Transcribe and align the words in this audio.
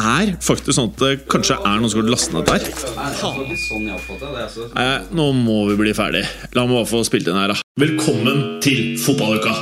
er 0.00 0.32
faktisk 0.42 0.74
sånn 0.76 0.90
at 0.92 1.02
det 1.02 1.10
kanskje 1.30 1.56
er 1.58 1.80
noen 1.80 1.90
som 1.92 2.00
har 2.02 2.10
lastet 2.12 2.34
ned 2.36 2.48
der. 2.48 2.62
Nei, 4.74 4.92
nå 5.16 5.26
må 5.36 5.58
vi 5.70 5.78
bli 5.80 5.94
ferdig. 5.96 6.24
La 6.56 6.64
meg 6.66 6.80
bare 6.80 6.90
få 6.90 7.02
spilt 7.06 7.28
inn 7.30 7.38
her, 7.40 7.52
da. 7.52 7.60
Velkommen 7.80 8.60
til 8.64 8.96
fotballuka! 9.00 9.54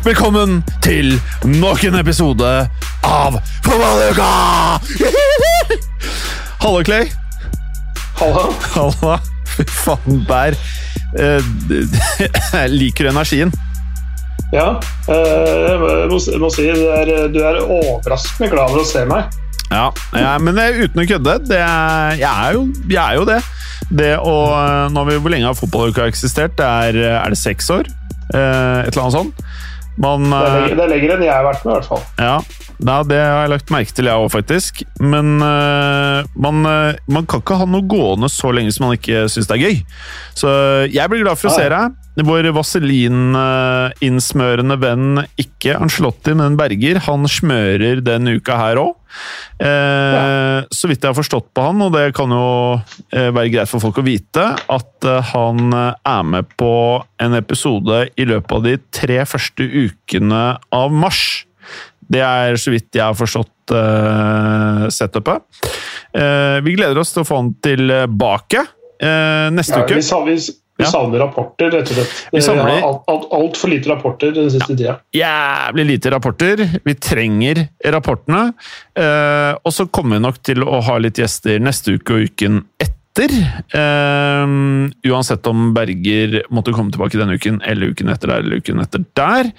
Velkommen 0.00 0.62
til 0.80 1.12
nok 1.44 1.82
en 1.84 1.98
episode 2.00 2.52
av 3.04 3.36
Fotballuka! 3.66 4.30
Hallo, 6.60 6.80
Clay. 6.84 7.10
Hallo? 8.20 8.48
Halla. 8.74 9.18
Fy 9.50 9.64
faen, 9.68 10.24
bær. 10.28 10.56
Eh, 11.18 12.66
liker 12.80 13.08
du 13.08 13.12
energien? 13.12 13.52
Ja, 14.50 14.80
eh, 15.06 15.68
jeg 15.70 15.78
må, 16.10 16.18
jeg 16.18 16.42
må 16.42 16.50
si 16.54 16.66
du 16.66 16.86
er, 16.90 17.12
du 17.30 17.38
er 17.42 17.60
overraskende 17.62 18.50
glad 18.50 18.74
for 18.74 18.82
å 18.82 18.88
se 18.88 19.04
meg. 19.10 19.38
Ja, 19.70 19.86
men 20.42 20.58
uten 20.58 20.98
å 20.98 21.06
kødde. 21.06 21.36
Det 21.46 21.60
jeg, 21.60 22.26
er 22.26 22.56
jo, 22.56 22.64
jeg 22.90 23.00
er 23.04 23.20
jo 23.20 23.26
det. 23.28 23.38
Det 23.90 24.10
å, 24.22 24.34
nå 24.90 25.02
vi, 25.06 25.18
Hvor 25.22 25.32
lenge 25.32 25.46
har 25.50 25.58
fotballuka 25.58 26.06
eksistert? 26.10 26.56
Det 26.58 26.66
er, 26.66 26.98
er 27.20 27.32
det 27.32 27.38
seks 27.38 27.70
år? 27.74 27.90
Eh, 28.30 28.86
et 28.86 28.92
eller 28.92 29.06
annet 29.06 29.16
sånt? 29.16 29.44
Man, 30.00 30.30
Det 30.30 30.40
er, 30.40 30.46
eh, 30.46 30.58
lenger, 30.60 30.76
det 30.76 30.84
er 30.84 30.92
lenger 30.94 31.14
enn 31.14 31.24
jeg 31.26 31.34
har 31.34 31.46
vært 31.46 31.64
med, 31.64 31.72
i 31.72 31.76
hvert 31.78 31.88
fall. 31.90 32.04
Ja, 32.18 32.36
ja, 32.80 33.02
det 33.04 33.20
har 33.20 33.42
jeg 33.44 33.52
lagt 33.54 33.70
merke 33.74 33.92
til, 33.96 34.06
jeg 34.08 34.16
òg, 34.16 34.30
faktisk. 34.32 34.82
Men 35.00 35.26
uh, 35.44 36.24
man, 36.34 36.66
uh, 36.66 36.94
man 37.12 37.26
kan 37.28 37.40
ikke 37.44 37.58
ha 37.60 37.66
noe 37.68 37.82
gående 37.88 38.28
så 38.32 38.52
lenge 38.56 38.72
som 38.72 38.84
man 38.88 38.96
ikke 38.98 39.28
syns 39.32 39.48
det 39.50 39.56
er 39.58 39.64
gøy. 39.68 39.76
Så 40.38 40.48
jeg 40.88 41.08
blir 41.12 41.24
glad 41.24 41.36
for 41.40 41.48
å 41.52 41.56
se 41.56 41.66
deg. 41.70 41.86
Vår 42.26 42.44
vaselininnsmørende 42.52 44.76
venn, 44.82 45.20
ikke 45.40 45.76
Angelotti, 45.78 46.32
men 46.36 46.56
Berger, 46.58 46.98
han 47.06 47.22
smører 47.30 48.00
denne 48.04 48.34
uka 48.36 48.54
her 48.58 48.76
òg. 48.82 48.92
Eh, 49.62 50.58
Så 50.74 50.88
vidt 50.90 51.02
jeg 51.02 51.10
har 51.10 51.16
forstått 51.16 51.48
på 51.54 51.60
han, 51.64 51.82
og 51.86 51.92
det 51.94 52.12
kan 52.16 52.30
jo 52.34 52.80
eh, 53.14 53.30
være 53.32 53.50
greit 53.54 53.68
for 53.70 53.80
folk 53.82 53.98
å 54.02 54.06
vite, 54.06 54.44
at 54.56 55.04
eh, 55.08 55.22
han 55.32 55.72
eh, 55.72 55.94
er 56.12 56.22
med 56.34 56.44
på 56.60 56.72
en 57.22 57.32
episode 57.38 57.96
i 58.16 58.24
løpet 58.28 58.52
av 58.58 58.62
de 58.68 58.76
tre 58.92 59.24
første 59.28 59.62
ukene 59.64 60.42
av 60.76 60.92
mars. 60.92 61.46
Det 62.10 62.22
er 62.26 62.56
så 62.58 62.72
vidt 62.74 62.96
jeg 62.98 63.04
har 63.06 63.14
forstått 63.18 63.74
uh, 63.76 64.88
setupet. 64.90 65.44
Uh, 66.16 66.58
vi 66.66 66.74
gleder 66.78 66.98
oss 66.98 67.12
til 67.14 67.22
å 67.22 67.28
få 67.28 67.38
han 67.38 67.52
tilbake 67.62 68.64
uh, 68.66 69.46
neste 69.54 69.78
Ja, 69.78 69.84
uke. 69.86 70.00
vi, 70.00 70.02
sa- 70.02 70.24
vi, 70.26 70.34
vi 70.34 70.86
Ja. 70.86 70.88
savner 70.90 71.20
rapporter, 71.22 71.70
rett 71.74 71.90
og 71.92 71.98
slett. 72.00 72.12
Vi 72.32 72.40
samler 72.42 72.80
alt, 72.82 73.02
alt, 73.12 73.26
Altfor 73.36 73.68
lite 73.68 73.90
rapporter 73.92 74.32
den 74.34 74.50
siste 74.50 74.72
tida. 74.74 74.94
Jævlig 75.14 75.84
lite 75.92 76.10
rapporter. 76.14 76.62
Vi 76.88 76.94
trenger 76.96 77.66
rapportene. 77.94 78.46
Uh, 78.98 79.52
og 79.62 79.74
så 79.76 79.86
kommer 79.92 80.16
vi 80.18 80.24
nok 80.24 80.40
til 80.42 80.64
å 80.64 80.80
ha 80.88 80.96
litt 80.98 81.20
gjester 81.20 81.60
neste 81.62 81.98
uke 82.00 82.16
og 82.16 82.30
uken 82.32 82.62
etter. 82.80 83.34
Uh, 83.76 84.88
uansett 85.10 85.46
om 85.50 85.70
Berger 85.76 86.40
måtte 86.54 86.72
komme 86.74 86.92
tilbake 86.94 87.18
denne 87.20 87.36
uken, 87.36 87.60
eller 87.66 87.92
uken 87.92 88.08
etter 88.12 88.32
der, 88.32 88.44
eller 88.46 88.62
uken 88.64 88.80
etter 88.82 89.04
der. 89.18 89.50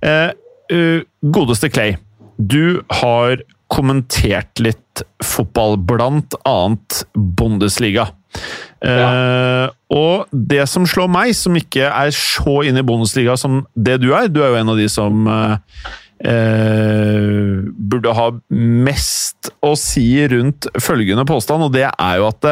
Eh, 0.00 0.30
eh, 0.72 1.02
godeste 1.20 1.70
Clay, 1.72 1.96
du 2.38 2.80
har 3.02 3.42
kommentert 3.70 4.60
litt 4.62 5.04
fotball, 5.22 5.76
blant 5.78 6.34
annet 6.48 7.04
Bundesliga. 7.14 8.08
Eh, 8.80 9.66
og 9.92 10.30
det 10.30 10.64
som 10.70 10.86
slår 10.88 11.10
meg, 11.12 11.32
som 11.36 11.56
ikke 11.58 11.88
er 11.88 12.12
så 12.16 12.60
inne 12.66 12.82
i 12.82 12.86
Bundesliga 12.86 13.34
som 13.38 13.64
det 13.74 13.98
du 14.00 14.12
er 14.14 14.30
Du 14.30 14.38
er 14.40 14.52
jo 14.52 14.60
en 14.60 14.70
av 14.72 14.78
de 14.78 14.86
som 14.88 15.26
uh, 15.26 15.58
uh, 16.22 17.58
burde 17.74 18.14
ha 18.16 18.28
mest 18.54 19.50
å 19.66 19.74
si 19.78 20.06
rundt 20.30 20.70
følgende 20.80 21.26
påstand, 21.28 21.66
og 21.66 21.74
det 21.74 21.88
er 21.90 22.20
jo 22.22 22.30
at 22.30 22.48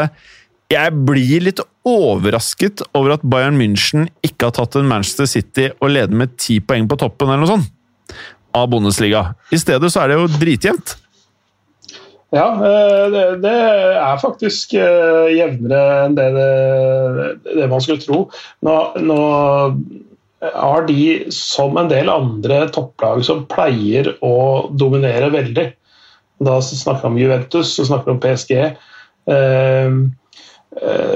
jeg 0.69 0.93
blir 1.09 1.47
litt 1.47 1.63
overrasket 1.89 2.83
over 2.93 3.15
at 3.17 3.25
Bayern 3.25 3.57
München 3.57 4.11
ikke 4.27 4.51
har 4.51 4.59
tatt 4.59 4.77
en 4.77 4.91
Manchester 4.91 5.31
City 5.31 5.71
og 5.79 5.95
leder 5.95 6.13
med 6.13 6.37
ti 6.37 6.59
poeng 6.61 6.91
på 6.91 6.99
toppen, 7.01 7.31
eller 7.31 7.47
noe 7.47 7.55
sånt, 7.55 7.71
av 8.57 8.71
Bundesliga. 8.73 9.35
I 9.53 9.61
stedet 9.61 9.93
så 9.93 10.03
er 10.03 10.13
det 10.13 10.19
jo 10.19 10.33
dritjevnt. 10.39 10.97
Ja, 12.35 12.49
eh, 12.61 13.07
det, 13.41 13.55
er 13.97 14.21
faktisk 14.21 14.75
eh, 14.77 15.31
jevnere 15.33 16.03
enn 16.05 16.19
det, 16.19 16.27
det, 17.47 17.69
man 17.71 17.81
skulle 17.81 18.03
tro. 18.03 18.27
Nå, 18.67 18.75
nå 19.01 19.23
har 20.45 20.85
de, 20.87 21.01
som 21.35 21.79
en 21.81 21.89
del 21.91 22.13
andre 22.13 22.67
topplag, 22.75 23.25
som 23.27 23.47
pleier 23.51 24.13
å 24.23 24.69
dominere 24.71 25.33
veldig 25.35 25.65
Da 26.47 26.61
snakker 26.63 27.09
vi 27.09 27.09
om 27.09 27.19
Juventus 27.19 27.73
og 27.83 28.13
om 28.13 28.21
PSG. 28.23 28.53
eh, 29.33 29.89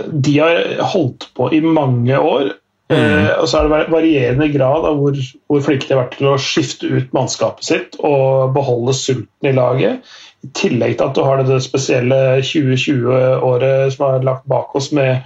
De 0.08 0.32
har 0.40 0.64
holdt 0.94 1.28
på 1.36 1.52
i 1.54 1.60
mange 1.62 2.16
år. 2.18 2.56
Eh, 2.90 3.30
og 3.38 3.46
så 3.48 3.60
er 3.60 3.68
det 3.68 3.92
varierende 3.92 4.48
grad 4.52 4.86
av 4.88 4.98
hvor, 5.00 5.16
hvor 5.48 5.62
flinke 5.64 5.88
de 5.88 5.94
har 5.94 6.02
vært 6.04 6.18
til 6.18 6.32
å 6.32 6.40
skifte 6.40 6.90
ut 6.90 7.14
mannskapet 7.16 7.68
sitt 7.68 7.96
og 8.04 8.52
beholde 8.56 8.94
sulten 8.96 9.48
i 9.48 9.54
laget. 9.56 10.12
I 10.42 10.50
tillegg 10.58 10.98
til 10.98 11.06
at 11.06 11.16
du 11.16 11.22
har 11.24 11.44
det 11.46 11.62
spesielle 11.64 12.18
2020-året 12.42 13.94
som 13.94 14.08
er 14.08 14.26
lagt 14.26 14.48
bak 14.50 14.74
oss 14.78 14.90
med 14.96 15.22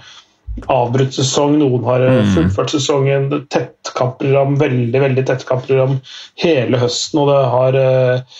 avbrutt 0.65 1.13
sesong. 1.13 1.57
Noen 1.61 1.85
har 1.87 2.05
eh, 2.05 2.21
fullført 2.35 2.73
sesongen. 2.73 3.29
tettkampprogram, 3.53 4.57
veldig 4.61 5.01
veldig 5.03 5.25
tettkampprogram 5.27 5.97
hele 6.43 6.81
høsten. 6.81 7.21
Og 7.21 7.31
det 7.31 7.41
har 7.53 7.79
eh, 7.81 8.39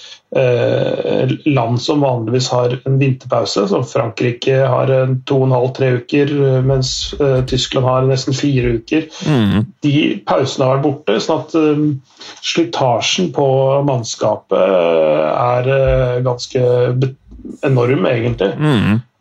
land 1.45 1.81
som 1.81 2.01
vanligvis 2.01 2.49
har 2.49 2.73
en 2.85 2.97
vinterpause, 2.99 3.67
som 3.67 3.85
Frankrike 3.87 4.57
har 4.67 4.91
en 4.91 5.21
to 5.25 5.39
og 5.39 5.47
en 5.47 5.55
halv, 5.55 5.69
tre 5.77 5.91
uker, 6.01 6.33
eh, 6.49 6.59
mens 6.67 7.13
eh, 7.19 7.39
Tyskland 7.47 7.87
har 7.87 8.07
nesten 8.09 8.35
fire 8.35 8.75
uker. 8.81 9.07
De 9.85 9.95
pausene 10.27 10.67
har 10.67 10.77
vært 10.77 10.87
borte, 10.87 11.19
sånn 11.23 11.45
at 11.45 11.55
eh, 11.55 11.85
slitasjen 12.43 13.31
på 13.35 13.47
mannskapet 13.87 14.59
eh, 14.59 15.25
er 15.31 15.71
eh, 15.77 16.19
ganske 16.27 16.65
enorm, 17.63 18.05
egentlig. 18.09 18.51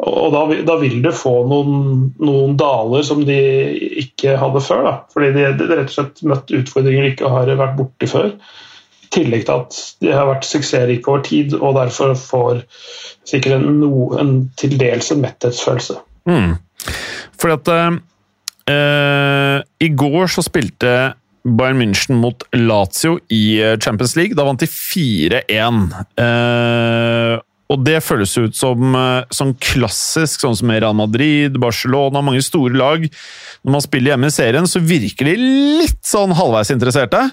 Og 0.03 0.33
da, 0.35 0.43
da 0.67 0.75
vil 0.81 0.99
du 1.05 1.13
få 1.15 1.39
noen, 1.49 2.11
noen 2.21 2.57
daler 2.61 3.05
som 3.07 3.23
de 3.25 3.39
ikke 4.03 4.35
hadde 4.41 4.61
før. 4.65 4.83
Da. 4.85 4.95
Fordi 5.15 5.31
de, 5.37 5.47
de 5.57 5.69
rett 5.71 5.93
og 5.93 5.95
slett 5.95 6.25
møtt 6.27 6.53
utfordringer 6.53 7.07
de 7.07 7.13
ikke 7.15 7.31
har 7.33 7.53
vært 7.55 7.79
borti 7.79 8.11
før. 8.11 8.33
Tillegg 9.15 9.47
til 9.47 9.63
at 9.63 9.79
de 10.03 10.13
har 10.15 10.29
vært 10.31 10.49
suksessrike 10.49 11.11
over 11.11 11.25
tid 11.27 11.55
og 11.59 11.77
derfor 11.79 12.15
får 12.19 12.63
sikkert 13.27 13.59
en, 13.59 13.81
no, 13.83 14.09
en 14.21 14.35
til 14.59 14.77
dels 14.81 15.11
en 15.13 15.23
metthetsfølelse. 15.25 15.99
Fordi 17.41 17.57
at 17.57 17.71
eh, 18.73 19.59
I 19.87 19.91
går 19.99 20.33
så 20.33 20.45
spilte 20.47 20.97
Bayern 21.47 21.79
München 21.79 22.19
mot 22.19 22.43
Lazio 22.53 23.19
i 23.31 23.59
eh, 23.63 23.77
Champions 23.79 24.17
League. 24.19 24.37
Da 24.37 24.47
vant 24.47 24.63
de 24.63 24.67
4-1. 24.71 25.83
Eh, 26.23 27.37
og 27.73 27.83
det 27.83 27.99
føles 28.05 28.33
ut 28.39 28.55
som 28.57 28.95
eh, 28.95 29.27
sånn 29.35 29.55
klassisk, 29.63 30.43
sånn 30.43 30.55
som 30.59 30.71
Real 30.71 30.95
Madrid, 30.97 31.59
Barcelona, 31.63 32.23
mange 32.23 32.45
store 32.47 32.77
lag. 32.79 33.07
Når 33.67 33.75
man 33.75 33.83
spiller 33.83 34.15
hjemme 34.15 34.31
i 34.31 34.35
serien, 34.35 34.69
så 34.71 34.83
virker 34.83 35.31
de 35.31 35.35
litt 35.83 36.03
sånn 36.07 36.35
halvveis 36.39 36.71
interesserte. 36.75 37.25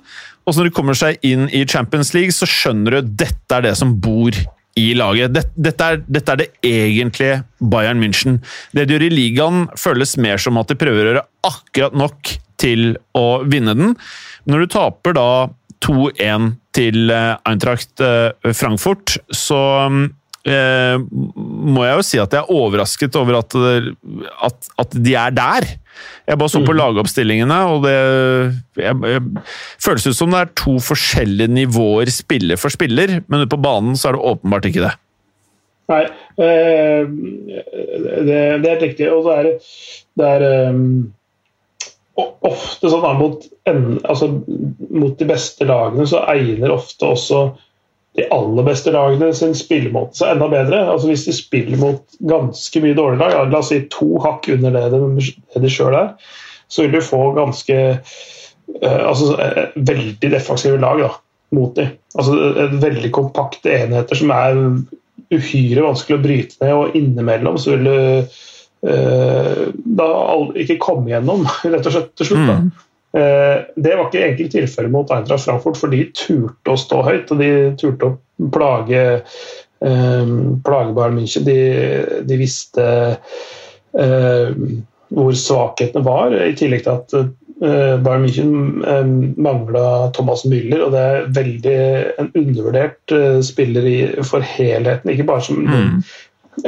Og 0.48 0.58
når 0.58 0.70
de 0.70 0.76
kommer 0.76 0.98
seg 0.98 1.22
inn 1.28 1.46
i 1.54 1.64
Champions 1.70 2.14
League, 2.18 2.34
så 2.36 2.50
skjønner 2.50 2.96
du 2.96 3.02
at 3.04 3.16
dette 3.28 3.60
er 3.60 3.68
det 3.68 3.76
som 3.80 3.94
bor 4.02 4.34
i 4.80 4.88
laget. 4.98 5.36
Dette, 5.36 5.54
dette, 5.70 5.90
er, 5.90 6.02
dette 6.10 6.34
er 6.34 6.42
det 6.42 6.50
egentlige 6.66 7.44
Bayern 7.62 8.02
München. 8.02 8.42
Det 8.74 8.88
de 8.88 8.98
gjør 8.98 9.06
i 9.06 9.14
ligaen, 9.14 9.68
føles 9.78 10.18
mer 10.18 10.42
som 10.42 10.58
at 10.58 10.72
de 10.72 10.80
prøver 10.82 11.04
å 11.04 11.12
gjøre 11.12 11.28
akkurat 11.46 12.00
nok 12.00 12.34
til 12.64 12.96
å 13.18 13.44
vinne 13.46 13.78
den. 13.78 13.94
Når 14.50 14.66
du 14.66 14.74
taper 14.74 15.16
da 15.18 15.30
2-1 15.84 16.54
til 16.74 17.14
eh, 17.14 17.36
Eintracht 17.46 18.02
eh, 18.02 18.54
Frankfurt, 18.56 19.18
så 19.36 19.60
mm, 19.94 20.04
eh, 20.50 20.96
må 21.04 21.86
jeg 21.86 22.00
jo 22.00 22.06
si 22.08 22.20
at 22.22 22.36
jeg 22.36 22.44
er 22.44 22.52
overrasket 22.54 23.16
over 23.20 23.40
at, 23.40 23.56
at, 24.50 24.70
at 24.84 24.98
de 25.06 25.16
er 25.20 25.36
der. 25.36 25.70
Jeg 26.28 26.40
bare 26.40 26.52
så 26.52 26.64
på 26.66 26.76
lagoppstillingene, 26.76 27.60
og 27.70 27.84
det 27.86 27.96
jeg, 28.82 28.96
jeg, 29.14 29.24
føles 29.84 30.08
ut 30.08 30.18
som 30.18 30.34
det 30.34 30.42
er 30.42 30.54
to 30.58 30.78
forskjellige 30.82 31.52
nivåer 31.54 32.12
spiller 32.14 32.60
for 32.60 32.74
spiller, 32.74 33.20
men 33.28 33.44
ute 33.44 33.52
på 33.54 33.62
banen 33.62 33.98
så 34.00 34.10
er 34.10 34.18
det 34.18 34.28
åpenbart 34.34 34.70
ikke 34.70 34.86
det. 34.88 34.94
Nei, 35.92 36.04
eh, 36.40 37.04
det, 37.10 38.24
det, 38.24 38.38
er 38.38 38.72
helt 38.72 38.88
riktig. 38.88 39.10
Og 39.12 39.26
så 39.26 39.36
er 39.36 39.50
det, 39.50 39.54
det 40.20 40.30
er 40.38 40.72
um, 40.72 40.86
ofte 42.16 42.92
sånn 42.92 43.20
mot, 43.20 43.46
altså, 43.68 44.30
mot 44.94 45.20
de 45.20 45.28
beste 45.28 45.68
lagene 45.68 46.08
så 46.10 46.24
egner 46.34 46.76
ofte 46.76 47.12
også 47.16 47.44
de 48.18 48.26
aller 48.34 48.66
beste 48.68 48.94
lagene 48.94 49.32
sin 49.34 49.56
spillemåte 49.58 50.20
seg 50.20 50.36
enda 50.36 50.50
bedre. 50.52 50.84
Altså 50.92 51.10
Hvis 51.10 51.26
de 51.28 51.34
spiller 51.36 51.80
mot 51.82 52.18
ganske 52.30 52.84
mye 52.84 52.98
dårlige 52.98 53.22
lag, 53.24 53.50
la 53.50 53.62
oss 53.62 53.72
si 53.74 53.82
to 53.94 54.20
hakk 54.24 54.50
under 54.54 54.76
det 54.76 55.02
de, 55.64 55.72
sjøl 55.72 55.98
er, 55.98 56.14
så 56.70 56.86
vil 56.86 56.94
du 56.94 57.06
få 57.06 57.24
ganske 57.38 57.80
uh, 57.98 59.02
altså, 59.10 59.34
uh, 59.34 59.78
veldig 59.90 60.30
defensive 60.30 60.78
lag 60.82 61.02
da, 61.02 61.10
mot 61.58 61.74
dem. 61.78 61.96
Altså, 62.14 62.38
uh, 62.38 62.78
veldig 62.84 63.12
kompakte 63.16 63.74
enheter 63.82 64.22
som 64.22 64.34
er 64.36 64.62
uhyre 65.34 65.86
vanskelig 65.88 66.20
å 66.20 66.24
bryte 66.24 66.62
ned, 66.62 66.78
og 66.78 66.98
innimellom 66.98 67.58
så 67.62 67.74
vil 67.74 67.88
du 67.90 68.42
da 68.84 70.08
ikke 70.60 70.76
komme 70.84 71.08
gjennom, 71.08 71.46
rett 71.72 71.86
og 71.88 71.94
slett 71.96 72.10
til 72.20 72.34
slutt. 72.34 72.50
da. 72.50 72.58
Mm. 72.60 72.90
Eh, 73.18 73.60
det 73.76 73.96
var 73.96 74.08
ikke 74.08 74.24
egentlig 74.24 74.50
tilfellet 74.56 74.94
mot 74.94 75.12
Eintracht 75.14 75.46
Frankfurt, 75.46 75.78
for 75.78 75.94
de 75.94 76.08
turte 76.18 76.74
å 76.74 76.80
stå 76.80 77.04
høyt. 77.06 77.30
Og 77.34 77.44
de 77.44 77.52
turte 77.80 78.10
å 78.10 78.50
plage, 78.54 79.04
eh, 79.86 80.34
plage 80.66 80.96
Bayern 80.98 81.20
München. 81.20 81.46
De, 81.46 81.60
de 82.26 82.40
visste 82.42 82.88
eh, 83.14 84.50
hvor 85.14 85.38
svakhetene 85.38 86.06
var, 86.06 86.34
i 86.34 86.58
tillegg 86.58 86.86
til 86.88 86.98
at 86.98 87.40
Bayern 87.64 88.24
München 88.26 89.36
mangla 89.40 90.10
Thomas 90.18 90.42
Müller, 90.50 90.82
og 90.84 90.96
det 90.96 91.04
er 91.06 91.28
veldig 91.38 91.76
en 92.20 92.32
undervurdert 92.34 93.14
spiller 93.46 93.86
i, 93.88 93.98
for 94.26 94.44
helheten. 94.44 95.12
Ikke 95.14 95.28
bare 95.30 95.46
som 95.46 95.62
mm. 95.62 96.02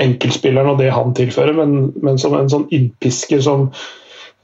enkeltspilleren 0.05 0.69
og 0.71 0.79
det 0.79 0.93
han 0.93 1.11
tilfører, 1.17 1.57
men, 1.57 1.89
men 2.05 2.21
som 2.21 2.37
en 2.37 2.53
sånn 2.53 2.69
innpisker 2.69 3.41
som 3.43 3.71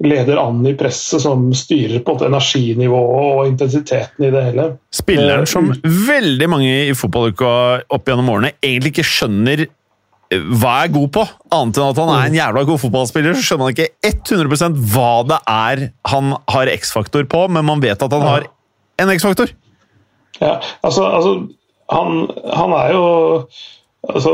leder 0.04 0.40
an 0.42 0.64
i 0.68 0.74
presset, 0.78 1.22
som 1.24 1.50
styrer 1.56 2.02
på 2.06 2.16
en 2.18 2.32
energinivået 2.32 3.36
og 3.36 3.50
intensiteten 3.50 4.26
i 4.26 4.32
det 4.34 4.44
hele. 4.50 4.68
Spilleren 4.96 5.48
som 5.50 5.70
eh, 5.74 6.00
veldig 6.08 6.50
mange 6.50 6.72
i 6.88 6.96
fotballuka 6.98 7.52
opp 7.92 8.10
gjennom 8.10 8.32
årene 8.34 8.56
egentlig 8.60 8.96
ikke 8.96 9.08
skjønner 9.08 9.66
eh, 9.66 10.48
hva 10.62 10.78
er 10.84 10.94
god 10.96 11.10
på, 11.18 11.26
annet 11.54 11.80
enn 11.80 11.90
at 11.90 12.02
han 12.02 12.14
er 12.16 12.30
en 12.30 12.40
jævla 12.40 12.66
god 12.72 12.84
fotballspiller. 12.86 13.38
Så 13.38 13.46
skjønner 13.48 13.68
man 13.68 13.76
ikke 13.76 13.90
100 14.10 14.82
hva 14.96 15.12
det 15.30 15.42
er 15.54 15.86
han 16.14 16.36
har 16.56 16.74
X-faktor 16.80 17.28
på, 17.30 17.46
men 17.54 17.68
man 17.70 17.84
vet 17.84 18.02
at 18.02 18.18
han 18.18 18.26
har 18.28 18.48
en 19.02 19.14
X-faktor. 19.18 19.54
Ja, 20.42 20.58
altså, 20.82 21.06
altså 21.06 21.36
han, 21.92 22.26
han, 22.56 22.74
er 22.74 22.94
jo 22.96 23.06
altså, 24.10 24.32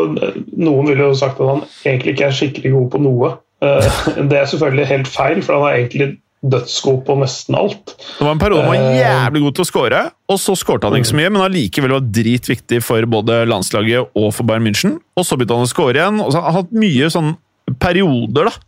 Noen 0.55 0.87
ville 0.87 1.09
jo 1.09 1.17
sagt 1.17 1.41
at 1.41 1.49
han 1.49 1.65
egentlig 1.83 2.15
ikke 2.15 2.29
er 2.29 2.39
skikkelig 2.39 2.73
god 2.75 2.89
på 2.93 3.03
noe. 3.03 3.33
Eh, 3.65 3.99
det 4.29 4.37
er 4.37 4.49
selvfølgelig 4.49 4.87
helt 4.91 5.09
feil, 5.09 5.41
for 5.45 5.57
han 5.57 5.67
er 5.67 5.81
egentlig 5.81 6.09
dødsgod 6.47 7.01
på 7.07 7.15
nesten 7.17 7.57
alt. 7.57 7.95
Det 7.97 8.21
var 8.25 8.35
en 8.35 8.41
periode 8.41 8.67
han 8.67 8.75
var 8.75 8.91
eh, 8.91 8.99
jævlig 8.99 9.41
god 9.47 9.57
til 9.57 9.63
å 9.63 9.69
skåre, 9.71 10.03
og 10.29 10.39
så 10.41 10.55
skårte 10.59 10.89
han 10.89 10.99
ikke 10.99 11.11
så 11.11 11.17
mye, 11.17 11.33
men 11.33 11.45
allikevel 11.47 11.95
var 11.97 12.13
dritviktig 12.19 12.83
for 12.85 13.09
både 13.09 13.41
landslaget 13.49 14.13
og 14.13 14.29
for 14.35 14.47
Bayern 14.47 14.67
München. 14.67 14.99
Og 15.17 15.25
så 15.25 15.37
begynte 15.37 15.57
han 15.57 15.67
å 15.67 15.73
skåre 15.73 15.97
igjen, 15.97 16.21
og 16.21 16.31
så 16.31 16.41
har 16.41 16.51
han 16.51 16.59
hatt 16.61 16.79
mye 16.85 17.11
sånn 17.13 17.35
perioder, 17.81 18.51
da. 18.51 18.63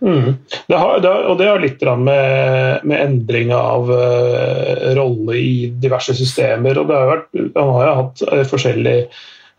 Mm. 0.00 0.30
Det 0.48 0.76
har, 0.80 0.94
det 1.04 1.10
har, 1.10 1.26
og 1.28 1.34
det 1.36 1.48
har 1.50 1.58
litt 1.60 1.82
med, 2.00 2.86
med 2.88 3.02
endring 3.02 3.50
av 3.52 3.90
uh, 3.92 4.86
rolle 4.96 5.34
i 5.36 5.50
diverse 5.82 6.14
systemer. 6.16 6.78
og 6.80 6.88
har 6.94 7.10
vært, 7.10 7.28
Han 7.58 7.74
har 7.74 7.84
jo 7.84 7.98
hatt 7.98 8.24
forskjellige 8.48 9.10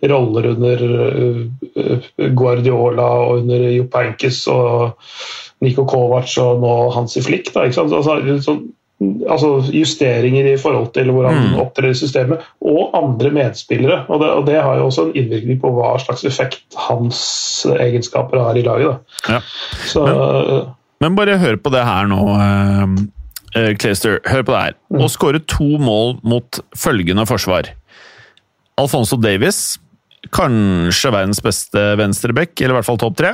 roller 0.10 0.48
under 0.56 0.84
eh, 0.88 2.10
Guardiola 2.38 3.08
og 3.22 3.42
under 3.44 3.66
Heynckes 3.70 4.44
og 4.52 4.98
Niko 5.62 5.86
Kovac 5.86 6.34
og 6.42 6.62
nå 6.64 6.76
Hansi 6.96 7.22
Flick. 7.24 7.52
Da, 7.54 7.68
altså, 7.70 8.02
sånn, 8.42 8.64
altså, 9.30 9.52
justeringer 9.76 10.50
i 10.52 10.58
forhold 10.62 10.92
til 10.96 11.12
hvor 11.14 11.28
han 11.30 11.40
mm. 11.52 11.56
opptrer 11.62 11.92
i 11.92 11.98
systemet, 11.98 12.44
og 12.66 12.96
andre 12.98 13.34
medspillere. 13.36 14.04
Og 14.10 14.22
det, 14.24 14.30
og 14.34 14.46
det, 14.50 14.60
har 14.62 14.80
jo 14.80 14.90
også 14.90 15.08
en 15.08 15.16
innvirkning 15.22 15.62
på 15.62 15.74
hva 15.78 15.94
slags 16.02 16.26
effekt 16.28 16.78
hans 16.90 17.22
egenskaper 17.78 18.42
har 18.42 18.58
i 18.58 18.66
laget. 18.66 19.18
Ja. 19.30 19.42
Så, 19.90 20.06
men, 20.06 20.72
men, 21.06 21.20
bare 21.20 21.40
hør 21.42 21.60
på 21.62 21.74
det 21.74 21.86
her 21.88 22.10
nå. 22.10 22.22
Uh, 23.52 23.74
Clayster, 23.82 24.22
hør 24.32 24.46
på 24.48 24.56
det 24.56 24.66
her. 24.66 24.80
Mm. 24.94 25.06
Å 25.06 25.12
skåre 25.12 25.44
to 25.46 25.76
mål 25.82 26.18
mot 26.26 26.62
følgende 26.78 27.28
forsvar. 27.30 27.74
Alfonso 28.82 29.18
Davis 29.20 29.81
Kanskje 30.30 31.12
verdens 31.14 31.42
beste 31.42 31.86
venstreback, 31.98 32.54
eller 32.60 32.76
i 32.76 32.80
hvert 32.80 32.90
fall 32.90 33.00
topp 33.02 33.18
tre. 33.18 33.34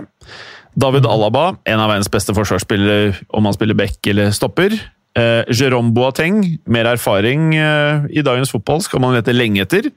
David 0.77 1.03
mm. 1.03 1.09
Alaba, 1.11 1.47
en 1.67 1.81
av 1.81 1.91
verdens 1.91 2.11
beste 2.13 2.35
forsvarsspillere 2.37 3.17
om 3.35 3.49
han 3.49 3.55
spiller 3.55 3.77
back 3.77 4.07
eller 4.07 4.31
stopper. 4.35 4.75
Eh, 5.17 5.43
Jerome 5.49 5.91
Boateng, 5.95 6.43
mer 6.69 6.91
erfaring 6.93 7.55
eh, 7.57 8.05
i 8.13 8.23
dagens 8.25 8.53
fotball 8.53 8.83
skal 8.85 9.01
man 9.01 9.17
lete 9.17 9.33
lenge 9.33 9.65
etter. 9.65 9.89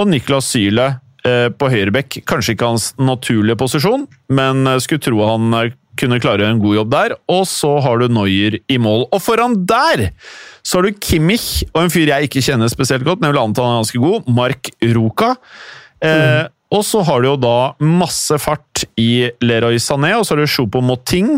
Og 0.00 0.08
Niklas 0.08 0.48
Syle 0.54 0.94
eh, 1.28 1.48
på 1.52 1.68
høyrebekk. 1.72 2.22
Kanskje 2.28 2.56
ikke 2.56 2.72
hans 2.72 2.92
naturlige 2.98 3.60
posisjon, 3.60 4.08
men 4.32 4.64
eh, 4.66 4.80
skulle 4.82 5.04
tro 5.04 5.20
han 5.28 5.52
eh, 5.58 5.76
kunne 6.00 6.20
klare 6.24 6.48
en 6.48 6.62
god 6.62 6.78
jobb 6.80 6.94
der. 6.94 7.16
Og 7.32 7.44
så 7.50 7.74
har 7.84 8.00
du 8.00 8.08
Noyer 8.08 8.56
i 8.72 8.80
mål. 8.80 9.06
Og 9.12 9.20
foran 9.20 9.60
der 9.68 10.08
så 10.64 10.78
har 10.78 10.88
du 10.88 11.00
Kimmich 11.02 11.66
og 11.74 11.82
en 11.84 11.92
fyr 11.92 12.08
jeg 12.08 12.30
ikke 12.30 12.44
kjenner 12.44 12.70
spesielt 12.72 13.04
godt, 13.04 13.20
men 13.20 13.28
jeg 13.28 13.36
vil 13.36 13.44
anta 13.44 13.66
han 13.66 13.76
er 13.76 13.82
ganske 13.82 14.02
god, 14.02 14.28
Mark 14.32 14.72
Ruka. 14.94 15.34
Eh, 16.02 16.44
og 16.72 16.84
så 16.88 17.02
har 17.04 17.20
du 17.20 17.28
jo 17.28 17.36
da 17.40 17.74
masse 17.84 18.38
fart 18.40 18.84
i 19.00 19.28
Leroy 19.44 19.76
Sané, 19.82 20.14
og 20.16 20.24
så 20.24 20.34
har 20.34 20.42
du 20.42 20.50
Chopo 20.50 20.80
Moting, 20.84 21.34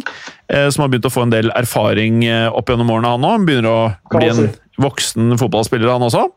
eh, 0.48 0.68
som 0.70 0.84
har 0.84 0.92
begynt 0.92 1.08
å 1.08 1.12
få 1.12 1.24
en 1.26 1.34
del 1.34 1.50
erfaring 1.58 2.22
eh, 2.28 2.46
opp 2.54 2.70
gjennom 2.70 2.92
årene, 2.94 3.14
han 3.16 3.26
òg. 3.26 3.46
Begynner 3.48 3.70
å 3.70 3.80
bli 4.14 4.30
en 4.30 4.52
voksen 4.80 5.34
fotballspiller, 5.40 5.90
han 5.90 6.06
også. 6.06 6.28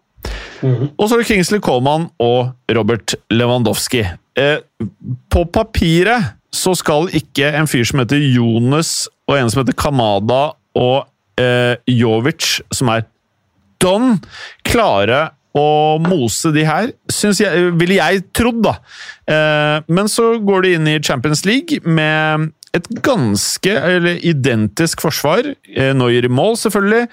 Mm. 0.66 0.90
Og 0.98 1.04
så 1.04 1.14
har 1.14 1.22
du 1.22 1.30
Kingsley 1.30 1.62
Coleman 1.62 2.08
og 2.24 2.74
Robert 2.74 3.14
Lewandowski. 3.30 4.02
Eh, 4.38 4.58
på 5.30 5.46
papiret 5.54 6.34
så 6.54 6.74
skal 6.78 7.12
ikke 7.16 7.52
en 7.60 7.70
fyr 7.70 7.86
som 7.86 8.02
heter 8.02 8.22
Jonas, 8.34 9.06
og 9.30 9.38
en 9.38 9.54
som 9.54 9.62
heter 9.62 9.78
Kamada 9.78 10.42
og 10.78 11.06
eh, 11.38 11.78
Jovic, 11.92 12.64
som 12.74 12.90
er 12.94 13.06
Don, 13.78 14.16
klare 14.66 15.28
å 15.62 15.98
mose 16.04 16.52
de 16.56 16.66
her, 16.68 16.92
jeg, 17.08 17.72
ville 17.80 17.98
jeg 18.00 18.24
trodd, 18.36 18.62
da. 18.66 18.78
Eh, 19.30 19.88
men 19.92 20.12
så 20.12 20.36
går 20.44 20.66
de 20.66 20.76
inn 20.78 20.92
i 20.92 21.00
Champions 21.04 21.46
League 21.48 21.82
med 21.84 22.52
et 22.78 22.88
ganske 23.06 23.74
eller 23.74 24.22
identisk 24.28 25.02
forsvar. 25.02 25.54
Noyer 25.98 26.28
i 26.28 26.32
mål, 26.32 26.58
selvfølgelig. 26.62 27.08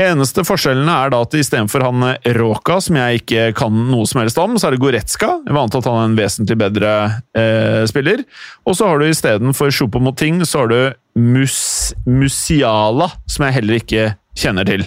Eneste 0.00 0.46
forskjellene 0.48 0.92
er 1.04 1.10
da 1.12 1.18
at 1.26 1.34
istedenfor 1.36 1.82
han 1.84 2.04
Råka, 2.38 2.78
som 2.80 2.96
jeg 2.96 3.20
ikke 3.20 3.50
kan 3.58 3.74
noe 3.90 4.08
som 4.08 4.22
helst 4.22 4.38
om, 4.40 4.56
så 4.56 4.68
er 4.68 4.76
det 4.76 4.80
Goretzka. 4.80 5.28
Jeg 5.44 5.56
vant 5.56 5.68
antatt 5.68 5.84
at 5.84 5.90
han 5.92 6.00
er 6.00 6.08
en 6.08 6.16
vesentlig 6.16 6.56
bedre 6.60 6.92
eh, 7.36 7.82
spiller. 7.90 8.22
Og 8.64 8.78
så 8.78 8.88
har 8.88 9.00
du 9.00 9.08
istedenfor 9.08 9.72
Choupo-Moting, 9.76 10.40
så 10.48 10.62
har 10.62 10.72
du 10.72 10.78
Mus 11.20 11.58
Musiala, 12.08 13.10
som 13.28 13.44
jeg 13.46 13.58
heller 13.58 13.80
ikke 13.82 14.06
kjenner 14.40 14.68
til. 14.68 14.86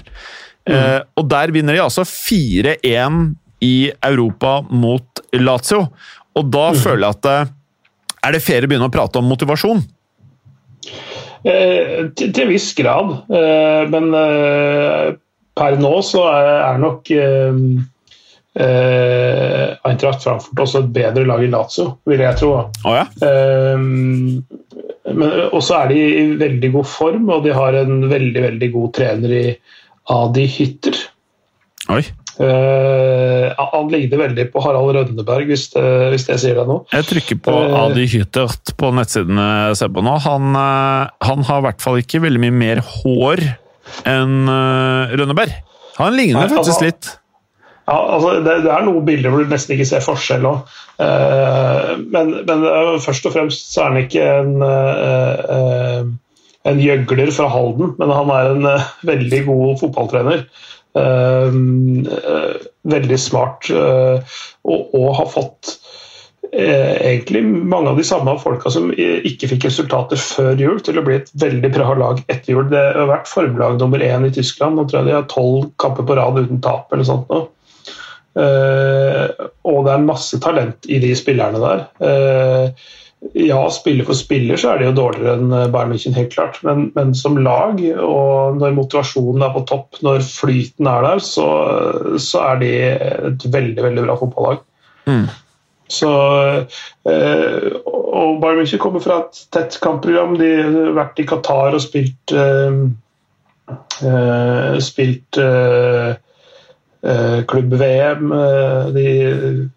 Mm. 0.63 1.09
Og 1.19 1.25
der 1.27 1.51
vinner 1.51 1.75
de 1.75 1.81
altså 1.83 2.05
4-1 2.07 3.33
i 3.63 3.91
Europa 4.03 4.61
mot 4.69 5.23
Lazio. 5.39 5.87
Og 6.37 6.49
da 6.51 6.69
mm. 6.73 6.79
føler 6.83 7.05
jeg 7.05 7.17
at 7.17 7.29
eh, 7.31 7.53
Er 8.23 8.35
det 8.35 8.43
fair 8.43 8.65
å 8.65 8.71
begynne 8.71 8.89
å 8.89 8.93
prate 8.93 9.19
om 9.19 9.29
motivasjon? 9.31 9.83
Eh, 11.43 12.11
til, 12.15 12.29
til, 12.29 12.43
en 12.45 12.51
viss 12.53 12.69
grad. 12.77 13.17
Eh, 13.27 13.83
men 13.91 14.05
per 15.53 15.79
nå 15.81 15.95
så 16.05 16.27
er, 16.31 16.53
er 16.71 16.79
nok 16.81 17.11
Eintracht 18.53 20.21
Frankfurt 20.23 20.59
også 20.61 20.83
et 20.83 20.91
bedre 20.93 21.25
lag 21.25 21.41
i 21.41 21.49
Lazio, 21.49 21.97
vil 22.09 22.21
jeg 22.21 22.37
tro. 22.37 22.51
Oh, 22.85 22.93
ja? 22.93 23.05
men 25.13 25.31
også 25.49 25.79
er 25.79 25.89
de 25.89 25.97
i 26.03 26.21
veldig 26.37 26.69
god 26.75 26.87
form, 26.89 27.25
og 27.33 27.47
de 27.47 27.53
har 27.53 27.75
en 27.81 28.05
veldig, 28.11 28.43
veldig 28.45 28.69
god 28.75 28.91
trener 28.97 29.33
i 29.33 29.43
Adi 30.11 30.45
Hytter. 30.49 30.97
Oi. 31.91 32.03
Uh, 32.33 33.53
han 33.53 33.91
ligner 33.93 34.17
veldig 34.23 34.47
på 34.49 34.61
Harald 34.63 34.95
Rønneberg, 34.95 35.45
hvis 35.51 35.67
det, 35.75 35.83
hvis 36.13 36.25
det 36.25 36.39
sier 36.41 36.57
deg 36.57 36.69
noe. 36.69 36.81
Jeg 36.89 37.05
trykker 37.11 37.41
på 37.45 37.53
uh, 37.53 37.75
Adi 37.83 38.07
Hyttert 38.09 38.73
på 38.79 38.89
nettsidene 38.97 39.45
jeg 39.69 39.81
ser 39.83 39.91
på 39.93 40.01
nå. 40.05 40.15
Han, 40.25 40.55
uh, 40.57 41.11
han, 41.27 41.45
har 41.49 41.61
i 41.61 41.65
hvert 41.67 41.83
fall 41.83 41.99
ikke 42.01 42.23
veldig 42.23 42.41
mye 42.41 42.55
mer 42.63 42.81
hår 42.87 43.43
enn 44.09 44.47
Rønneberg. 45.13 45.53
Han 45.99 46.15
ligner 46.17 46.47
Nei, 46.47 46.49
faktisk 46.55 46.79
altså, 46.79 46.87
litt. 46.87 47.11
Ja, 47.83 47.99
altså, 48.15 48.31
det, 48.41 48.57
det, 48.63 48.71
er 48.73 48.87
noen 48.87 49.05
bilder 49.05 49.29
hvor 49.29 49.43
du 49.43 49.51
nesten 49.51 49.75
ikke 49.75 49.89
ser 49.91 50.01
forskjell 50.05 50.47
òg. 50.49 50.73
Men, 52.15 52.31
men 52.47 52.63
først 53.03 53.27
og 53.27 53.35
fremst 53.35 53.73
så 53.73 53.83
er 53.83 53.91
han 53.91 53.99
ikke 54.05 54.23
en, 54.39 56.13
en 56.69 56.79
gjøgler 56.79 57.31
fra 57.35 57.49
Halden, 57.51 57.95
men 57.99 58.13
han 58.13 58.31
er 58.33 58.51
en 58.53 58.67
veldig 59.07 59.41
god 59.49 59.79
fotballtrener. 59.81 60.45
veldig 62.93 63.17
smart 63.17 63.65
og, 63.73 64.83
og, 64.93 65.07
har 65.17 65.31
fått 65.33 65.71
egentlig 66.53 67.41
mange 67.49 67.89
av 67.89 67.97
de 67.97 68.05
samme 68.05 68.35
folka 68.37 68.69
som 68.69 68.91
ikke 68.93 69.49
fikk 69.55 69.65
resultater 69.65 70.21
før 70.21 70.61
jul, 70.61 70.77
til 70.85 71.01
å 71.01 71.05
bli 71.07 71.17
et 71.17 71.33
veldig 71.41 71.71
bra 71.73 71.95
lag 71.97 72.21
etter 72.27 72.53
jul. 72.53 72.69
Det 72.69 72.83
har 72.93 73.09
vært 73.09 73.31
formlag 73.31 73.81
nummer 73.81 74.05
én 74.05 74.29
i 74.29 74.31
Tyskland. 74.37 74.77
Nå 74.77 74.85
tror 74.85 75.01
jeg 75.01 75.09
de 75.09 75.17
har 75.17 75.27
tolv 75.33 75.71
kamper 75.81 76.05
på 76.05 76.19
rad 76.19 76.37
uten 76.43 76.61
tap. 76.61 76.93
eller 76.93 77.09
sånt 77.09 77.27
nå. 77.33 77.41
Uh, 78.33 79.29
og 79.69 79.83
det 79.85 79.93
er 79.93 80.05
masse 80.07 80.39
talent 80.41 80.87
i 80.89 80.99
de 81.03 81.11
spillerne 81.17 81.61
der. 81.61 81.83
Uh, 82.01 82.85
ja, 83.33 83.59
spiller 83.71 84.07
for 84.07 84.17
spiller 84.17 84.59
så 84.59 84.73
er 84.73 84.81
de 84.81 84.89
jo 84.89 84.95
dårligere 84.97 85.37
enn 85.39 85.53
Bayern 85.73 85.93
München, 85.93 86.15
helt 86.17 86.33
klart. 86.33 86.59
Men, 86.67 86.89
men, 86.97 87.13
som 87.17 87.37
lag, 87.39 87.79
og 88.03 88.59
når 88.59 88.75
motivasjonen 88.77 89.45
er 89.45 89.53
på 89.55 89.63
topp, 89.69 90.01
når 90.05 90.25
flyten 90.27 90.89
er 90.89 91.07
der, 91.07 91.23
så, 91.23 91.47
så 92.21 92.43
er 92.49 92.59
de 92.63 92.73
et 93.31 93.47
veldig, 93.53 93.85
veldig 93.87 94.05
bra 94.07 94.17
fotballag. 94.19 94.65
Mm. 95.07 95.23
Så, 95.93 96.09
uh, 96.09 97.69
og 97.93 98.41
Bayern 98.41 98.63
München 98.63 98.81
kommer 98.81 99.03
fra 99.03 99.21
et 99.23 99.41
tett 99.53 99.79
kampprogram. 99.83 100.37
De 100.39 100.51
har 100.59 100.93
vært 100.99 101.23
i 101.23 101.27
Qatar 101.29 101.77
og 101.77 101.83
spilt 101.83 102.37
spilt 104.83 105.37
Eh, 107.03 107.43
klubb-VM. 107.47 108.31
Eh, 108.31 108.85
de, 108.95 109.69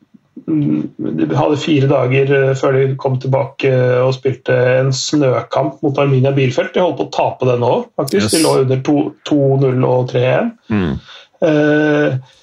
de, 0.46 1.26
hadde 1.34 1.58
fire 1.58 1.88
dager 1.90 2.32
eh, 2.36 2.54
før 2.58 2.78
de 2.78 2.86
kom 3.00 3.18
tilbake 3.22 3.72
og 4.04 4.14
spilte 4.14 4.54
en 4.76 4.92
snøkamp 4.94 5.82
mot 5.82 5.98
Arminia 5.98 6.34
Bilfelt. 6.36 6.74
De 6.74 6.84
holdt 6.84 7.00
på 7.00 7.08
å 7.08 7.14
tape 7.14 7.48
den 7.50 7.66
òg, 7.66 7.88
faktisk. 7.98 8.28
Yes. 8.28 8.36
De 8.36 8.42
lå 8.44 8.54
under 8.62 8.82
2-0 9.26 9.86
og 9.90 10.10
3-1. 10.14 10.50
Mm. 10.70 10.96
Eh, 11.46 12.34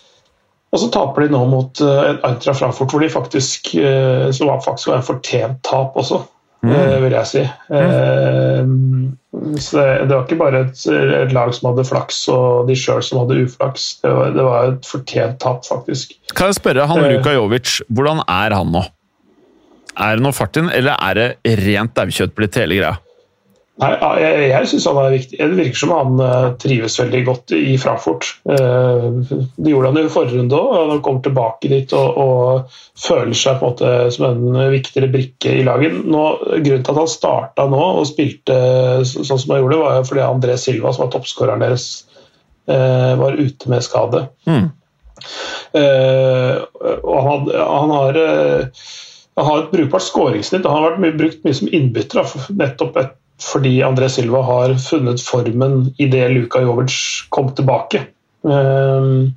og 0.73 0.81
så 0.81 0.89
taper 0.89 1.25
de 1.25 1.35
nå 1.35 1.43
mot 1.51 1.81
uh, 1.85 2.15
Eintra 2.25 2.55
Frankfurt, 2.57 2.89
hvor 2.89 3.03
de 3.03 3.09
faktisk, 3.13 3.75
uh, 3.77 4.31
som 4.33 4.49
var 4.49 4.63
faktisk 4.65 4.89
var 4.89 5.03
en 5.03 5.05
fortjent 5.05 5.59
tap 5.61 5.99
også 6.01 6.23
mm. 6.63 6.71
Eh, 6.71 6.95
vil 7.03 7.13
jeg 7.13 7.29
si. 7.29 7.43
Mm. 7.69 9.11
Så 9.13 9.22
det 9.33 10.09
var 10.13 10.25
ikke 10.27 10.37
bare 10.37 10.59
et, 10.67 10.81
et, 10.93 11.31
lag 11.33 11.53
som 11.57 11.71
hadde 11.71 11.85
flaks, 11.89 12.19
og 12.29 12.67
de 12.69 12.75
sjøl 12.77 13.01
som 13.05 13.23
hadde 13.23 13.39
uflaks. 13.47 13.87
Det 14.03 14.11
var, 14.13 14.33
det 14.35 14.43
var 14.45 14.67
et 14.73 14.85
fortjent 14.85 15.39
tap, 15.41 15.63
faktisk. 15.65 16.13
Kan 16.37 16.51
jeg 16.51 16.59
spørre, 16.59 16.85
han 16.89 17.01
Ruka 17.01 17.15
Luka 17.15 17.33
Jovic, 17.39 17.79
hvordan 17.89 18.21
er 18.27 18.53
han 18.53 18.69
nå? 18.75 18.83
Er 19.93 20.17
det 20.17 20.25
noe 20.25 20.37
fart 20.37 20.57
inn, 20.61 20.69
eller 20.73 20.97
er 21.01 21.17
det 21.17 21.57
rent 21.63 21.95
daukjøtt 21.97 22.37
blitt 22.37 22.57
hele 22.61 22.77
greia? 22.77 22.93
Nei, 23.81 23.89
Jeg, 24.21 24.41
jeg 24.51 24.67
syns 24.69 24.85
han 24.85 24.99
er 25.01 25.13
viktig. 25.15 25.37
Det 25.39 25.57
virker 25.57 25.79
som 25.79 25.91
han 25.95 26.19
uh, 26.21 26.51
trives 26.61 26.97
veldig 26.99 27.21
godt 27.25 27.53
i 27.57 27.73
Frankfurt. 27.81 28.27
Uh, 28.45 29.23
det 29.57 29.71
gjorde 29.71 29.89
han 29.89 29.97
i 29.97 30.11
forrige 30.13 30.37
runde 30.37 30.59
òg, 30.59 30.73
og 30.77 30.91
han 30.91 31.01
kommer 31.07 31.23
tilbake 31.25 31.71
dit 31.71 31.95
og, 31.97 32.19
og, 32.21 32.75
føler 33.03 33.33
seg 33.37 33.57
på 33.57 33.65
en 33.65 33.71
måte 33.71 33.93
som 34.13 34.27
en 34.27 34.59
viktigere 34.69 35.09
brikke 35.13 35.55
i 35.57 35.63
laget. 35.65 35.95
Nå, 36.05 36.21
grunnen 36.51 36.85
til 36.85 36.93
at 36.93 37.01
han 37.01 37.09
starta 37.09 37.65
nå 37.71 37.81
og 38.03 38.05
spilte 38.07 38.59
sånn 39.09 39.25
som 39.31 39.55
han 39.55 39.63
gjorde, 39.63 39.81
var 39.81 40.05
fordi 40.05 40.23
André 40.27 40.59
Silva, 40.61 40.93
som 40.93 41.07
var 41.07 41.15
toppskåreren 41.15 41.65
deres, 41.65 41.87
var 42.63 43.35
ute 43.35 43.67
med 43.73 43.83
skade. 43.83 44.21
Mm. 44.47 44.69
og 47.01 47.17
han, 47.25 47.49
han 47.57 47.91
har 47.91 48.21
han 49.33 49.49
har 49.49 49.63
et 49.63 49.73
brukbart 49.73 50.05
skåringssnitt. 50.05 50.69
Han 50.69 50.77
har 50.77 50.91
vært 50.91 51.03
mye, 51.03 51.17
brukt 51.17 51.43
mye 51.43 51.57
som 51.57 51.73
innbytter, 51.73 52.33
nettopp 52.53 53.01
et 53.01 53.13
fordi 53.43 53.77
André 53.85 54.09
Silva 54.11 54.41
har 54.47 54.75
funnet 54.81 55.21
formen 55.23 55.87
idet 56.01 56.31
Luka 56.31 56.61
Jovic 56.63 56.95
kom 57.33 57.51
tilbake. 57.55 58.05
Ehm, 58.43 59.33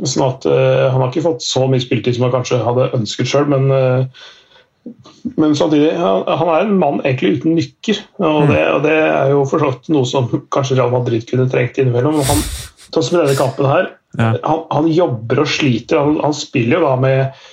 sånn 0.00 0.24
at 0.24 0.46
eh, 0.48 0.86
Han 0.88 1.02
har 1.02 1.10
ikke 1.10 1.26
fått 1.26 1.44
så 1.44 1.66
mye 1.68 1.82
spilletid 1.82 2.16
som 2.16 2.24
han 2.24 2.32
kanskje 2.32 2.62
hadde 2.64 2.90
ønsket 2.96 3.28
sjøl, 3.28 3.48
men, 3.52 3.68
eh, 3.76 4.92
men 5.36 5.56
samtidig 5.58 5.92
Han 6.00 6.48
er 6.48 6.64
en 6.64 6.78
mann 6.80 7.02
egentlig 7.04 7.40
uten 7.40 7.56
nykker, 7.58 8.00
og 8.24 8.52
det, 8.52 8.62
og 8.72 8.84
det 8.86 8.98
er 8.98 9.34
jo 9.34 9.42
for 9.48 9.72
noe 9.92 10.08
som 10.08 10.30
kanskje 10.54 10.78
Real 10.78 10.94
Madrid 10.94 11.26
kunne 11.28 11.48
trengt 11.52 11.80
innimellom. 11.80 12.22
Han, 12.28 12.46
sånn 12.88 13.08
som 13.08 13.18
i 13.18 13.22
denne 13.22 13.38
kampen 13.38 13.68
her, 13.68 13.92
han, 14.18 14.64
han, 14.68 14.88
jobber 14.92 15.44
og 15.44 15.48
sliter. 15.48 16.00
Han, 16.02 16.18
han 16.20 16.34
spiller 16.36 16.80
jo 16.80 16.84
da 16.84 16.96
med 17.00 17.44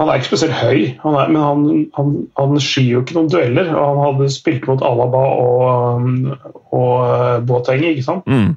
han 0.00 0.08
er 0.08 0.16
ikke 0.16 0.30
spesielt 0.30 0.56
høy, 0.56 0.94
han 1.02 1.16
er, 1.20 1.28
men 1.28 1.42
han, 1.44 1.64
han, 1.92 2.12
han, 2.40 2.60
skyr 2.64 2.86
jo 2.88 3.04
ikke 3.04 3.18
noen 3.18 3.28
dueller. 3.28 3.68
og 3.74 3.84
Han 3.90 4.02
hadde 4.06 4.32
spilt 4.32 4.64
mot 4.70 4.80
Alaba 4.86 5.20
og, 5.36 6.06
og 6.72 6.94
eh, 7.04 7.38
Boateng, 7.44 7.84
ikke 7.84 8.06
sant? 8.06 8.30
Mm. 8.30 8.54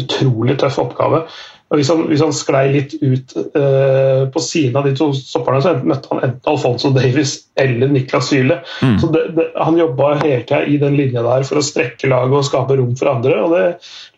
Utrolig 0.00 0.56
tøff 0.62 0.80
oppgave. 0.80 1.26
Og 1.70 1.78
hvis 1.78 1.90
han, 1.92 2.00
hvis 2.10 2.22
han 2.24 2.32
sklei 2.34 2.64
litt 2.72 2.96
ut 2.98 3.36
uh, 3.38 4.24
på 4.34 4.40
siden 4.42 4.80
av 4.80 4.88
de 4.88 4.94
to 4.98 5.12
stopperne, 5.14 5.60
så 5.62 5.76
møtte 5.86 6.10
han 6.10 6.24
enten 6.26 6.50
Alfonso 6.50 6.90
Davies 6.96 7.36
eller 7.60 7.92
Niklas 7.92 8.32
Syle. 8.32 8.56
Mm. 8.82 8.96
Så 8.98 9.12
det, 9.14 9.22
det, 9.36 9.46
Han 9.54 9.78
jobba 9.78 10.16
hele 10.24 10.42
tida 10.48 10.64
i 10.66 10.80
den 10.82 10.98
linja 10.98 11.22
der 11.22 11.46
for 11.46 11.60
å 11.60 11.62
strekke 11.62 12.10
laget 12.10 12.40
og 12.40 12.48
skape 12.48 12.80
rom 12.80 12.96
for 12.98 13.12
andre, 13.12 13.38
og 13.44 13.54
det 13.54 13.66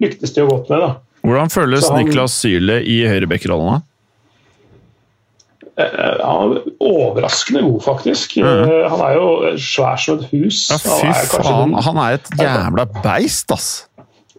lyktes 0.06 0.32
de 0.32 0.46
jo 0.46 0.48
godt 0.48 0.72
med. 0.72 0.86
da. 0.86 0.94
Hvordan 1.26 1.52
føles 1.52 1.90
han, 1.90 2.00
Niklas 2.00 2.38
Syle 2.40 2.80
i 2.88 3.02
høyrebekkerollen? 3.10 3.84
Eh, 5.80 6.18
han 6.20 6.52
er 6.56 6.66
overraskende 6.84 7.62
god, 7.64 7.80
faktisk. 7.84 8.36
Mm. 8.36 8.48
Eh, 8.66 8.90
han 8.92 9.04
er 9.06 9.14
jo 9.16 9.28
svær 9.56 10.00
som 10.00 10.20
et 10.20 10.28
hus. 10.32 10.66
Ja, 10.70 10.76
fy 10.82 11.08
han 11.08 11.30
faen, 11.32 11.78
han 11.86 12.02
er 12.02 12.18
et 12.18 12.28
jævla 12.40 12.86
beist, 13.00 13.54
ass! 13.54 13.70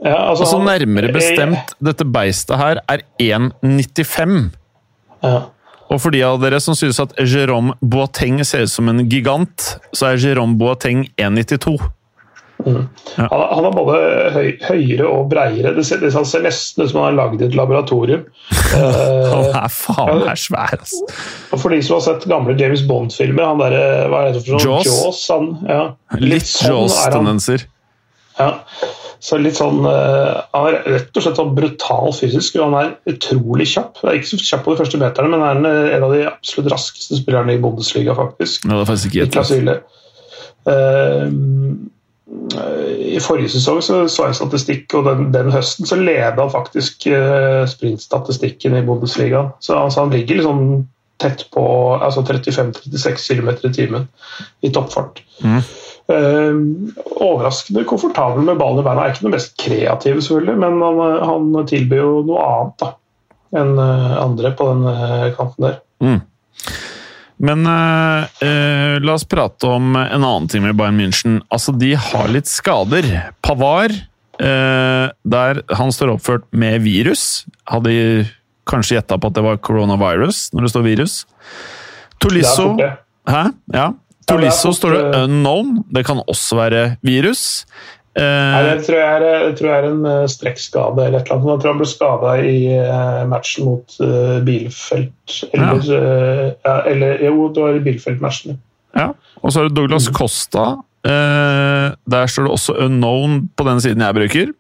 Ja, 0.04 0.18
altså, 0.30 0.44
altså 0.44 0.60
Nærmere 0.60 1.14
bestemt, 1.16 1.74
dette 1.80 2.06
beistet 2.06 2.60
her 2.60 2.82
er 2.92 3.06
1,95. 3.24 4.52
Ja. 5.24 5.38
Og 5.94 6.02
for 6.02 6.14
de 6.14 6.24
av 6.26 6.40
dere 6.42 6.60
som 6.64 6.76
synes 6.76 7.00
at 7.00 7.14
Jérôme 7.22 7.76
Boateng 7.80 8.42
ser 8.46 8.66
ut 8.66 8.72
som 8.72 8.90
en 8.92 9.06
gigant, 9.10 9.68
så 9.94 10.12
er 10.12 10.22
Jérôme 10.22 10.58
Boateng 10.60 11.06
1,92. 11.22 11.78
Mm. 12.64 12.88
Ja. 13.18 13.28
Han, 13.32 13.44
han, 13.50 13.68
er 13.68 13.76
både 13.76 13.98
høy, 14.34 14.48
høyere 14.64 15.10
og 15.10 15.30
breiere. 15.32 15.74
Det 15.76 15.86
ser, 15.88 16.02
det 16.04 16.14
ser 16.14 16.46
nesten 16.46 16.86
ut 16.86 16.92
som 16.92 17.02
han 17.02 17.12
er 17.12 17.20
lagd 17.20 17.44
i 17.44 17.48
et 17.48 17.58
laboratorium. 17.58 18.26
han 18.74 19.50
er 19.60 19.70
faen 19.74 20.24
meg 20.24 20.42
svær, 20.42 20.76
altså. 20.80 21.04
For 21.54 21.74
de 21.74 21.82
som 21.86 22.00
har 22.00 22.06
sett 22.08 22.28
gamle 22.32 22.58
James 22.60 22.84
Bond-filmer, 22.90 23.46
han 23.52 23.62
derre 23.62 23.86
Hva 24.12 24.26
er 24.26 24.36
det 24.36 24.44
for 24.46 24.58
noe? 24.58 24.66
Jaws? 24.66 24.90
Jaws 24.90 25.24
han, 25.34 25.54
ja. 25.70 25.86
Litt, 26.18 26.30
litt 26.36 26.52
sånn 26.52 26.76
Jaws-tendenser. 26.76 27.70
Ja. 28.40 28.52
Så 29.24 29.38
litt 29.40 29.56
sånn, 29.56 29.86
uh, 29.88 30.44
Han 30.52 30.68
er 30.68 30.80
rett 30.98 31.16
og 31.16 31.24
slett 31.24 31.38
sånn 31.40 31.54
brutal 31.56 32.12
fysisk, 32.18 32.58
og 32.60 32.74
han 32.74 32.78
er 32.82 33.14
utrolig 33.14 33.70
kjapp. 33.72 34.02
Er 34.04 34.18
ikke 34.18 34.34
så 34.34 34.40
kjapp 34.42 34.66
på 34.66 34.74
de 34.74 34.82
første 34.82 35.00
meterne, 35.00 35.32
men 35.32 35.46
er 35.46 35.60
en, 35.60 35.68
en 35.98 36.08
av 36.10 36.16
de 36.16 36.26
absolutt 36.28 36.72
raskeste 36.74 37.22
spillerne 37.22 37.56
i 37.56 37.62
Bundesliga, 37.64 38.16
faktisk. 38.18 38.68
Ja, 38.68 38.76
det 38.76 38.82
er 38.84 38.90
faktisk 38.92 39.16
ikke 39.16 39.46
et 39.46 39.84
uh, 40.68 41.28
i 42.24 43.20
forrige 43.20 43.52
sesong 43.52 43.82
så, 43.84 43.98
så 44.08 44.30
jeg 44.30 44.38
statistikk, 44.38 44.96
og 44.96 45.08
den, 45.10 45.28
den 45.36 45.52
høsten 45.52 45.88
så 45.88 45.98
leda 46.00 46.40
han 46.40 46.54
faktisk 46.54 47.08
uh, 47.12 47.64
sprintstatistikken 47.70 48.78
i 48.80 48.84
Bundesliga. 48.88 49.50
Så 49.64 49.76
altså, 49.78 50.06
han 50.06 50.14
ligger 50.16 50.40
liksom 50.40 50.86
tett 51.22 51.46
på 51.54 51.64
altså 52.00 52.24
35-36 52.26 53.28
km 53.28 53.52
i 53.54 53.74
timen 53.76 54.08
i 54.64 54.72
toppfart. 54.74 55.22
Mm. 55.44 55.62
Uh, 56.12 57.04
overraskende 57.24 57.86
komfortabel 57.88 58.48
med 58.48 58.60
ballen 58.60 58.84
i 58.84 58.88
beina. 58.88 59.04
Er 59.04 59.16
ikke 59.16 59.28
noe 59.28 59.36
mest 59.36 59.58
kreativ, 59.60 60.24
selvfølgelig, 60.24 60.60
men 60.64 60.84
han, 60.84 61.24
han 61.28 61.70
tilbyr 61.70 62.06
jo 62.06 62.20
noe 62.28 62.48
annet 62.48 62.86
da, 62.86 62.94
enn 63.60 63.76
andre 63.78 64.56
på 64.58 64.72
den 64.72 64.88
kanten 65.36 65.68
der. 65.68 65.82
Mm. 66.04 66.22
Men 67.44 67.68
uh, 67.68 68.24
uh, 68.40 68.96
la 69.04 69.18
oss 69.18 69.26
prate 69.28 69.68
om 69.68 69.98
en 70.00 70.24
annen 70.24 70.48
ting 70.52 70.64
med 70.64 70.78
Bayern 70.80 71.00
München. 71.00 71.42
Altså, 71.52 71.76
de 71.76 71.92
har 72.00 72.32
litt 72.32 72.48
skader. 72.48 73.08
Pavar, 73.44 73.92
uh, 74.40 75.08
der 75.36 75.64
han 75.76 75.92
står 75.92 76.16
oppført 76.16 76.48
med 76.56 76.80
virus. 76.86 77.44
Hadde 77.70 78.30
kanskje 78.70 78.98
gjetta 78.98 79.20
på 79.20 79.28
at 79.28 79.36
det 79.36 79.44
var 79.44 79.60
coronavirus 79.60 80.46
når 80.56 80.68
det 80.68 80.72
står 80.72 80.88
virus. 80.88 81.18
Tolisso 82.24 82.70
Hæ? 83.28 83.44
Ja. 83.72 83.92
Tolisso 84.28 84.72
står 84.76 84.96
det 84.96 85.04
unknown. 85.26 85.84
Det 85.92 86.06
kan 86.08 86.20
også 86.24 86.58
være 86.60 86.84
virus. 87.04 87.64
Nei, 88.14 88.62
det 88.68 88.84
tror 88.86 89.00
jeg 89.00 89.10
er, 89.18 89.24
jeg 89.48 89.54
tror 89.58 89.70
jeg 89.72 89.82
er 89.82 89.86
en 89.90 90.04
uh, 90.06 90.26
strekkskade 90.30 91.06
eller 91.08 91.24
et 91.24 91.30
eller 91.32 91.40
annet. 91.40 91.50
Jeg 91.50 91.62
tror 91.64 91.72
han 91.72 91.80
ble 91.82 91.90
skada 91.90 92.34
i 92.46 92.58
uh, 92.78 93.22
matchen 93.30 93.66
mot 93.66 93.96
uh, 94.04 94.38
Bilfelt. 94.46 95.38
Eller, 95.50 95.88
ja. 95.90 96.02
ja. 96.54 96.76
eller 96.92 97.24
jo, 97.26 97.48
det 97.56 97.64
var 97.66 97.80
i 97.80 97.84
Bilfelt-matchen. 97.88 98.60
Ja. 98.94 99.08
Og 99.42 99.54
så 99.54 99.64
er 99.64 99.72
det 99.72 99.78
Douglas 99.80 100.12
Costa. 100.14 100.68
Costa. 100.76 101.96
der 102.06 102.28
står 102.32 102.46
det 102.46 102.52
også 102.52 102.74
'unknown' 102.80 103.48
på 103.58 103.64
den 103.68 103.82
siden 103.82 104.06
jeg 104.06 104.16
bruker. 104.16 104.54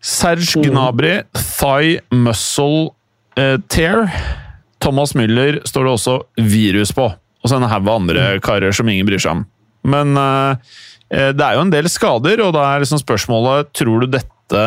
Serge 0.00 0.56
mm. 0.56 0.62
Gnabry, 0.70 1.22
thigh 1.34 1.98
muscle 2.10 2.94
uh, 3.38 3.58
Tear. 3.68 4.06
Thomas 4.80 5.14
Müller 5.14 5.58
står 5.66 5.84
det 5.84 5.90
også 5.90 6.22
virus 6.38 6.92
på. 6.92 7.10
Og 7.42 7.50
så 7.50 7.58
en 7.58 7.66
haug 7.66 7.88
andre 7.88 8.38
karer 8.42 8.72
som 8.72 8.88
ingen 8.88 9.06
bryr 9.06 9.18
seg 9.22 9.38
om. 9.38 9.44
Men 9.86 10.16
eh, 10.18 10.50
eh, 10.50 10.56
det 11.06 11.44
er 11.44 11.54
jo 11.54 11.62
en 11.62 11.70
del 11.70 11.86
skader, 11.86 12.40
og 12.42 12.54
da 12.56 12.64
er 12.66 12.80
liksom 12.82 12.98
spørsmålet 12.98 13.68
Tror 13.78 14.02
du 14.02 14.08
dette 14.10 14.62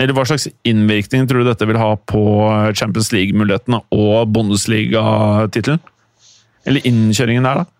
Eller 0.00 0.16
hva 0.16 0.24
slags 0.24 0.46
innvirkning 0.64 1.26
tror 1.28 1.44
du 1.44 1.50
dette 1.50 1.68
vil 1.68 1.76
ha 1.76 1.90
på 2.08 2.22
Champions 2.78 3.10
League-mulighetene 3.12 3.82
og 3.92 4.30
Bundesliga-tittelen? 4.32 5.82
Eller 6.68 6.88
innkjøringen 6.88 7.44
der, 7.48 7.62
da? 7.62 7.72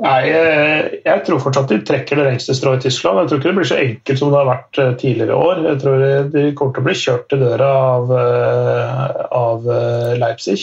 Nei, 0.00 0.18
jeg, 0.30 0.98
jeg 1.04 1.22
tror 1.26 1.40
fortsatt 1.42 1.72
de 1.72 1.80
trekker 1.84 2.18
det 2.18 2.26
lengste 2.28 2.54
strået 2.56 2.84
i 2.84 2.88
Tyskland. 2.88 3.20
Jeg 3.20 3.30
tror 3.30 3.40
ikke 3.40 3.50
det 3.50 3.58
blir 3.58 3.68
så 3.68 3.80
enkelt 3.82 4.20
som 4.20 4.30
det 4.32 4.38
har 4.38 4.48
vært 4.48 4.80
eh, 4.80 4.92
tidligere 5.02 5.36
år. 5.36 5.64
Jeg 5.66 5.80
tror 5.82 6.04
de 6.32 6.44
kommer 6.56 6.76
til 6.76 6.84
å 6.84 6.86
bli 6.86 6.96
kjørt 7.02 7.26
til 7.28 7.42
døra 7.42 7.70
av, 7.88 8.12
eh, 8.22 9.24
av 9.38 9.68
eh, 9.74 10.12
Leipzig. 10.22 10.62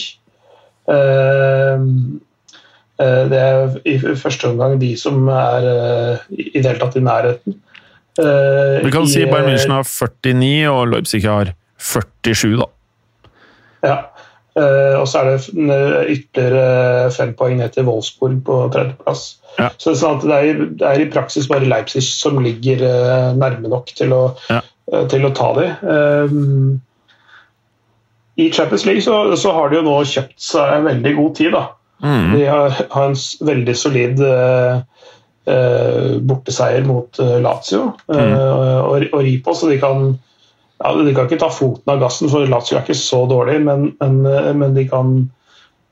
Det 2.97 3.39
er 3.39 3.73
i 3.83 3.97
første 3.99 4.47
omgang 4.47 4.77
de 4.79 4.93
som 4.95 5.27
er 5.27 5.65
i 6.31 6.55
det 6.55 6.63
hele 6.63 6.79
tatt 6.79 6.95
i 6.95 7.03
nærheten. 7.03 7.57
Vi 8.15 8.91
kan 8.93 9.07
si 9.11 9.25
Bayern 9.27 9.49
München 9.51 9.73
har 9.75 9.83
49, 9.83 10.69
og 10.71 10.93
Leipzig 10.93 11.25
har 11.25 11.51
47, 11.75 12.55
da. 12.61 12.69
Ja. 13.83 13.97
Og 15.01 15.07
så 15.11 15.19
er 15.19 15.33
det 15.33 15.41
ytterligere 16.13 17.11
fem 17.11 17.33
poeng 17.35 17.57
ned 17.59 17.75
til 17.75 17.89
Wolfsburg 17.89 18.39
på 18.47 18.61
tredjeplass. 18.71 19.25
Ja. 19.59 19.69
Så 19.75 19.91
det 19.91 19.95
er, 19.97 19.99
sånn 19.99 20.23
det, 20.23 20.37
er, 20.37 20.63
det 20.79 20.87
er, 20.87 21.03
i 21.03 21.11
praksis 21.11 21.47
bare 21.51 21.67
Leipzig 21.67 22.03
som 22.07 22.39
ligger 22.43 22.83
nærme 23.35 23.71
nok 23.71 23.91
til 23.95 24.15
å, 24.15 24.23
ja. 24.47 24.61
til 25.11 25.27
å 25.27 25.33
ta 25.35 25.51
dem. 25.59 26.79
I 28.35 28.51
Champions 28.51 28.85
League 28.87 29.03
så, 29.03 29.35
så, 29.39 29.51
har 29.55 29.71
de 29.71 29.79
jo 29.79 29.85
nå 29.85 29.95
kjøpt 30.11 30.39
seg 30.43 30.77
en 30.77 30.87
veldig 30.89 31.13
god 31.19 31.35
tid. 31.35 31.51
da. 31.55 31.65
Mm. 32.03 32.33
De 32.35 32.43
har, 32.45 32.75
har, 32.91 33.09
en 33.09 33.47
veldig 33.47 33.75
solid 33.79 34.19
borteseier 36.25 36.83
mot 36.87 37.19
Lazio 37.21 37.91
mm. 38.09 38.31
og, 38.33 39.03
og 39.13 39.19
ri 39.21 39.35
på, 39.45 39.53
så 39.53 39.69
de 39.69 39.77
kan 39.77 40.07
ja, 40.81 40.89
De 40.97 41.13
kan 41.13 41.29
ikke 41.29 41.37
ta 41.39 41.51
foten 41.53 41.93
av 41.93 42.01
gassen, 42.01 42.31
for 42.33 42.49
Lazio 42.49 42.75
er 42.75 42.81
ikke 42.81 42.97
så 42.97 43.21
dårlig, 43.29 43.59
men, 43.63 43.91
men, 44.01 44.17
men 44.59 44.73
de 44.75 44.87
kan 44.89 45.13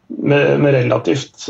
med, 0.09 0.59
med 0.59 0.73
relativt 0.75 1.45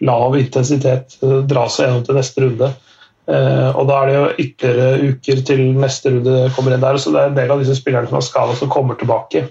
lav 0.00 0.38
intensitet 0.40 1.18
dra 1.20 1.66
seg 1.68 1.86
gjennom 1.86 2.06
til 2.08 2.18
neste 2.18 2.44
runde. 2.46 2.70
Uh, 3.30 3.70
og 3.78 3.86
Da 3.86 4.00
er 4.00 4.08
det 4.08 4.14
jo 4.16 4.24
ytterligere 4.44 5.10
uker 5.12 5.42
til 5.46 5.64
neste 5.78 6.10
runde 6.14 6.36
kommer 6.56 6.74
inn 6.74 6.82
der, 6.82 6.98
så 6.98 7.12
det 7.14 7.20
er 7.22 7.30
en 7.30 7.38
del 7.38 7.52
av 7.54 7.62
disse 7.62 7.76
spillerne 7.78 8.10
som 8.10 8.18
har 8.18 8.26
skada, 8.26 8.56
som 8.58 8.72
kommer 8.72 8.98
tilbake. 8.98 9.44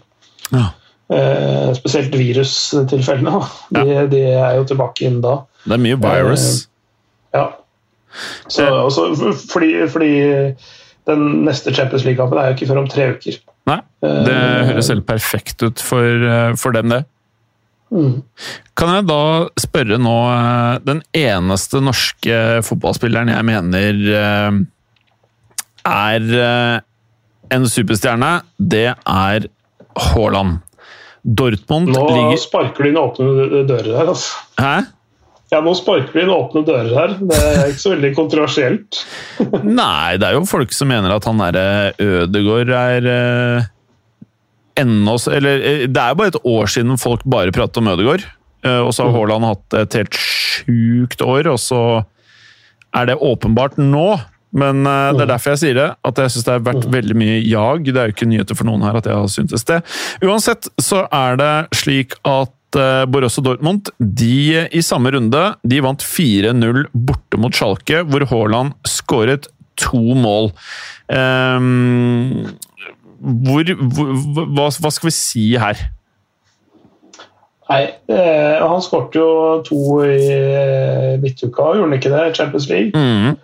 Ja. 0.50 0.66
Spesielt 1.74 2.14
virustilfellene. 2.14 3.40
De, 3.74 3.82
ja. 3.88 4.04
de 4.06 4.20
er 4.30 4.60
jo 4.60 4.66
tilbake 4.70 5.08
inn 5.08 5.16
da. 5.24 5.40
Det 5.64 5.74
er 5.74 5.82
mye 5.82 5.98
virus. 5.98 6.44
ja. 7.34 7.48
Så, 8.50 8.66
også, 8.66 9.34
fordi, 9.52 9.74
fordi 9.90 10.12
den 11.10 11.46
neste 11.46 11.74
Champions 11.74 12.06
League-kampen 12.06 12.40
er 12.40 12.50
jo 12.50 12.58
ikke 12.58 12.70
før 12.72 12.82
om 12.84 12.90
tre 12.90 13.12
uker. 13.14 13.38
Nei, 13.70 13.80
det 14.02 14.34
uh, 14.34 14.68
høres 14.72 14.90
helt 14.90 15.06
perfekt 15.08 15.64
ut 15.66 15.82
for, 15.84 16.26
eh, 16.26 16.54
for 16.58 16.74
dem, 16.74 16.94
det. 16.94 17.04
Mm. 17.90 18.22
Kan 18.78 18.92
jeg 18.94 19.06
da 19.10 19.22
spørre 19.58 19.98
nå 19.98 20.12
eh, 20.30 20.76
Den 20.86 21.00
eneste 21.18 21.80
norske 21.82 22.36
fotballspilleren 22.62 23.32
jeg 23.34 23.48
mener 23.48 24.04
er 25.90 26.28
en 27.50 27.66
superstjerne, 27.66 28.30
det 28.62 28.92
er 28.94 29.48
Haaland. 29.98 30.60
Dortmund 31.24 31.92
Nå 31.92 32.06
ligger 32.08 32.32
Nå 32.32 32.40
sparker 32.40 32.86
du 32.86 32.90
inn 32.92 33.00
åpne 33.00 33.66
dører 33.68 33.92
her, 33.98 34.12
altså. 34.14 34.40
Hæ? 34.60 34.78
Ja, 35.50 35.64
nå 35.66 35.74
sparker 35.74 36.14
vi 36.14 36.22
inn 36.22 36.30
åpne 36.30 36.62
dører 36.68 36.92
her. 36.94 37.14
Det 37.18 37.38
er 37.42 37.72
ikke 37.72 37.82
så 37.82 37.94
veldig 37.96 38.12
kontroversielt. 38.18 39.00
Nei, 39.82 40.20
det 40.22 40.28
er 40.28 40.38
jo 40.38 40.46
folk 40.50 40.74
som 40.76 40.92
mener 40.92 41.16
at 41.16 41.26
han 41.26 41.42
derre 41.42 41.94
Ødegård 41.98 42.70
er 42.70 43.08
eh, 43.10 43.70
ennå 44.80 45.16
Eller 45.34 45.64
eh, 45.66 45.86
det 45.90 46.04
er 46.04 46.14
jo 46.14 46.20
bare 46.22 46.36
et 46.36 46.44
år 46.54 46.70
siden 46.70 47.02
folk 47.02 47.26
bare 47.26 47.56
pratet 47.56 47.82
om 47.82 47.90
Ødegård. 47.96 48.28
Eh, 48.62 48.82
og 48.84 48.94
så 48.94 49.08
har 49.08 49.12
mm. 49.12 49.18
Haaland 49.18 49.50
hatt 49.50 49.80
et 49.82 49.98
helt 49.98 50.20
sjukt 50.22 51.26
år, 51.26 51.50
og 51.50 51.58
så 51.64 51.82
er 52.94 53.10
det 53.10 53.18
åpenbart 53.18 53.82
nå. 53.82 54.12
Men 54.52 54.82
uh, 54.86 55.12
det 55.14 55.24
er 55.24 55.28
mm. 55.28 55.32
derfor 55.34 55.54
jeg 55.54 55.62
sier 55.64 55.78
det, 55.78 55.90
at 56.10 56.22
jeg 56.24 56.34
syns 56.34 56.48
det 56.48 56.56
har 56.56 56.64
vært 56.70 56.88
mm. 56.88 56.94
veldig 56.94 57.18
mye 57.22 57.42
jag. 57.46 57.90
Det 57.90 58.00
er 58.02 58.10
jo 58.10 58.18
ikke 58.18 58.30
nyheter 58.32 58.58
for 58.58 58.70
noen 58.70 58.88
her 58.88 58.98
at 58.98 59.10
jeg 59.10 59.18
har 59.18 59.34
syntes 59.34 59.68
det. 59.70 59.82
Uansett 60.26 60.72
så 60.82 61.04
er 61.14 61.38
det 61.42 61.54
slik 61.84 62.18
at 62.28 62.56
Eh, 62.78 63.06
Borussia 63.10 63.42
Dortmund 63.42 63.90
de 63.98 64.68
i 64.72 64.82
samme 64.86 65.10
runde 65.12 65.42
de 65.66 65.80
vant 65.82 66.04
4-0 66.06 66.86
borte 66.94 67.40
mot 67.42 67.56
Schalke, 67.56 68.04
hvor 68.06 68.26
Haaland 68.30 68.76
skåret 68.86 69.50
to 69.80 70.02
mål. 70.14 70.52
Um, 71.10 72.52
hvor, 73.20 73.72
hvor 73.74 74.12
hva, 74.46 74.68
hva, 74.70 74.92
skal 74.94 75.10
vi 75.10 75.16
si 75.16 75.46
her? 75.58 75.82
Nei, 77.70 77.84
eh, 78.12 78.62
Han 78.62 78.82
skåret 78.86 79.18
jo 79.18 79.30
to 79.66 79.80
i 80.06 80.30
eh, 80.30 81.18
midtuka, 81.22 81.72
gjorde 81.74 81.88
han 81.88 81.98
ikke 81.98 82.14
det? 82.14 82.36
Champions 82.38 82.70
League. 82.70 82.94
Mm. 82.94 83.38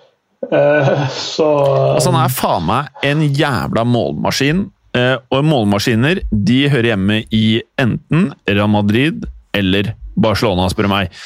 Eh, 0.51 1.09
så 1.09 1.49
Altså, 1.95 2.11
han 2.11 2.21
er 2.21 2.33
faen 2.33 2.65
meg 2.67 3.05
en 3.05 3.25
jævla 3.25 3.85
målmaskin. 3.87 4.69
Uh, 4.95 5.17
og 5.35 5.41
målmaskiner 5.43 6.21
de 6.31 6.59
hører 6.71 6.93
hjemme 6.93 7.17
i 7.35 7.59
enten 7.83 8.29
Real 8.47 8.69
Madrid 8.71 9.25
eller 9.51 9.89
Barcelona, 10.15 10.69
spør 10.71 10.87
du 10.87 10.91
meg. 10.93 11.17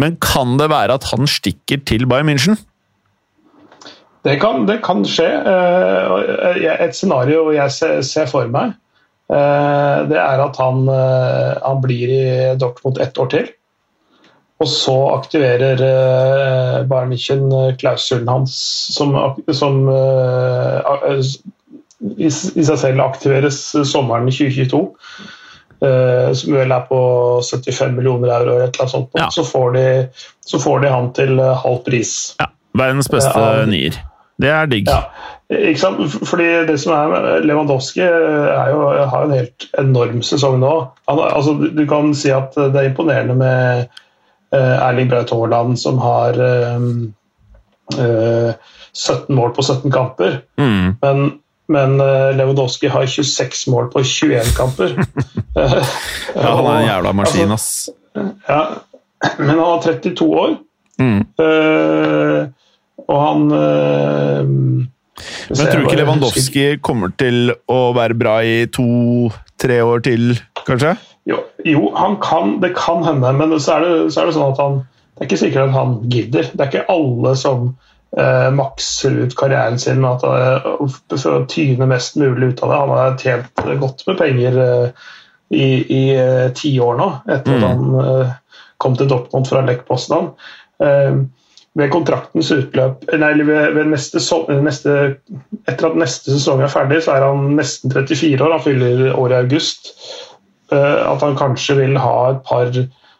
Men 0.00 0.16
kan 0.24 0.54
det 0.56 0.70
være 0.72 0.96
at 0.96 1.04
han 1.10 1.28
stikker 1.28 1.82
til 1.84 2.06
Bayern 2.08 2.30
München? 2.30 2.56
Det 4.24 4.38
kan, 4.40 4.64
det 4.64 4.78
kan 4.80 5.04
skje. 5.04 5.28
Eh, 5.28 6.64
et 6.72 6.96
scenario 6.96 7.50
jeg 7.52 8.00
ser 8.08 8.32
for 8.32 8.48
meg, 8.48 8.72
det 9.28 10.16
er 10.16 10.40
at 10.40 10.56
han, 10.56 10.88
han 10.88 11.80
blir 11.84 12.08
i 12.08 12.24
Dortmund 12.56 12.96
ett 13.04 13.20
år 13.20 13.28
til. 13.34 13.52
Og 14.58 14.66
så 14.66 14.94
aktiverer 15.14 15.78
Bayern 16.90 17.12
München 17.12 17.44
klausulen 17.78 18.26
hans 18.26 18.56
som, 18.90 19.14
som 19.54 19.84
i, 22.00 22.26
i 22.26 22.64
seg 22.66 22.78
selv 22.80 23.04
aktiveres 23.04 23.60
sommeren 23.86 24.26
2022. 24.30 24.82
Uh, 25.78 26.34
som 26.34 26.56
vel 26.56 26.72
er 26.74 26.86
på 26.88 27.00
75 27.46 27.92
millioner 27.94 28.32
euro 28.34 28.56
eller 28.56 28.66
et 28.66 28.74
eller 28.74 28.82
annet 28.82 28.94
sånt. 28.96 29.10
Ja. 29.14 29.28
Så, 29.30 29.44
får 29.46 29.72
de, 29.76 29.86
så, 30.42 30.58
får 30.58 30.80
de, 30.82 30.90
han 30.90 31.12
til 31.14 31.38
uh, 31.38 31.54
halv 31.62 31.84
pris. 31.86 32.14
Ja, 32.40 32.48
Verdens 32.78 33.10
beste 33.12 33.34
uh, 33.38 33.62
nier. 33.70 34.00
Det 34.38 34.50
er 34.54 34.66
digg. 34.70 34.90
Ja, 34.90 35.06
ikke 35.50 35.80
sant? 35.80 36.02
Fordi 36.26 36.48
det 36.66 36.76
som 36.82 36.94
er 36.94 37.44
Lewandowski 37.46 38.02
er 38.06 38.72
jo, 38.74 38.82
har 39.10 39.24
en 39.24 39.34
helt 39.34 39.66
enorm 39.78 40.20
sesong 40.26 40.60
nå. 40.62 40.74
Han, 41.10 41.22
altså, 41.30 41.54
du 41.74 41.82
kan 41.90 42.12
si 42.14 42.30
at 42.34 42.54
det 42.58 42.74
er 42.74 42.90
imponerende 42.90 43.38
med 43.38 44.02
Erling 44.54 45.10
Braut 45.10 45.30
Haaland, 45.34 45.78
som 45.80 45.98
har 46.00 46.38
17 47.92 49.34
mål 49.36 49.50
på 49.56 49.62
17 49.62 49.92
kamper. 49.92 50.40
Mm. 50.60 50.96
Men 51.02 51.30
men 51.68 51.98
Lewandowski 52.32 52.88
har 52.88 53.04
26 53.06 53.66
mål 53.68 53.90
på 53.92 54.00
21 54.00 54.54
kamper. 54.56 54.94
ja, 55.54 56.54
han 56.56 56.64
er 56.64 56.78
en 56.78 56.86
jævla 56.86 57.12
maskin, 57.12 57.50
ass. 57.52 57.90
ja, 58.48 58.62
men 59.36 59.50
han 59.50 59.58
har 59.58 59.82
32 59.84 60.28
år. 60.32 60.54
Mm. 60.98 61.20
Og 63.04 63.20
han 63.26 63.44
Men 63.50 64.88
tror 65.60 65.84
ikke 65.84 66.00
Lewandowski 66.00 66.64
kommer 66.80 67.12
til 67.20 67.52
å 67.68 67.92
være 67.96 68.16
bra 68.16 68.38
i 68.40 68.64
to-tre 68.72 69.82
år 69.84 70.02
til, 70.08 70.30
kanskje? 70.64 70.96
Jo, 71.28 71.42
jo 71.64 71.90
kan, 72.24 72.56
det 72.62 72.72
kan 72.76 73.04
hende, 73.04 73.32
men 73.36 73.60
så 73.60 73.76
er, 73.76 73.84
det, 73.84 74.12
så 74.14 74.22
er 74.22 74.30
det 74.30 74.38
sånn 74.38 74.54
at 74.54 74.62
han 74.62 74.80
Det 75.18 75.24
er 75.24 75.28
ikke 75.28 75.40
sikkert 75.40 75.66
at 75.66 75.74
han 75.74 75.94
gidder. 76.06 76.50
Det 76.54 76.62
er 76.62 76.68
ikke 76.70 76.94
alle 76.94 77.32
som 77.34 77.62
eh, 78.16 78.50
makser 78.54 79.16
ut 79.24 79.32
karrieren 79.36 79.80
sin 79.82 80.04
at, 80.06 80.22
eh, 80.22 80.68
for 81.10 81.40
å 81.40 81.46
tyne 81.50 81.88
mest 81.90 82.14
mulig 82.20 82.52
ut 82.52 82.62
av 82.62 82.70
det. 82.70 82.78
Han 82.84 82.92
har 82.94 83.16
tjent 83.18 83.64
godt 83.82 84.04
med 84.06 84.20
penger 84.20 84.60
eh, 84.62 85.08
i, 85.50 85.66
i 85.82 86.02
eh, 86.14 86.44
ti 86.54 86.70
år 86.80 87.00
nå, 87.00 87.08
etter 87.26 87.50
mm. 87.50 87.58
at 87.58 87.66
han 87.66 87.98
eh, 88.04 88.36
kom 88.78 88.94
til 88.94 89.10
Dortmund 89.10 89.50
fra 89.50 89.64
Lech 89.66 89.82
Poznan. 89.88 90.30
Ved 91.78 91.90
kontraktens 91.90 92.52
utløp 92.54 93.04
nei, 93.18 93.32
ved, 93.42 93.74
ved 93.74 93.90
neste, 93.90 94.22
neste, 94.62 94.94
Etter 95.66 95.88
at 95.90 95.98
neste 95.98 96.30
sesong 96.30 96.62
er 96.62 96.70
ferdig, 96.70 97.02
så 97.02 97.16
er 97.16 97.26
han 97.26 97.56
nesten 97.58 97.90
34 97.90 98.38
år. 98.38 98.54
Han 98.54 98.64
fyller 98.64 99.02
året 99.18 99.34
i 99.34 99.42
august. 99.42 99.90
At 100.74 101.22
han 101.24 101.36
kanskje 101.38 101.78
vil 101.78 101.94
ha 102.00 102.16
et 102.32 102.42
par 102.44 102.72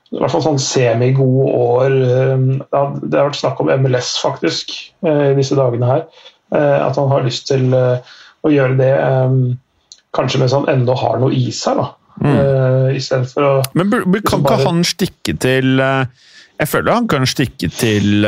i 0.08 0.16
hvert 0.16 0.32
fall 0.32 0.44
sånn 0.44 0.60
semigode 0.62 1.52
år. 1.52 1.96
Eh, 2.08 2.44
det 2.64 3.18
har 3.18 3.28
vært 3.28 3.40
snakk 3.40 3.60
om 3.60 3.72
MLS 3.82 4.14
faktisk 4.22 4.72
eh, 5.04 5.34
disse 5.36 5.58
dagene 5.58 5.90
her. 5.90 6.06
Eh, 6.54 6.76
at 6.80 6.96
han 6.96 7.10
har 7.12 7.26
lyst 7.26 7.48
til 7.50 7.74
å 7.74 8.52
gjøre 8.52 8.78
det. 8.78 8.92
kanskje 10.16 10.38
mens 10.40 10.54
han 10.56 10.68
ennå 10.70 10.94
har 10.96 11.18
noe 11.20 11.34
i 11.34 11.50
seg, 11.52 11.76
da. 11.76 11.90
Mm. 12.18 12.94
Istedenfor 12.98 13.44
å 13.46 13.50
Men 13.78 13.92
kan 13.92 14.16
ikke 14.16 14.38
ikke 14.40 14.54
han 14.64 14.80
stikke 14.82 15.34
til 15.38 15.76
Jeg 15.78 16.66
føler 16.66 16.96
han 16.96 17.06
kan 17.06 17.26
stikke 17.30 17.68
til 17.70 18.26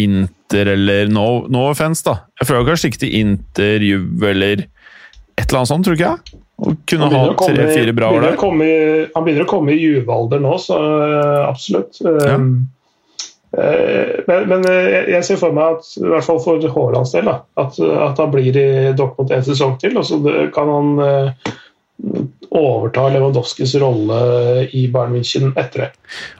Inter 0.00 0.70
eller 0.72 1.10
no, 1.12 1.44
no 1.52 1.66
offense, 1.68 2.04
da. 2.06 2.22
Jeg 2.40 2.48
føler 2.48 2.62
han 2.62 2.70
kan 2.70 2.80
stikke 2.84 3.02
til 3.02 3.18
Inter, 3.18 3.84
Juve 3.84 4.30
eller 4.30 4.64
et 4.64 5.44
eller 5.48 5.60
annet 5.60 5.72
sånt, 5.72 5.84
tror 5.84 5.98
du 5.98 6.00
ikke 6.00 6.14
jeg? 6.14 6.43
Og 6.62 6.76
kunne 6.86 7.08
ha 7.10 7.24
tre-fire 7.38 7.94
bra 7.96 8.12
år 8.14 8.28
der. 8.28 8.36
han 8.38 9.24
begynner 9.26 9.42
å 9.42 9.50
komme 9.50 9.74
i 9.74 9.80
juvealder 9.80 10.42
nå, 10.42 10.54
så 10.62 10.78
absolutt. 11.48 11.98
Ja. 12.04 12.36
Um, 12.38 12.68
men, 13.54 14.48
men, 14.50 14.64
jeg 14.66 15.22
ser 15.26 15.38
for 15.38 15.54
meg 15.54 15.76
at 15.76 15.90
i 16.00 16.08
hvert 16.10 16.26
fall 16.26 16.40
for 16.42 16.62
Haalands 16.74 17.12
del 17.14 17.28
at, 17.30 17.44
at, 17.78 17.78
han 18.18 18.32
blir 18.32 18.56
i 18.58 18.70
Dortmund 18.98 19.30
en 19.30 19.44
sesong 19.46 19.76
til. 19.78 19.94
og 19.98 20.06
så 20.08 20.18
kan 20.54 20.72
han 20.72 20.88
overta 22.50 23.08
Lewandowskis 23.14 23.76
rolle 23.82 24.18
i 24.74 24.88
Bayern 24.90 25.14
München 25.14 25.52
etter 25.54 25.84
det. 25.84 25.90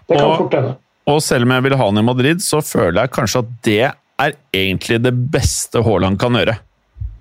Det 0.09 0.19
kan 0.19 0.27
og, 0.27 0.39
fort 0.43 0.59
hende. 0.59 0.75
Og 1.11 1.21
selv 1.23 1.47
om 1.47 1.55
jeg 1.55 1.67
vil 1.67 1.77
ha 1.79 1.89
han 1.91 2.01
i 2.01 2.07
Madrid, 2.07 2.43
så 2.43 2.63
føler 2.65 3.05
jeg 3.05 3.15
kanskje 3.15 3.45
at 3.45 3.53
det 3.67 3.83
er 4.25 4.37
egentlig 4.55 5.01
det 5.05 5.13
beste 5.35 5.83
Haaland 5.85 6.19
kan 6.21 6.39
gjøre. 6.39 6.57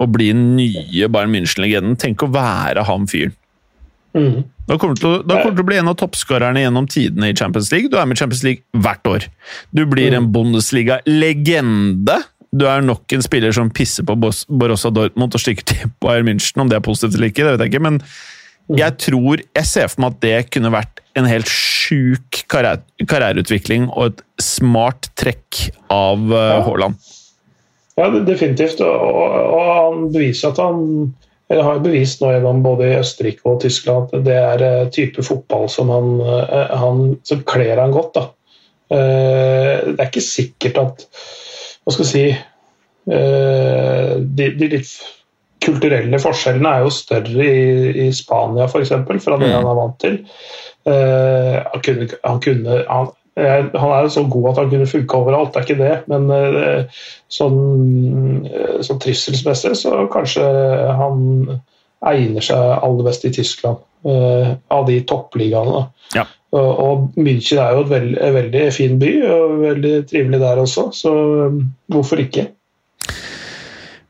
Å 0.02 0.10
bli 0.10 0.32
nye 0.36 1.08
Bayern 1.12 1.34
München-legenden. 1.34 1.98
Tenk 2.02 2.26
å 2.26 2.32
være 2.34 2.86
han 2.88 3.08
fyren. 3.10 3.36
Mm. 4.14 4.44
Da 4.70 4.78
kommer 4.78 4.96
du 4.96 5.02
til, 5.02 5.16
til, 5.26 5.56
å 5.58 5.66
bli 5.66 5.80
en 5.82 5.90
av 5.90 5.98
toppskårerne 6.00 6.62
gjennom 6.62 6.86
tidene 6.90 7.32
i 7.32 7.38
Champions 7.38 7.72
League. 7.74 7.90
Du 7.90 7.98
er 7.98 8.06
med 8.10 8.18
i 8.18 8.22
Champions 8.22 8.44
League 8.46 8.84
hvert 8.86 9.10
år. 9.10 9.26
Du 9.74 9.84
blir 9.90 10.14
mm. 10.14 10.20
en 10.20 10.30
Bundesliga-legende. 10.36 12.20
Du 12.54 12.68
er 12.70 12.86
nok 12.86 13.16
en 13.16 13.26
spiller 13.26 13.56
som 13.56 13.72
pisser 13.74 14.06
på 14.06 14.16
Borussia 14.20 14.94
Dortmund 14.94 15.34
og 15.34 15.42
stikker 15.42 15.68
til 15.74 15.92
Bayern 16.04 16.30
München. 16.30 16.64
Om 16.64 16.72
det 16.72 16.80
er 16.80 16.86
positivt 16.86 17.18
eller 17.18 17.34
ikke, 17.34 17.48
det 17.48 17.58
vet 17.58 17.68
jeg 17.68 17.76
ikke, 17.76 17.86
men 17.90 18.02
Mm. 18.72 18.78
Jeg 18.80 18.96
tror 19.10 19.42
Jeg 19.44 19.68
ser 19.68 19.90
for 19.92 20.04
meg 20.04 20.14
at 20.14 20.22
det 20.24 20.38
kunne 20.56 20.72
vært 20.72 21.02
en 21.20 21.28
helt 21.30 21.50
sjuk 21.52 22.46
karriereutvikling 22.50 23.90
og 23.92 24.14
et 24.14 24.22
smart 24.42 25.12
trekk 25.20 25.68
av 25.94 26.24
uh, 26.32 26.64
Haaland. 26.66 26.96
Ja, 26.98 27.23
definitivt. 28.26 28.82
Og, 28.82 29.36
og, 29.54 29.62
han 29.70 30.08
beviser 30.14 30.54
at 30.54 30.62
han 30.64 31.14
eller 31.52 31.68
har 31.68 31.82
bevist 31.84 32.22
nå 32.24 32.32
gjennom 32.32 32.62
både 32.64 32.88
i 32.88 32.96
Østerrike 32.98 33.46
og 33.46 33.60
Tyskland 33.62 34.14
at 34.16 34.24
det 34.26 34.38
er 34.40 34.62
uh, 34.64 34.90
type 34.90 35.22
fotball 35.28 35.68
som 35.70 35.92
han, 35.92 36.16
uh, 36.24 36.72
han 36.80 37.02
som 37.28 37.44
kler 37.46 37.82
han 37.82 37.94
godt. 37.94 38.16
Da. 38.16 38.30
det 38.94 39.98
er 39.98 40.10
ikke 40.10 40.22
sikkert 40.22 40.78
at 40.78 41.06
Hva 41.84 41.94
skal 41.94 42.06
jeg 42.06 42.12
si 42.14 42.26
de, 43.04 44.46
de 44.60 44.68
litt 44.70 44.92
kulturelle 45.64 46.20
forskjellene 46.22 46.70
er 46.70 46.84
jo 46.86 46.92
større 46.94 47.48
i, 47.48 47.64
i 48.06 48.08
Spania 48.16 48.68
f.eks. 48.68 48.94
fra 49.26 49.40
det 49.42 49.50
mm. 49.50 49.56
han 49.56 49.68
er 49.72 49.80
vant 49.80 49.98
til. 50.04 50.20
Han 50.86 51.84
kunne, 51.88 52.08
han, 52.22 52.40
kunne 52.46 52.78
han, 52.86 53.10
han, 53.36 53.92
er 53.92 54.10
så 54.14 54.26
god 54.30 54.50
at 54.52 54.62
han 54.62 54.70
kunne 54.74 54.90
funke 54.90 55.18
overalt, 55.18 55.54
det 55.54 55.62
er 55.62 55.68
ikke 55.68 55.82
det. 55.82 55.96
Men 56.12 56.28
uh, 56.30 57.02
sånn, 57.34 57.58
uh, 58.46 58.78
sånn 58.86 59.02
trivselsmessig 59.02 59.74
så 59.80 60.04
kanskje 60.14 60.46
han 61.00 61.24
egner 62.14 62.46
seg 62.46 62.62
aller 62.76 63.10
best 63.10 63.26
i 63.26 63.34
Tyskland. 63.34 63.82
av 64.04 64.82
de 64.84 64.98
toppligaene. 65.08 65.86
Ja. 66.12 66.26
Og, 66.52 67.14
München 67.16 67.62
er 67.64 67.72
jo 67.72 67.86
et 67.86 67.92
veldig, 67.94 68.32
veldig 68.36 68.64
fin 68.76 68.98
by, 69.00 69.12
og 69.32 69.54
veldig 69.62 69.94
trivelig 70.10 70.42
der 70.42 70.60
også, 70.60 70.90
så 70.92 71.14
hvorfor 71.88 72.20
ikke? 72.20 72.50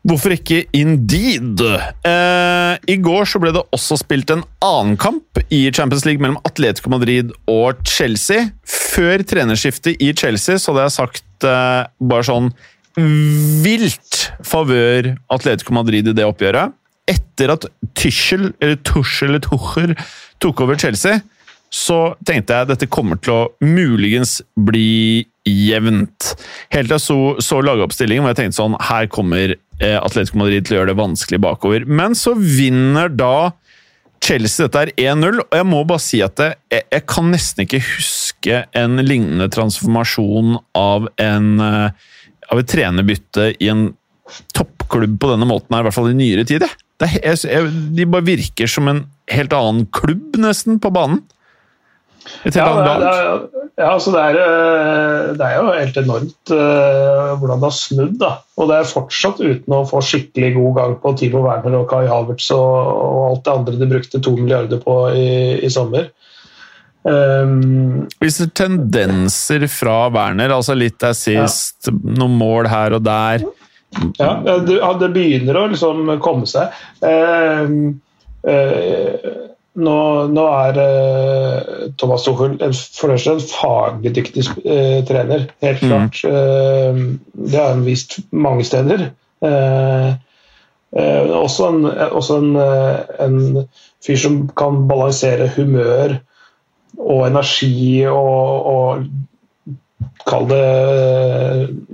Hvorfor 0.04 0.34
ikke 0.36 0.66
Indeed? 0.76 1.62
Eh, 2.04 2.74
I 2.92 2.96
går 3.00 3.28
så 3.30 3.40
ble 3.40 3.54
det 3.56 3.64
også 3.72 3.96
spilt 4.02 4.34
en 4.34 4.44
annen 4.64 4.98
kamp 5.00 5.40
i 5.48 5.62
Champions 5.72 6.04
League 6.04 6.20
mellom 6.20 6.42
Atletico 6.44 6.92
Madrid 6.92 7.32
og 7.48 7.80
Chelsea. 7.88 8.50
Før 8.68 9.24
trenerskiftet 9.24 10.04
i 10.04 10.12
Chelsea 10.12 10.60
så 10.60 10.74
hadde 10.74 10.90
jeg 10.90 10.98
sagt 10.98 11.48
eh, 11.48 11.88
bare 12.04 12.28
sånn 12.28 12.52
vilt 12.94 14.26
favør 14.46 15.14
Atletico 15.34 15.74
Madrid 15.74 16.12
i 16.12 16.16
det 16.16 16.28
oppgjøret. 16.28 16.76
Etter 17.10 17.56
at 17.56 17.66
Tuchel, 17.98 18.52
eller 18.60 18.78
Tuchel, 18.86 19.32
eller 19.32 19.44
Tuchel 19.44 19.96
tok 20.44 20.62
over 20.68 20.78
Chelsea, 20.80 21.24
så 21.74 22.14
tenkte 22.28 22.54
jeg 22.54 22.68
at 22.68 22.70
dette 22.76 22.92
kommer 22.92 23.18
til 23.18 23.34
å 23.34 23.52
muligens 23.66 24.42
bli 24.54 25.26
jevnt. 25.48 26.36
Helt 26.72 26.92
til 26.92 26.96
jeg 26.96 27.04
så, 27.04 27.18
så 27.44 27.64
lagoppstillingen 27.66 28.24
hvor 28.24 28.32
jeg 28.32 28.44
tenkte 28.44 28.60
sånn 28.60 28.78
Her 28.80 29.10
kommer 29.12 29.56
Atletico 29.82 30.40
Madrid 30.40 30.68
til 30.68 30.76
å 30.76 30.80
gjøre 30.82 30.92
det 30.94 31.00
vanskelig 31.00 31.40
bakover. 31.44 31.86
Men 31.90 32.18
så 32.18 32.36
vinner 32.38 33.10
da 33.12 33.52
Chelsea 34.24 34.70
dette 34.70 34.86
er 34.86 35.16
1-0, 35.18 35.42
og 35.44 35.58
jeg 35.58 35.68
må 35.68 35.82
bare 35.88 36.04
si 36.04 36.22
at 36.24 36.40
jeg, 36.40 36.56
jeg, 36.72 37.04
kan 37.12 37.28
nesten 37.34 37.66
ikke 37.66 37.82
huske 37.84 38.62
en 38.80 39.02
lignende 39.04 39.50
transformasjon 39.52 40.56
av 40.80 41.10
en 41.20 41.50
eh, 41.60 42.12
av 42.54 42.62
et 42.62 42.70
trenerbytte 42.70 43.50
i 43.64 43.70
en 43.72 43.88
toppklubb 44.56 45.18
på 45.22 45.32
denne 45.34 45.48
måten 45.50 45.76
her, 45.76 45.84
i 45.84 45.88
hvert 45.88 45.98
fall 45.98 46.12
i 46.12 46.18
nyere 46.18 46.46
tid. 46.48 46.66
De 47.00 48.08
bare 48.08 48.28
virker 48.28 48.70
som 48.70 48.90
en 48.92 49.04
helt 49.34 49.56
annen 49.56 49.88
klubb, 49.96 50.38
nesten, 50.42 50.80
på 50.84 50.92
banen. 50.94 51.24
Et 52.44 52.54
helt 52.54 52.62
ja, 52.62 52.70
annet 52.70 53.04
lag. 53.04 53.63
Ja, 53.74 53.88
altså 53.96 54.12
det, 54.14 54.22
er, 54.22 54.36
eh, 54.38 55.30
det 55.34 55.46
er 55.48 55.56
jo 55.58 55.72
helt 55.74 55.96
enormt 55.98 56.52
uh, 56.54 57.32
hvordan 57.42 57.62
det 57.62 57.66
har 57.66 57.74
snudd. 57.74 58.18
da. 58.22 58.34
Og 58.62 58.70
det 58.70 58.76
er 58.78 58.92
fortsatt 58.92 59.40
uten 59.42 59.74
å 59.74 59.86
få 59.90 60.02
skikkelig 60.06 60.52
god 60.60 60.76
gang 60.78 60.94
på 61.02 61.14
Timo 61.18 61.42
Werner 61.48 61.80
og 61.80 61.88
Kai 61.90 62.04
Havertz 62.06 62.52
og, 62.54 62.76
og 63.08 63.24
alt 63.32 63.48
det 63.48 63.56
andre 63.56 63.80
de 63.80 63.88
brukte 63.96 64.22
to 64.22 64.36
milliarder 64.38 64.82
på 64.84 64.98
i, 65.18 65.32
i 65.66 65.72
sommer. 65.74 66.12
Um, 67.04 68.06
Hvis 68.22 68.38
det 68.40 68.54
tendenser 68.56 69.66
fra 69.68 70.06
Werner, 70.14 70.54
altså 70.56 70.78
litt 70.78 71.04
assist, 71.04 71.90
ja. 71.90 71.98
noen 72.22 72.38
mål 72.40 72.70
her 72.72 72.96
og 72.96 73.04
der 73.04 73.42
Ja, 74.16 74.38
det, 74.64 74.78
det 75.02 75.10
begynner 75.18 75.60
å 75.60 75.66
liksom 75.74 76.14
komme 76.24 76.46
seg. 76.50 76.78
Uh, 77.02 77.90
uh, 78.46 79.50
nå, 79.74 80.00
nå, 80.30 80.44
er 80.68 80.78
uh, 80.78 81.86
Thomas 81.98 82.26
Tuchel 82.26 82.60
for 82.62 83.10
det 83.10 83.18
første 83.18 83.34
en 83.34 83.48
faglig 83.50 84.14
dyktig 84.16 84.46
uh, 84.66 85.00
trener, 85.08 85.48
helt 85.66 85.82
mm. 85.82 85.90
klart. 85.90 86.20
Mm. 86.24 87.00
Uh, 87.24 87.48
det 87.50 87.60
har 87.60 87.74
han 87.74 87.88
vist 87.88 88.20
mange 88.32 88.66
steder. 88.68 89.10
også 90.94 91.66
en, 91.68 91.86
også 91.90 92.36
en, 92.38 92.56
en, 93.26 93.66
fyr 94.06 94.20
som 94.22 94.38
kan 94.56 94.86
balansere 94.88 95.50
humør 95.56 96.20
og 97.02 97.26
energi 97.28 98.06
og, 98.08 98.70
og 98.76 99.06
Kall 100.28 100.46
det, 100.48 100.60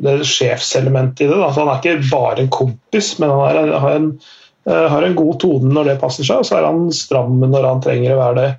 det 0.03 0.27
sjefselementet 0.27 1.23
i 1.25 1.29
det. 1.31 1.37
Da. 1.39 1.47
Så 1.53 1.63
han 1.63 1.71
er 1.71 1.79
ikke 1.79 2.09
bare 2.11 2.43
en 2.43 2.51
kompis, 2.53 3.15
men 3.21 3.31
han 3.33 3.57
er, 3.63 3.71
har 3.81 3.95
en 3.95 4.11
Eh, 4.19 4.48
har 4.67 5.05
en 5.05 5.15
god 5.15 5.39
tone 5.41 5.71
når 5.73 5.87
det 5.87 5.99
passer 6.01 6.27
seg, 6.27 6.41
og 6.41 6.47
så 6.47 6.59
er 6.59 6.67
han 6.67 6.89
stram 6.93 7.39
når 7.41 7.65
han 7.65 7.83
trenger 7.83 8.15
å 8.15 8.19
være 8.19 8.37
det. 8.41 8.49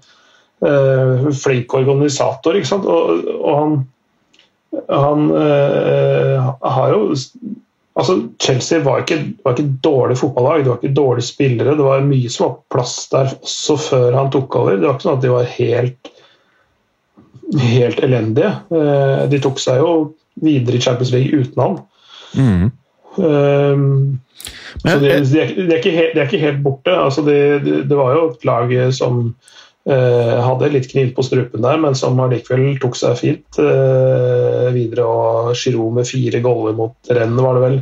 Uh, 0.60 1.30
flink 1.32 1.72
organisator, 1.72 2.56
ikke 2.56 2.68
sant. 2.68 2.84
Og, 2.84 3.24
og 3.40 3.54
han, 3.56 3.74
han 4.92 5.26
uh, 5.32 6.52
har 6.76 6.94
jo 6.96 7.10
Altså, 8.00 8.14
Chelsea 8.40 8.78
var 8.80 9.02
ikke, 9.02 9.16
var 9.44 9.56
ikke 9.56 9.80
dårlig 9.82 10.14
fotballag, 10.16 10.62
det 10.62 10.70
var 10.70 10.76
ikke 10.78 10.94
dårlige 10.96 11.26
spillere. 11.26 11.74
Det 11.76 11.84
var 11.84 12.04
mye 12.06 12.30
som 12.32 12.46
var 12.46 12.52
plass 12.72 12.94
der 13.10 13.32
også 13.34 13.74
før 13.82 14.14
han 14.16 14.30
tok 14.32 14.56
over. 14.56 14.78
Det 14.78 14.86
var 14.86 14.94
ikke 14.94 15.04
sånn 15.04 15.18
at 15.18 15.24
de 15.24 15.32
var 15.34 15.50
helt, 15.56 16.10
helt 17.74 18.00
elendige. 18.06 18.52
Uh, 18.70 19.26
de 19.28 19.40
tok 19.42 19.60
seg 19.60 19.82
jo 19.82 19.90
videre 20.40 20.78
i 20.78 20.84
Champions 20.86 21.12
League 21.12 21.42
uten 21.42 21.64
han. 21.64 21.76
Mm. 22.38 22.70
Um, 24.84 24.90
så 24.90 24.98
de, 24.98 25.08
de, 25.08 25.40
er, 25.40 25.54
de, 25.56 25.66
er 25.66 25.78
ikke 25.80 25.94
helt, 25.94 26.14
de, 26.14 26.20
er, 26.20 26.28
ikke 26.28 26.44
helt, 26.44 26.62
borte. 26.64 26.94
Altså 26.94 27.24
det 27.26 27.96
var 27.96 28.14
jo 28.16 28.26
et 28.30 28.46
lag 28.48 28.74
som 28.96 29.22
eh, 29.88 30.36
hadde 30.44 30.72
litt 30.74 30.90
kniv 30.90 31.12
på 31.16 31.24
strupen 31.26 31.64
der, 31.64 31.80
men 31.82 31.96
som 31.98 32.18
allikevel 32.22 32.78
tok 32.82 32.98
seg 32.98 33.18
fint 33.20 33.60
eh, 33.62 34.68
videre. 34.76 35.06
Og 35.06 35.54
Giroud 35.58 35.96
med 35.98 36.08
fire 36.08 36.42
goller 36.44 36.76
mot 36.78 37.12
rennet, 37.12 37.44
var 37.44 37.58
det 37.58 37.64
vel. 37.66 37.80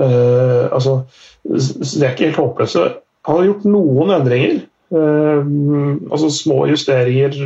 Eh, 0.00 0.66
altså, 0.70 1.00
de 1.44 2.02
er 2.04 2.12
ikke 2.12 2.28
helt 2.30 2.42
håpløse. 2.42 2.90
Han 3.28 3.40
har 3.40 3.48
gjort 3.50 3.64
noen 3.68 4.14
endringer. 4.16 4.60
altså 4.90 6.30
Små 6.34 6.64
justeringer. 6.66 7.36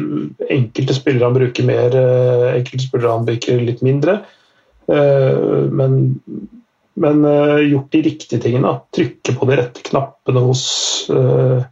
Enkelte 0.55 0.95
spillere 0.97 1.29
han 1.29 1.37
bruker 1.37 1.67
mer, 1.67 1.97
enkelte 2.55 2.87
spillere 2.87 3.17
han 3.19 3.27
bruker 3.27 3.61
litt 3.61 3.83
mindre. 3.85 4.21
men 4.87 5.99
men 7.01 7.25
uh, 7.27 7.63
gjort 7.65 7.95
de 7.95 8.03
riktige 8.07 8.41
tingene. 8.43 8.77
Trykke 8.95 9.35
på 9.39 9.49
de 9.51 9.59
rette 9.61 9.85
knappene 9.89 10.43
hos 10.45 10.65
uh, 11.11 11.65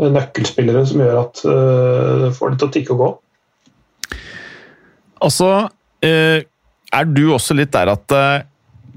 nøkkelspillere 0.00 0.84
som 0.88 1.02
gjør 1.02 1.18
at 1.24 1.42
uh, 1.44 2.28
får 2.36 2.54
det 2.54 2.60
til 2.60 2.68
å 2.68 2.74
tikke 2.76 2.94
og 2.96 3.02
gå. 3.02 3.10
Altså, 5.20 5.50
er 6.00 7.08
du 7.12 7.26
også 7.34 7.52
litt 7.52 7.74
der 7.74 7.90
at 7.92 8.14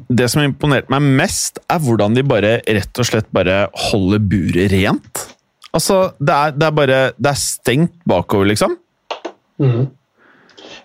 det 0.08 0.30
som 0.32 0.40
imponerte 0.40 0.88
meg 0.94 1.04
mest, 1.20 1.60
er 1.68 1.82
hvordan 1.84 2.16
de 2.16 2.24
bare 2.24 2.54
rett 2.64 3.02
og 3.02 3.10
slett 3.10 3.28
bare 3.36 3.66
holder 3.90 4.24
buret 4.24 4.72
rent? 4.72 5.26
Altså, 5.74 6.14
det 6.24 6.32
er, 6.32 6.56
det 6.56 6.68
er 6.70 6.78
bare 6.78 7.02
Det 7.18 7.32
er 7.34 7.42
stengt 7.42 7.96
bakover, 8.08 8.48
liksom. 8.54 8.78
Mm. 9.60 9.90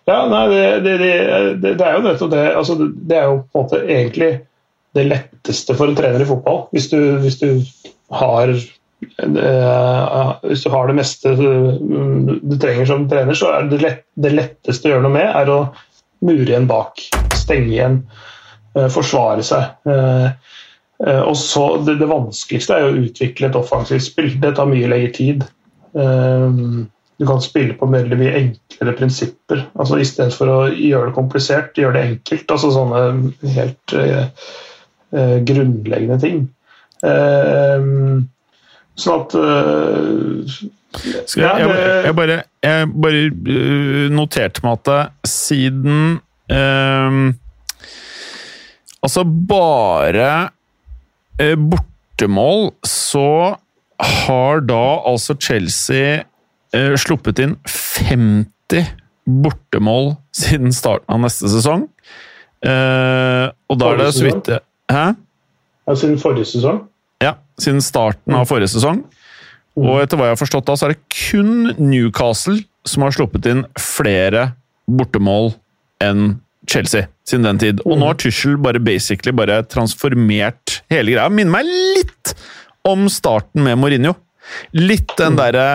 Ja, 0.08 0.22
nei, 0.30 0.44
det, 0.48 0.62
det, 0.84 0.92
det, 0.98 1.74
det, 1.76 1.84
er 1.84 1.98
jo 1.98 2.04
nettopp 2.06 2.30
det. 2.32 2.44
Altså, 2.56 2.76
det 2.80 3.18
er 3.18 3.26
jo 3.28 3.40
på 3.44 3.60
en 3.60 3.66
måte 3.66 3.80
egentlig 3.84 4.30
det 4.98 5.06
letteste 5.08 5.76
for 5.78 5.90
en 5.90 5.96
trener 5.98 6.24
i 6.24 6.28
fotball. 6.28 6.66
Hvis 6.74 6.90
du, 6.92 6.98
hvis 7.22 7.38
du 7.40 7.48
har 8.18 8.50
uh, 8.50 10.34
hvis 10.42 10.64
du 10.64 10.70
har 10.72 10.88
det 10.88 10.96
meste 10.98 11.34
du 11.38 12.56
trenger 12.60 12.88
som 12.88 13.08
trener, 13.10 13.38
så 13.38 13.52
er 13.54 13.70
det, 13.70 13.82
lett, 13.82 14.04
det 14.18 14.34
letteste 14.34 14.88
å 14.88 14.96
gjøre 14.96 15.06
noe 15.06 15.16
med, 15.18 15.28
er 15.30 15.52
å 15.52 15.60
mure 16.26 16.48
igjen 16.48 16.68
bak. 16.70 17.02
Stenge 17.38 17.72
igjen. 17.72 18.02
Uh, 18.76 18.88
forsvare 18.92 19.44
seg. 19.46 19.74
Uh, 19.88 20.30
og 20.98 21.36
så 21.38 21.64
det, 21.86 22.00
det, 22.00 22.10
vanskeligste 22.10 22.74
er 22.74 22.88
å 22.88 23.02
utvikle 23.04 23.46
et 23.48 23.58
offensivt 23.58 24.08
spill. 24.08 24.32
Det 24.42 24.56
tar 24.58 24.66
mye 24.66 24.88
lengre 24.90 25.12
tid. 25.14 25.44
Du 25.94 27.26
kan 27.26 27.38
spille 27.42 27.76
på 27.78 27.86
veldig 27.90 28.18
mye 28.18 28.32
enklere 28.34 28.96
prinsipper. 28.98 29.62
altså 29.78 30.00
Istedenfor 30.02 30.50
å 30.50 30.58
gjøre 30.74 31.12
det 31.12 31.14
komplisert, 31.14 31.78
gjøre 31.78 31.94
det 31.94 32.02
enkelt. 32.08 32.50
altså 32.50 32.72
Sånne 32.74 33.52
helt 33.54 33.94
uh, 35.14 35.38
grunnleggende 35.46 36.18
ting. 36.22 36.42
Uh, 37.02 38.24
sånn 38.98 39.22
at 39.22 39.36
uh, 39.38 40.58
jeg, 40.98 41.22
jeg, 41.36 41.68
jeg, 42.08 42.14
bare, 42.16 42.38
jeg, 42.64 42.88
bare, 43.04 43.20
noterte 44.10 44.64
meg 44.64 44.80
at 44.80 45.28
siden 45.28 46.18
Altså, 48.98 49.22
bare 49.22 50.30
bortemål 51.60 52.70
så 52.88 53.58
har 53.98 54.62
da 54.66 54.84
altså 55.06 55.36
Chelsea 55.40 56.22
eh, 56.74 56.94
sluppet 57.00 57.40
inn 57.42 57.56
50 57.66 58.92
bortemål 59.28 60.14
siden 60.36 60.72
starten 60.74 61.16
av 61.16 61.22
neste 61.26 61.50
sesong. 61.52 61.88
Eh, 62.64 63.46
og 63.70 63.78
da 63.78 63.92
er 63.92 64.00
det 64.00 64.12
så 64.16 64.26
vidt 64.26 64.50
Hæ? 64.92 65.06
Ja, 65.88 65.94
siden 65.96 66.18
forrige 66.20 66.48
sesong? 66.48 66.82
Ja, 67.24 67.36
siden 67.60 67.80
starten 67.84 68.36
av 68.36 68.48
forrige 68.48 68.70
sesong. 68.72 69.02
Og 69.78 70.02
etter 70.02 70.18
hva 70.18 70.28
jeg 70.28 70.36
har 70.36 70.40
forstått, 70.40 70.66
da, 70.66 70.74
så 70.76 70.88
er 70.88 70.94
det 70.94 71.14
kun 71.14 71.72
Newcastle 71.78 72.58
som 72.88 73.04
har 73.04 73.14
sluppet 73.14 73.46
inn 73.50 73.64
flere 73.78 74.52
bortemål 74.88 75.52
enn 76.02 76.38
Chelsea 76.68 77.08
siden 77.28 77.46
den 77.46 77.60
tid. 77.62 77.82
Og 77.86 77.98
nå 78.00 78.08
har 78.10 78.18
Tussel 78.20 78.58
bare 78.60 78.80
basically 78.82 79.32
bare 79.36 79.62
transformert 79.70 80.80
hele 80.92 81.14
greia. 81.14 81.28
Minner 81.32 81.60
meg 81.60 81.68
litt 81.68 82.34
om 82.88 83.06
starten 83.12 83.64
med 83.64 83.78
Mourinho. 83.80 84.16
Litt 84.76 85.14
den 85.20 85.38
derre 85.38 85.68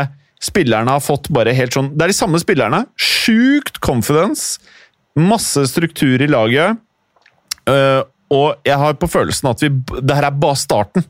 Spillerne 0.43 0.91
har 0.91 0.99
fått 0.99 1.29
bare 1.31 1.53
helt 1.55 1.71
sånn 1.71 1.93
Det 1.93 2.03
er 2.03 2.11
de 2.11 2.17
samme 2.17 2.39
spillerne. 2.41 2.81
Sjukt 2.99 3.77
confidence. 3.83 4.59
Masse 5.15 5.63
struktur 5.71 6.19
i 6.19 6.27
laget. 6.27 6.81
Og 8.31 8.55
jeg 8.65 8.79
har 8.79 8.95
på 8.99 9.09
følelsen 9.11 9.51
at 9.51 9.61
vi 9.63 9.69
Det 9.99 10.15
her 10.15 10.29
er 10.29 10.39
bare 10.45 10.59
starten. 10.59 11.05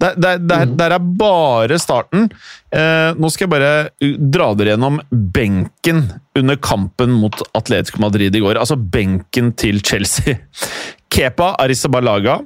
Det, 0.00 0.14
det, 0.16 0.32
det, 0.48 0.58
det 0.78 0.86
er 0.86 0.98
bare 1.20 1.78
starten. 1.80 2.28
Eh, 2.72 3.10
nå 3.18 3.30
skal 3.30 3.46
jeg 3.46 3.52
bare 3.52 4.16
dra 4.32 4.50
dere 4.56 4.74
gjennom 4.74 5.00
benken 5.36 6.06
under 6.38 6.56
kampen 6.56 7.12
mot 7.20 7.36
Atletico 7.58 8.00
Madrid 8.02 8.36
i 8.36 8.42
går. 8.42 8.60
Altså 8.60 8.78
benken 8.80 9.52
til 9.60 9.82
Chelsea. 9.84 10.38
Kepa 11.12 11.54
Arisabalaga, 11.60 12.40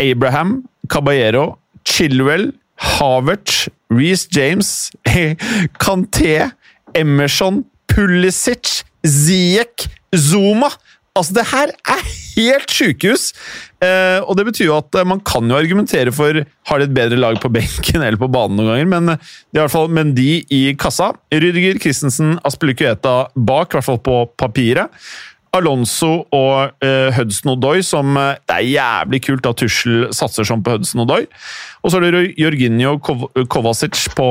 Abraham, 0.00 0.62
Caballero, 0.88 1.58
Chilwell, 1.84 2.50
Havertz, 2.76 3.68
Reece 3.92 4.28
James, 4.32 4.90
Kanté, 5.84 6.50
Emerson, 6.94 7.64
Pulisic, 7.88 8.82
Ziek, 9.06 9.86
Zuma 10.14 10.70
Altså, 11.14 11.34
det 11.36 11.44
her 11.46 11.70
er 11.94 12.00
helt 12.34 12.72
sjukehus! 12.74 13.28
Eh, 13.78 14.18
og 14.24 14.34
det 14.34 14.48
betyr 14.48 14.66
jo 14.66 14.78
at 14.80 14.96
man 15.06 15.20
kan 15.22 15.46
jo 15.46 15.54
argumentere 15.54 16.10
for 16.14 16.40
har 16.42 16.80
de 16.80 16.88
et 16.88 16.96
bedre 16.96 17.18
lag 17.20 17.38
på 17.38 17.52
benken 17.54 18.02
eller 18.02 18.18
på 18.18 18.30
banen 18.34 18.58
noen 18.58 18.72
ganger, 18.72 18.88
men 18.90 19.12
er 19.14 19.20
i 19.54 19.60
hvert 19.60 19.70
fall 19.70 19.92
Mendy 19.94 20.42
i 20.50 20.64
kassa. 20.74 21.12
Rydiger 21.30 21.78
Christensen, 21.78 22.34
Aspelikueta 22.42 23.28
bak, 23.36 23.70
i 23.70 23.78
hvert 23.78 23.88
fall 23.92 24.02
på 24.02 24.18
papiret. 24.40 24.90
Alonso 25.54 26.24
og 26.34 26.82
eh, 26.82 27.14
Hudson 27.14 27.52
Odoi, 27.54 27.78
som 27.86 28.16
uh, 28.18 28.34
Det 28.42 28.56
er 28.56 28.70
jævlig 28.72 29.20
kult 29.28 29.46
at 29.46 29.60
Tussel 29.60 30.08
satser 30.14 30.46
sånn 30.48 30.64
på 30.66 30.74
Hudson 30.74 31.04
Odoi. 31.04 31.22
Og 31.84 31.92
så 31.92 32.00
er 32.00 32.16
det 32.16 32.24
Jorginho 32.40 32.96
Kov 33.04 33.28
Kovacic 33.52 34.08
på, 34.18 34.26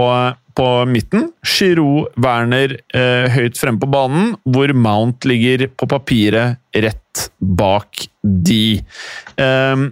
på, 0.55 0.67
midten. 0.89 1.29
Giroud, 1.45 2.13
Werner 2.21 2.77
eh, 2.93 3.27
høyt 3.33 3.59
fremme 3.59 3.81
på 3.81 3.89
banen, 3.91 4.33
hvor 4.43 4.73
Mount 4.75 5.27
ligger 5.29 5.67
på 5.73 5.89
papiret 5.89 6.61
rett 6.73 7.27
bak 7.39 8.07
de. 8.23 8.79
Um, 9.37 9.91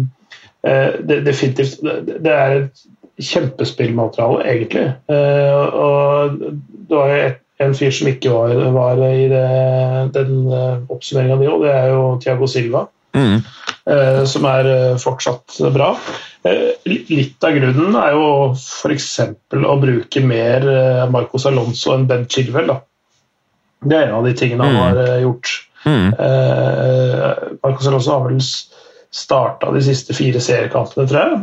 Definitivt. 1.08 1.80
Det 2.24 2.32
er 2.34 2.56
et 2.58 2.82
kjempespillmateriale, 3.24 4.42
egentlig. 4.52 4.88
Og 5.08 6.34
det 6.90 6.98
var 6.98 7.12
jo 7.14 7.30
en 7.64 7.76
fyr 7.78 7.94
som 7.96 8.10
ikke 8.12 8.34
var, 8.34 8.52
var 8.76 9.00
i 9.08 9.30
det, 9.32 9.46
den 10.18 10.50
oppsummeringa 10.92 11.38
di 11.40 11.48
òg, 11.48 11.64
det 11.64 11.72
er 11.72 11.88
jo 11.94 12.02
Tiago 12.22 12.50
Silva. 12.52 12.84
Mm. 13.18 13.38
Uh, 13.88 14.24
som 14.28 14.46
er 14.50 14.70
fortsatt 15.00 15.60
bra. 15.74 15.94
litt 16.88 17.44
av 17.44 17.56
grunnen 17.56 17.96
er 18.00 18.14
jo 18.16 18.28
f.eks. 18.54 19.08
å 19.58 19.76
bruke 19.82 20.22
mer 20.24 20.68
Marcos 21.12 21.48
Alonso 21.50 21.92
enn 21.96 22.06
Ben 22.08 22.28
Chilwell. 22.32 22.70
Da. 22.72 22.78
Det 23.84 23.98
er 23.98 24.08
en 24.08 24.20
av 24.20 24.28
de 24.28 24.36
tingene 24.38 24.68
han 24.68 24.76
mm. 24.76 24.84
har 24.84 25.24
gjort. 25.26 25.54
Mm. 25.88 26.10
Marcos 27.64 27.90
Alonso 27.90 28.14
har 28.14 28.24
vel 28.30 28.40
starta 29.18 29.72
de 29.76 29.82
siste 29.84 30.16
fire 30.16 30.40
seriekampene, 30.44 31.08
tror 31.10 31.20
jeg. 31.20 31.42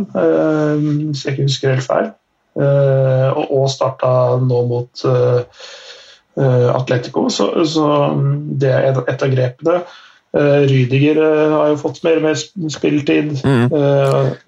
Hvis 1.10 1.24
jeg 1.24 1.34
ikke 1.34 1.48
husker 1.48 1.74
helt 1.74 1.88
feil. 1.88 2.10
Og, 3.34 3.44
og 3.44 3.68
starta 3.72 4.14
nå 4.40 4.64
mot 4.70 5.04
Atletico, 6.34 7.28
så, 7.30 7.50
så, 7.68 7.87
det 8.60 8.72
er 8.72 9.04
et 9.04 9.28
av 9.28 9.37
grepene. 9.37 9.78
Rydiger 10.35 11.20
har 11.23 11.68
jo 11.70 11.77
fått 11.79 12.01
mer 12.03 12.18
og 12.18 12.25
mer 12.27 12.38
spilletid. 12.73 13.37
Mm. 13.47 13.68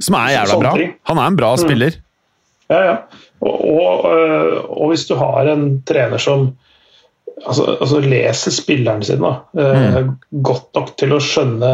Som 0.02 0.16
er 0.18 0.32
jævla 0.34 0.56
bra. 0.58 0.72
Han 1.10 1.20
er 1.22 1.30
en 1.30 1.38
bra 1.38 1.52
mm. 1.54 1.60
spiller. 1.62 1.98
Ja, 2.72 2.80
ja. 2.82 2.96
Og, 3.44 3.58
og, 3.68 4.06
og, 4.72 4.86
hvis 4.90 5.04
du 5.06 5.14
har 5.20 5.46
en 5.52 5.66
trener 5.86 6.18
som 6.22 6.48
altså, 7.44 7.76
altså 7.76 8.00
leser 8.02 8.54
spilleren 8.54 9.04
sin 9.06 9.22
da, 9.22 9.34
mm. 9.52 10.10
godt 10.46 10.70
nok 10.78 10.94
til 10.98 11.12
å 11.14 11.20
skjønne 11.22 11.72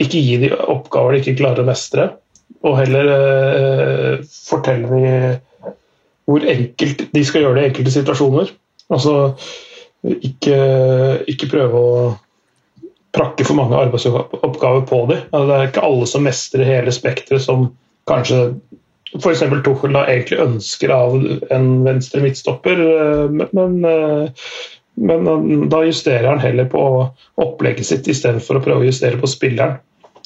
Ikke 0.00 0.22
gi 0.22 0.38
de 0.42 0.52
oppgaver 0.56 1.14
de 1.14 1.22
ikke 1.22 1.38
klarer 1.42 1.62
å 1.62 1.68
mestre, 1.68 2.08
og 2.62 2.78
heller 2.78 3.10
uh, 3.12 4.12
fortelle 4.24 4.88
de 4.88 5.14
hvor 6.30 6.44
enkelt 6.46 7.08
de 7.12 7.22
skal 7.26 7.42
gjøre 7.42 7.58
det 7.58 7.62
i 7.62 7.68
enkelte 7.72 7.92
situasjoner. 7.96 8.52
Altså 8.94 9.14
ikke, 10.02 10.58
ikke 11.30 11.48
prøve 11.50 11.80
å 11.80 12.04
prakke 13.12 13.44
for 13.44 13.58
mange 13.58 13.76
arbeidsoppgaver 13.76 14.86
på 14.88 15.00
dem. 15.10 15.24
Altså, 15.30 15.46
det 15.48 15.56
er 15.56 15.70
ikke 15.70 15.88
alle 15.88 16.08
som 16.08 16.24
mestrer 16.26 16.68
hele 16.68 16.94
spekteret 16.94 17.44
som 17.44 17.70
kanskje 18.10 18.44
f.eks. 19.18 19.42
Tuchel 19.64 19.92
da 19.92 20.06
egentlig 20.08 20.40
ønsker 20.40 20.94
av 20.94 21.18
en 21.52 21.68
venstre 21.84 22.22
midtstopper, 22.24 22.80
eh, 22.96 23.42
men 23.52 23.82
men 24.94 25.68
da 25.68 25.84
justerer 25.84 26.28
han 26.28 26.38
heller 26.42 26.64
på 26.68 26.82
opplegget 27.40 27.86
sitt 27.86 28.08
istedenfor 28.12 28.58
å 28.58 28.64
prøve 28.64 28.84
å 28.84 28.88
justere 28.90 29.20
på 29.20 29.30
spilleren. 29.30 29.78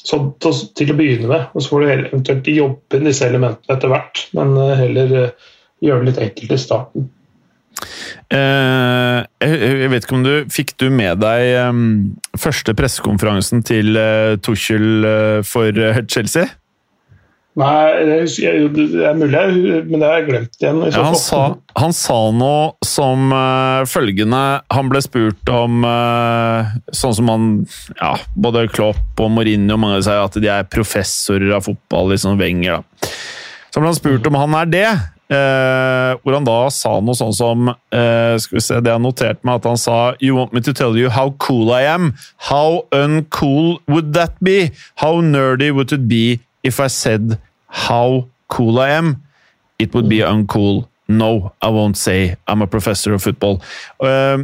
Så 0.07 0.19
til 0.39 0.91
å 0.93 0.95
begynne 0.95 1.27
med, 1.27 1.45
og 1.51 1.63
så 1.63 1.71
får 1.71 1.81
du 1.81 1.91
eventuelt 1.91 2.49
jobbe 2.51 2.99
inn 2.99 3.07
disse 3.09 3.27
elementene 3.27 3.75
etter 3.75 3.91
hvert. 3.91 4.21
Men 4.37 4.53
eh, 4.61 4.75
heller 4.83 5.15
eh, 5.21 5.47
gjøre 5.83 6.03
det 6.03 6.09
litt 6.11 6.21
enkelt 6.27 6.53
i 6.53 6.59
starten. 6.61 7.07
Uh, 8.27 9.23
jeg 9.39 9.89
vet 9.91 10.03
ikke 10.03 10.17
om 10.17 10.23
du 10.25 10.33
Fikk 10.51 10.73
du 10.81 10.89
med 10.91 11.21
deg 11.23 11.69
um, 11.69 11.83
første 12.35 12.73
pressekonferansen 12.75 13.61
til 13.67 13.95
uh, 13.95 14.35
Tuchel 14.43 15.05
uh, 15.07 15.43
for 15.47 15.71
Chelsea? 16.11 16.49
Nei, 17.57 17.87
det, 18.05 18.17
er 18.45 19.15
mulig, 19.17 19.39
men 19.87 19.95
det 19.97 20.05
har 20.05 20.19
jeg 20.19 20.25
glemt 20.27 20.59
igjen. 20.59 20.81
Ja, 20.91 21.05
han, 21.07 21.15
sa, 21.17 21.39
han, 21.79 21.95
sa, 21.97 22.17
noe 22.29 22.75
som 22.85 23.33
følgende 23.89 24.41
Han 24.75 24.91
ble 24.91 25.01
spurt 25.01 25.49
om 25.49 25.81
sånn 26.93 27.15
som 27.17 27.31
han 27.33 27.47
ja, 27.97 28.11
Både 28.37 28.67
Klopp 28.69 29.23
og 29.25 29.33
Mourinho 29.33 29.73
og 29.73 29.81
mange 29.87 30.03
sier 30.05 30.21
at 30.21 30.37
de 30.37 30.51
er 30.53 30.69
professorer 30.69 31.55
av 31.57 31.65
fotball, 31.65 32.13
liksom 32.13 32.37
Wenger. 32.37 32.83
da. 32.85 33.09
Så 33.73 33.81
ble 33.81 33.89
han 33.89 33.97
spurt 33.97 34.29
om 34.29 34.37
han 34.37 34.53
er 34.61 34.69
det, 34.77 34.87
uh, 35.33 36.15
hvor 36.21 36.37
han 36.37 36.47
da 36.47 36.57
sa 36.73 36.97
noe 37.03 37.17
sånn 37.17 37.35
som 37.35 37.69
Skal 38.41 38.57
vi 38.57 38.61
se, 38.63 38.77
det 38.83 38.91
jeg 38.93 39.03
noterte 39.03 39.47
meg, 39.47 39.59
at 39.59 39.67
han 39.67 39.79
sa 39.81 39.97
You 40.23 40.37
want 40.37 40.53
me 40.55 40.61
to 40.63 40.73
tell 40.73 40.97
you 40.97 41.09
how 41.11 41.31
cool 41.43 41.73
I 41.73 41.83
am? 41.89 42.13
How 42.49 42.85
uncool 42.95 43.79
would 43.87 44.13
that 44.13 44.37
be? 44.39 44.71
How 45.03 45.19
nerdy 45.21 45.73
would 45.75 45.91
it 45.91 46.07
be 46.07 46.39
if 46.63 46.79
I 46.79 46.87
said 46.87 47.39
how 47.67 48.27
cool 48.47 48.79
I 48.79 48.89
am, 48.91 49.23
it 49.79 49.93
would 49.93 50.09
be 50.09 50.19
uncool. 50.19 50.87
No, 51.07 51.53
I 51.61 51.69
won't 51.69 51.97
say 51.97 52.35
I'm 52.47 52.61
a 52.61 52.67
professor 52.67 53.13
of 53.13 53.23
football. 53.23 53.61
Uh, 53.99 54.43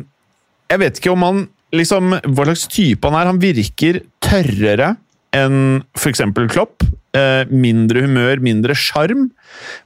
jeg 0.72 0.80
vet 0.80 1.00
ikke 1.00 1.12
om 1.14 1.26
han 1.26 1.42
liksom, 1.76 2.16
Hva 2.24 2.46
slags 2.48 2.68
type 2.72 3.10
han 3.10 3.18
er. 3.20 3.30
Han 3.32 3.42
virker 3.42 4.04
tørrere 4.24 4.94
enn 5.36 5.84
f.eks. 5.98 6.24
Klopp. 6.54 6.86
Uh, 7.14 7.44
mindre 7.54 8.08
humør, 8.08 8.42
mindre 8.42 8.76
sjarm. 8.78 9.28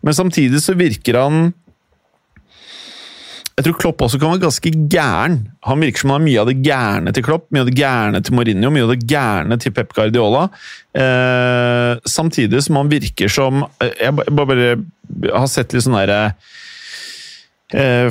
Men 0.02 0.16
samtidig 0.16 0.62
så 0.64 0.78
virker 0.80 1.20
han 1.20 1.50
jeg 3.58 3.66
tror 3.66 3.78
Klopp 3.82 4.02
også 4.06 4.20
kan 4.22 4.30
være 4.30 4.44
ganske 4.44 4.70
gæren. 4.94 5.38
Han 5.66 5.82
virker 5.82 6.04
som 6.04 6.12
han 6.14 6.20
har 6.20 6.26
mye 6.28 6.42
av 6.44 6.50
det 6.52 6.60
gærne 6.62 7.14
til 7.16 7.24
Klopp, 7.26 7.48
mye 7.50 7.64
av 7.64 7.72
det 7.72 7.80
gærne 7.80 8.20
til 8.22 8.36
Mourinho, 8.38 8.70
mye 8.70 8.86
av 8.86 8.92
det 8.94 9.08
gærne 9.10 9.58
til 9.64 9.74
Pep 9.74 9.96
Guardiola. 9.98 10.44
Eh, 10.94 11.94
samtidig 12.06 12.62
som 12.68 12.78
han 12.78 12.92
virker 12.92 13.34
som 13.34 13.66
eh, 13.82 13.96
Jeg 13.98 14.14
bare, 14.14 14.36
bare 14.38 14.70
har 15.34 15.50
sett 15.50 15.74
litt 15.74 15.88
sånn 15.88 15.98
derre 15.98 16.20
eh, 16.28 16.54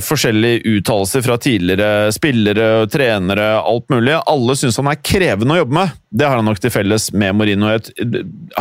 forskjellige 0.04 0.68
uttalelser 0.68 1.22
fra 1.24 1.38
tidligere 1.40 2.10
spillere, 2.12 2.86
trenere, 2.92 3.54
alt 3.56 3.86
mulig. 3.88 4.12
Alle 4.28 4.56
syns 4.56 4.76
han 4.76 4.90
er 4.90 4.98
krevende 5.00 5.54
å 5.54 5.62
jobbe 5.62 5.78
med. 5.78 5.94
Det 6.12 6.26
har 6.28 6.36
han 6.36 6.44
nok 6.48 6.60
til 6.60 6.72
felles 6.74 7.08
med 7.16 7.36
Mourinho. 7.36 7.70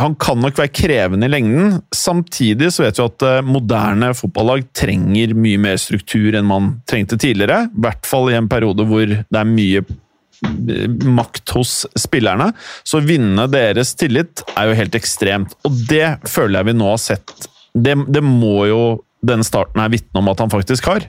Han 0.00 0.16
kan 0.20 0.40
nok 0.40 0.56
være 0.56 0.72
krevende 0.72 1.28
i 1.28 1.32
lengden. 1.34 1.76
Samtidig 1.94 2.70
så 2.72 2.86
vet 2.86 3.00
vi 3.00 3.04
at 3.04 3.26
eh, 3.28 3.44
moderne 3.44 4.10
fotballag 4.16 4.66
trenger 4.76 5.36
mye 5.36 5.60
mer 5.60 5.76
struktur 5.80 6.36
enn 6.36 6.48
man 6.48 6.74
trengte 6.88 7.20
tidligere. 7.20 7.66
I 7.68 7.86
hvert 7.86 8.08
fall 8.08 8.32
i 8.32 8.38
en 8.40 8.48
periode 8.48 8.88
hvor 8.88 9.04
det 9.08 9.40
er 9.40 9.50
mye 9.52 9.84
eh, 9.84 10.86
makt 11.12 11.56
hos 11.58 11.78
spillerne. 11.92 12.50
Så 12.88 13.02
å 13.02 13.06
vinne 13.06 13.48
deres 13.52 13.92
tillit 14.00 14.44
er 14.56 14.70
jo 14.70 14.80
helt 14.80 14.96
ekstremt. 14.96 15.56
Og 15.68 15.76
det 15.92 16.16
føler 16.24 16.62
jeg 16.62 16.70
vi 16.72 16.78
nå 16.80 16.88
har 16.94 17.04
sett. 17.04 17.36
Det, 17.76 17.98
det 18.08 18.24
må 18.24 18.62
jo 18.70 18.80
denne 19.28 19.46
starten 19.46 19.82
er 19.82 19.92
vitne 19.92 20.22
om 20.22 20.30
at 20.32 20.40
han 20.42 20.52
faktisk 20.52 20.88
har. 20.90 21.08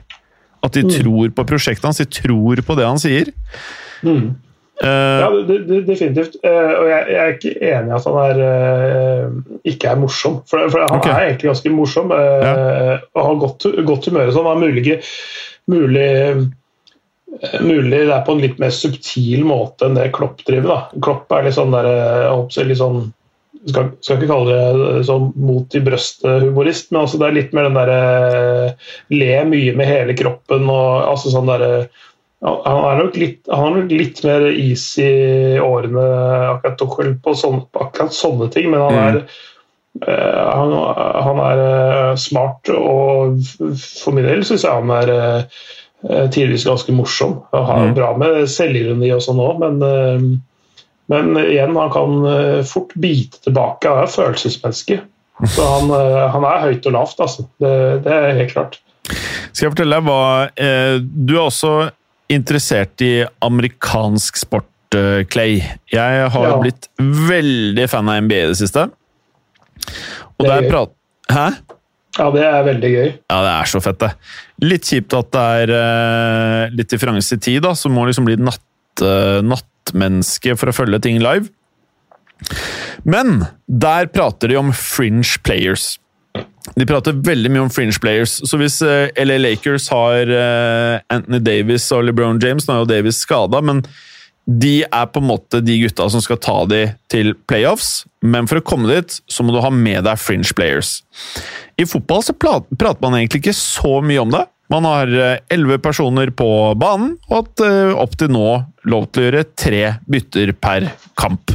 At 0.64 0.74
de 0.74 0.84
mm. 0.86 0.92
tror 0.98 1.32
på 1.36 1.46
prosjektet 1.48 1.86
hans, 1.86 2.02
de 2.02 2.08
tror 2.10 2.62
på 2.66 2.76
det 2.78 2.86
han 2.86 3.00
sier. 3.02 3.32
Mm. 4.02 4.36
Uh, 4.78 4.88
ja, 4.88 5.28
definitivt. 5.86 6.36
Uh, 6.44 6.74
og 6.78 6.84
jeg, 6.86 7.00
jeg, 7.10 7.18
er 7.18 7.32
ikke 7.34 7.54
enig 7.66 7.90
i 7.90 7.96
at 7.96 8.04
han 8.06 8.18
er, 8.22 8.42
uh, 8.44 9.56
ikke 9.66 9.90
er 9.90 9.98
morsom. 9.98 10.38
For, 10.50 10.68
for 10.70 10.84
han 10.84 11.00
okay. 11.00 11.14
er 11.14 11.32
egentlig 11.32 11.50
ganske 11.50 11.74
morsom 11.74 12.14
ja. 12.14 12.54
og 13.14 13.24
har 13.24 13.42
godt, 13.42 13.68
godt 13.88 14.10
humør. 14.10 14.32
Sånn. 14.34 14.46
Han 14.46 14.62
er 14.62 14.68
mulig, 14.68 14.98
mulig, 15.70 16.08
mulig 17.58 18.02
det 18.06 18.14
er 18.14 18.26
på 18.26 18.36
en 18.36 18.42
litt 18.44 18.62
mer 18.62 18.74
subtil 18.74 19.46
måte 19.48 19.88
enn 19.88 19.98
det 19.98 20.10
Klopp 20.14 20.44
driver. 20.46 20.70
Da. 20.70 21.02
Klopp 21.06 21.34
er 21.34 21.48
litt 21.48 21.58
sånn, 21.58 21.74
der, 21.74 21.90
litt 22.70 22.82
sånn 22.82 23.08
skal, 23.66 23.90
skal 24.04 24.18
ikke 24.18 24.30
kalle 24.30 24.56
det 24.56 25.06
sånn 25.08 25.30
mot 25.40 25.74
i 25.74 25.82
brøstet-humorist, 25.84 26.92
men 26.92 27.02
altså 27.02 27.20
det 27.20 27.28
er 27.28 27.38
litt 27.38 27.56
mer 27.56 27.68
den 27.68 27.78
derre 27.78 28.02
eh, 28.68 28.92
le 29.14 29.32
mye 29.50 29.74
med 29.78 29.90
hele 29.90 30.16
kroppen 30.18 30.68
og 30.70 31.08
altså 31.08 31.34
sånn 31.34 31.50
derre 31.50 31.88
han 32.38 32.84
er 32.86 33.00
nok 33.00 33.16
litt, 33.18 33.40
han 33.50 33.64
er 33.66 33.80
nok 33.80 33.92
litt 33.98 34.20
mer 34.22 34.44
is 34.52 34.84
i 35.02 35.58
årene 35.58 36.04
akkurat 36.52 36.84
på, 37.24 37.34
sånn, 37.34 37.64
på 37.66 37.82
akkurat 37.82 38.14
sånne 38.14 38.46
ting, 38.54 38.68
men 38.70 38.84
han 38.84 38.94
mm. 38.94 39.00
er, 39.08 39.16
uh, 40.06 40.44
han, 40.46 40.74
han, 41.26 41.40
er 41.48 41.62
uh, 41.64 42.12
smart, 42.20 42.70
og 42.70 43.42
for 43.74 44.14
min 44.14 44.28
del 44.28 44.46
syns 44.46 44.62
jeg 44.68 44.70
han 44.70 44.94
er 45.00 45.12
uh, 45.18 46.28
tidvis 46.30 46.68
ganske 46.68 46.94
morsom. 46.94 47.40
Han 47.50 47.66
har 47.66 47.88
mm. 47.88 47.96
bra 47.98 48.12
med 48.22 48.44
selvironi 48.54 49.10
og 49.16 49.24
sånn 49.24 49.42
òg, 49.42 49.58
men 49.64 50.38
men 51.08 51.36
igjen, 51.40 51.76
han 51.76 51.92
kan 51.92 52.24
eh, 52.28 52.64
fort 52.68 52.92
bite 53.00 53.40
tilbake. 53.46 53.88
Han 53.88 54.04
er 54.04 54.10
følelsesmenneske. 54.12 55.00
Så 55.54 55.64
han, 55.64 55.92
eh, 55.94 56.24
han, 56.34 56.44
er 56.44 56.64
høyt 56.66 56.88
og 56.90 56.94
lavt, 56.98 57.22
altså. 57.24 57.46
Det, 57.62 57.70
det, 58.04 58.12
er 58.12 58.36
helt 58.42 58.52
klart. 58.52 58.76
Skal 59.08 59.68
jeg 59.68 59.72
fortelle 59.72 59.96
deg 59.96 60.04
hva 60.04 60.24
eh, 60.52 60.98
Du 61.00 61.32
er 61.38 61.46
også 61.46 61.70
interessert 62.28 63.00
i 63.04 63.12
amerikansk 63.44 64.42
sport, 64.42 64.68
Clay. 65.28 65.58
Jeg 65.92 66.28
har 66.32 66.46
ja. 66.48 66.52
blitt 66.60 66.86
veldig 66.98 67.84
fan 67.92 68.08
av 68.08 68.22
NBA 68.24 68.38
i 68.40 68.52
det 68.52 68.60
siste. 68.60 68.86
Og 70.38 70.44
det 70.44 70.52
der 70.52 70.68
prat... 70.68 70.94
Hæ? 71.28 71.48
Ja, 72.16 72.28
det 72.32 72.44
er 72.44 72.62
veldig 72.64 72.90
gøy. 72.94 73.10
Ja, 73.28 73.40
det 73.44 73.50
er 73.52 73.68
så 73.68 73.82
fett, 73.84 74.00
det. 74.00 74.12
Litt 74.64 74.88
kjipt 74.88 75.16
at 75.16 75.28
det 75.36 75.42
er 75.60 76.72
litt 76.72 76.88
differanse 76.88 77.36
i 77.36 77.42
tid, 77.50 77.60
da, 77.64 77.74
så 77.76 77.92
må 77.92 78.06
liksom 78.08 78.28
bli 78.28 78.38
natt, 78.40 78.64
natt 79.44 79.68
nattmenneske 79.88 80.56
for 80.58 80.70
å 80.70 80.76
følge 80.76 81.00
ting 81.04 81.22
live. 81.22 81.48
Men 83.04 83.46
der 83.66 84.10
prater 84.12 84.48
de 84.48 84.58
om 84.60 84.72
fringe 84.72 85.40
players. 85.42 85.96
De 86.76 86.86
prater 86.86 87.16
veldig 87.24 87.50
mye 87.50 87.64
om 87.64 87.72
fringe 87.72 87.98
players, 88.02 88.38
så 88.44 88.58
hvis 88.60 88.80
eh, 88.84 89.08
LA 89.24 89.38
Lakers 89.40 89.88
har 89.90 90.28
uh, 90.28 91.00
Anthony 91.10 91.40
Davis 91.40 91.88
og 91.96 92.04
LeBron 92.04 92.40
James 92.42 92.68
Nå 92.68 92.74
er 92.74 92.82
jo 92.82 92.90
Davis 92.90 93.22
skada, 93.24 93.62
men 93.64 93.80
de 94.48 94.82
er 94.84 95.08
på 95.12 95.20
en 95.20 95.28
måte 95.28 95.60
de 95.60 95.74
gutta 95.82 96.06
som 96.08 96.22
skal 96.24 96.38
ta 96.40 96.58
de 96.68 96.82
til 97.12 97.34
playoffs, 97.50 98.06
men 98.24 98.48
for 98.48 98.60
å 98.60 98.64
komme 98.64 98.88
dit, 98.88 99.18
så 99.28 99.44
må 99.44 99.52
du 99.52 99.60
ha 99.60 99.72
med 99.72 100.06
deg 100.06 100.20
fringe 100.20 100.54
players. 100.56 101.02
I 101.80 101.84
fotball 101.88 102.24
så 102.24 102.36
prater 102.36 103.02
man 103.04 103.18
egentlig 103.18 103.42
ikke 103.42 103.56
så 103.56 103.98
mye 104.04 104.22
om 104.22 104.32
det, 104.32 104.46
man 104.72 104.84
har 104.84 105.08
eh, 105.08 105.38
elleve 105.52 105.78
personer 105.82 106.30
på 106.36 106.48
banen, 106.80 107.16
og 107.28 107.40
hatt 107.40 107.64
eh, 107.64 107.94
opp 107.96 108.14
til 108.20 108.32
nå 108.32 108.46
lov 108.88 109.08
til 109.10 109.22
å 109.22 109.26
gjøre 109.26 109.48
tre 109.58 109.82
bytter 110.08 110.52
per 110.60 110.90
kamp. 111.18 111.54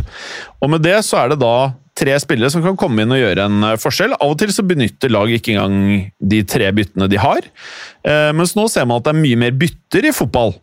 Og 0.62 0.74
Med 0.74 0.86
det 0.86 1.00
så 1.06 1.22
er 1.22 1.34
det 1.34 1.42
da 1.44 1.74
tre 1.94 2.16
spillere 2.18 2.50
som 2.50 2.64
kan 2.66 2.78
komme 2.80 3.04
inn 3.04 3.14
og 3.14 3.22
gjøre 3.22 3.46
en 3.46 3.70
eh, 3.70 3.78
forskjell. 3.82 4.18
Av 4.18 4.34
og 4.34 4.40
til 4.42 4.54
så 4.56 4.66
benytter 4.66 5.14
lag 5.14 5.30
ikke 5.30 5.54
engang 5.54 6.10
de 6.18 6.42
tre 6.50 6.72
byttene 6.74 7.10
de 7.12 7.22
har. 7.22 7.46
Mens 8.36 8.58
nå 8.58 8.66
ser 8.68 8.88
man 8.90 9.00
at 9.00 9.06
det 9.06 9.14
er 9.14 9.22
mye 9.22 9.40
mer 9.46 9.54
bytter 9.56 10.10
i 10.10 10.12
fotball. 10.16 10.58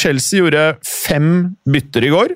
Chelsea 0.00 0.40
gjorde 0.40 0.62
fem 0.86 1.26
bytter 1.68 2.06
i 2.06 2.10
går. 2.10 2.32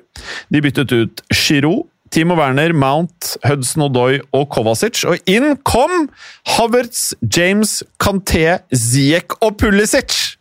De 0.53 0.61
byttet 0.61 0.93
ut 0.93 1.23
Giroud, 1.33 1.87
Timo 2.15 2.37
Werner, 2.39 2.71
Mount, 2.71 3.33
Hudson 3.43 3.89
Odoi 3.89 4.21
og 4.31 4.47
Kovacic. 4.53 5.01
Og 5.03 5.19
inn 5.27 5.57
kom 5.67 6.05
Havertz, 6.55 7.09
James, 7.27 7.81
Kanté, 7.99 8.61
Ziek 8.71 9.35
og 9.41 9.57
Pulisic! 9.59 10.37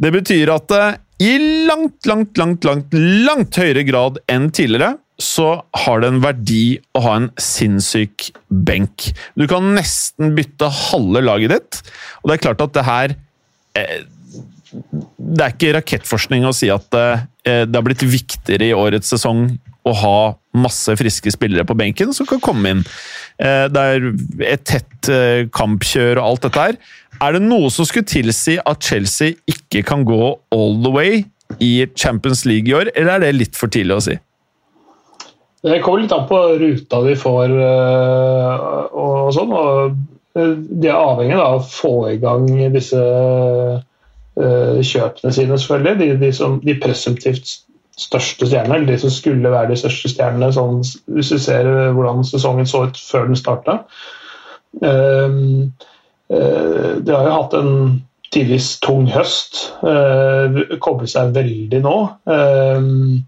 Det 0.00 0.08
betyr 0.14 0.54
at 0.54 0.72
eh, 0.72 0.94
i 1.20 1.34
langt, 1.68 2.00
langt, 2.08 2.40
langt, 2.40 2.64
langt, 2.64 2.96
langt 3.28 3.60
høyere 3.60 3.84
grad 3.84 4.22
enn 4.32 4.48
tidligere 4.56 4.94
så 5.20 5.50
har 5.84 6.00
det 6.00 6.08
en 6.14 6.22
verdi 6.24 6.64
å 6.96 7.02
ha 7.04 7.18
en 7.20 7.28
sinnssyk 7.36 8.30
benk. 8.48 9.10
Du 9.36 9.44
kan 9.50 9.68
nesten 9.76 10.32
bytte 10.38 10.72
halve 10.88 11.20
laget 11.22 11.52
ditt, 11.52 11.82
og 12.22 12.30
det 12.30 12.38
er 12.38 12.44
klart 12.48 12.64
at 12.64 12.72
det 12.78 12.88
her 12.88 13.18
eh, 13.78 13.98
Det 14.72 15.44
er 15.44 15.52
ikke 15.52 15.76
rakettforskning 15.76 16.48
å 16.48 16.56
si 16.56 16.72
at 16.72 16.96
eh, 16.96 17.26
det 17.44 17.76
har 17.76 17.84
blitt 17.84 18.08
viktigere 18.08 18.72
i 18.72 18.76
årets 18.76 19.12
sesong 19.12 19.50
å 19.84 19.92
ha 20.00 20.16
masse 20.52 20.94
friske 21.00 21.32
spillere 21.32 21.64
på 21.68 21.76
benken 21.78 22.12
som 22.14 22.28
kan 22.28 22.40
komme 22.42 22.74
inn. 22.74 22.82
Eh, 23.42 23.66
det 23.72 23.82
er 23.82 24.08
et 24.52 24.64
tett 24.68 25.10
eh, 25.12 25.48
kampkjør 25.54 26.20
og 26.20 26.26
alt 26.26 26.46
dette 26.46 26.66
her. 26.66 26.80
Er 27.22 27.36
det 27.36 27.44
noe 27.44 27.70
som 27.72 27.86
skulle 27.88 28.08
tilsi 28.08 28.58
at 28.60 28.84
Chelsea 28.84 29.38
ikke 29.48 29.84
kan 29.86 30.04
gå 30.08 30.34
all 30.54 30.76
the 30.84 30.92
way 30.92 31.22
i 31.60 31.86
Champions 31.96 32.44
League 32.48 32.68
i 32.70 32.76
år, 32.76 32.92
eller 32.94 33.16
er 33.16 33.26
det 33.26 33.34
litt 33.36 33.58
for 33.58 33.72
tidlig 33.72 33.96
å 33.96 34.04
si? 34.04 34.18
Det 35.62 35.78
kommer 35.84 36.02
litt 36.02 36.14
an 36.14 36.24
på 36.26 36.38
ruta 36.58 37.02
de 37.04 37.12
får 37.18 37.52
eh, 37.54 38.64
og 38.98 39.32
sånn. 39.36 39.52
og 39.54 39.98
De 40.34 40.88
er 40.88 40.96
avhengig 40.96 41.38
av 41.38 41.60
å 41.60 41.66
få 41.66 41.96
i 42.10 42.18
gang 42.22 42.48
disse 42.74 43.02
kjøpene 44.32 45.28
sine, 45.36 45.58
selvfølgelig. 45.60 45.92
De, 46.00 46.06
de, 46.22 46.30
som, 46.34 46.56
de 46.64 46.74
presumptivt 46.80 47.52
største 47.98 48.48
stjernene, 48.48 48.78
eller 48.78 48.92
de 48.92 49.00
som 49.02 49.12
skulle 49.12 49.52
være 49.52 49.72
de 49.72 49.80
største 49.80 50.12
stjernene, 50.12 50.52
sånn, 50.54 50.80
hvis 51.12 51.32
du 51.34 51.38
ser 51.42 51.68
hvordan 51.96 52.24
sesongen 52.26 52.68
så 52.68 52.86
ut 52.88 53.00
før 53.00 53.28
den 53.28 53.38
starta. 53.38 53.82
Uh, 54.80 55.68
uh, 56.32 56.92
de 57.04 57.12
har 57.12 57.28
jo 57.28 57.34
hatt 57.34 57.58
en 57.58 57.74
tidvis 58.32 58.78
tung 58.80 59.04
høst. 59.12 59.66
Uh, 59.84 60.78
kobler 60.80 61.10
seg 61.12 61.34
veldig 61.36 61.82
nå. 61.84 61.98
Uh, 62.24 63.20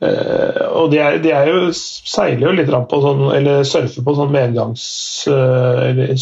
Eh, 0.00 0.66
og 0.72 0.88
de, 0.94 0.98
er, 0.98 1.18
de 1.20 1.32
er 1.36 1.50
jo, 1.50 1.68
seiler 1.76 2.46
jo 2.46 2.54
litt 2.56 2.70
på 2.88 3.00
sånn, 3.04 3.26
eller 3.36 3.66
surfer 3.68 4.04
på 4.04 4.16
sånn 4.16 4.32
medgangs... 4.32 4.84
eh, 5.28 5.90
eller, 5.90 6.14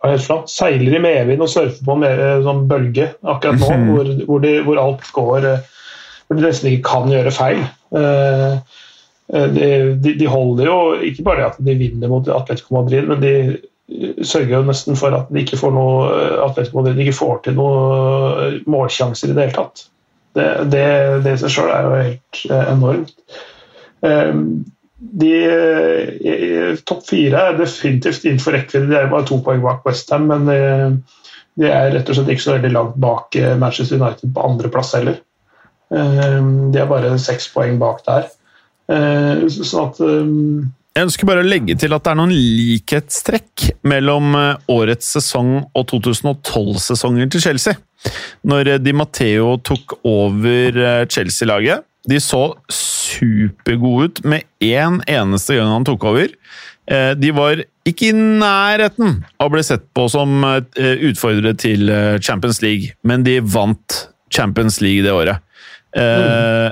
hva 0.00 0.12
heter 0.12 0.22
det 0.22 0.24
for? 0.24 0.46
Seiler 0.48 0.96
i 0.96 1.02
medvind 1.04 1.44
og 1.44 1.50
surfer 1.52 1.82
på 1.84 1.96
en 1.96 2.04
med, 2.04 2.22
sånn 2.46 2.64
bølge 2.70 3.10
akkurat 3.20 3.60
nå, 3.60 3.72
hvor, 3.90 4.12
hvor, 4.30 4.44
de, 4.44 4.54
hvor 4.64 4.80
alt 4.80 5.10
går 5.18 5.48
eh, 5.50 5.66
Hvor 6.26 6.38
de 6.38 6.46
nesten 6.46 6.72
ikke 6.72 6.88
kan 6.90 7.10
gjøre 7.10 7.34
feil. 7.34 7.62
Eh, 7.94 8.58
eh, 9.32 9.48
de, 9.54 9.70
de, 10.02 10.14
de 10.18 10.30
holder 10.30 10.68
jo 10.70 10.78
ikke 11.06 11.24
bare 11.26 11.48
at 11.50 11.58
de 11.62 11.78
vinner 11.78 12.10
mot 12.10 12.28
Atletico 12.34 12.74
Madrid, 12.80 13.06
men 13.06 13.22
de 13.22 13.34
eh, 13.38 14.22
sørger 14.22 14.56
jo 14.56 14.62
nesten 14.66 14.98
for 14.98 15.14
at 15.14 15.30
de 15.30 15.44
ikke 15.44 15.60
får 15.60 15.74
noe 15.74 16.22
Atletico 16.48 16.80
Madrid 16.80 17.04
ikke 17.04 17.18
får 17.20 17.44
til 17.44 17.58
noen 17.60 18.62
målsjanser 18.70 19.30
i 19.30 19.36
det 19.36 19.46
hele 19.46 19.58
tatt. 19.60 19.86
Det, 20.36 20.48
det, 20.72 20.86
det 21.24 21.36
i 21.36 21.44
seg 21.44 21.52
sjøl 21.54 21.70
er 21.72 21.86
jo 21.86 22.00
helt 22.02 22.40
enormt. 22.52 23.14
De 25.16 25.30
topp 26.84 27.06
fire 27.08 27.40
er 27.40 27.56
definitivt 27.56 28.26
innenfor 28.26 28.52
rekkevidde. 28.52 28.90
De 28.90 28.98
er 28.98 29.08
bare 29.08 29.24
to 29.30 29.38
poeng 29.46 29.64
bak 29.64 29.86
Westham, 29.88 30.26
men 30.28 30.44
de 31.56 31.70
er 31.70 31.88
rett 31.94 32.12
og 32.12 32.18
slett 32.18 32.34
ikke 32.34 32.44
så 32.44 32.58
veldig 32.58 32.72
langt 32.74 33.00
bak 33.00 33.38
Manchester 33.62 33.96
United 33.96 34.34
på 34.36 34.44
andreplass 34.44 34.92
heller. 34.98 35.16
Eh, 35.92 36.40
De 36.72 36.80
er 36.82 36.88
bare 36.90 37.14
seks 37.22 37.48
poeng 37.54 37.78
bak 37.82 38.02
der. 38.06 38.26
Sånn 38.86 39.82
at 39.88 40.00
eh, 40.06 40.28
Jeg 40.96 41.08
ønsker 41.08 41.26
bare 41.28 41.42
å 41.42 41.46
legge 41.48 41.74
til 41.78 41.94
at 41.96 42.04
det 42.06 42.12
er 42.12 42.18
noen 42.20 42.34
likhetstrekk 42.36 43.64
mellom 43.90 44.36
eh, 44.38 44.70
årets 44.72 45.10
sesong 45.18 45.56
og 45.74 45.88
2012-sesongen 45.90 47.32
til 47.34 47.42
Chelsea. 47.42 47.74
Når 48.46 48.72
eh, 48.76 48.80
Di 48.82 48.94
Matteo 48.96 49.56
tok 49.66 49.98
over 50.06 50.78
eh, 50.78 51.02
Chelsea-laget. 51.10 51.84
De 52.06 52.20
så 52.22 52.52
supergode 52.70 54.06
ut 54.06 54.20
med 54.30 54.46
én 54.62 55.00
eneste 55.10 55.56
gang 55.58 55.72
han 55.74 55.86
tok 55.86 56.04
over. 56.06 56.30
De 56.86 57.30
var 57.34 57.58
ikke 57.82 58.12
i 58.12 58.14
nærheten 58.14 59.24
av 59.42 59.48
å 59.48 59.50
bli 59.56 59.62
sett 59.66 59.88
på 59.90 60.04
som 60.06 60.36
utfordrere 60.78 61.56
til 61.58 61.90
Champions 62.22 62.60
League, 62.62 62.92
men 63.02 63.24
de 63.26 63.40
vant 63.42 63.96
Champions 64.30 64.78
League 64.84 65.02
det 65.02 65.10
året. 65.10 65.42
Eh, 65.96 66.70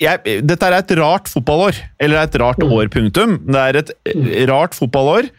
jeg, 0.00 0.42
dette 0.44 0.66
er 0.66 0.76
et 0.78 0.92
rart 0.98 1.30
fotballår. 1.30 1.78
Eller 2.02 2.22
et 2.22 2.38
rart 2.42 2.62
år, 2.64 2.90
punktum. 2.92 3.38
Det 3.46 3.62
er 3.62 3.80
et 3.80 3.94
eh, 4.10 4.44
rart 4.50 4.76
fotballår. 4.78 5.30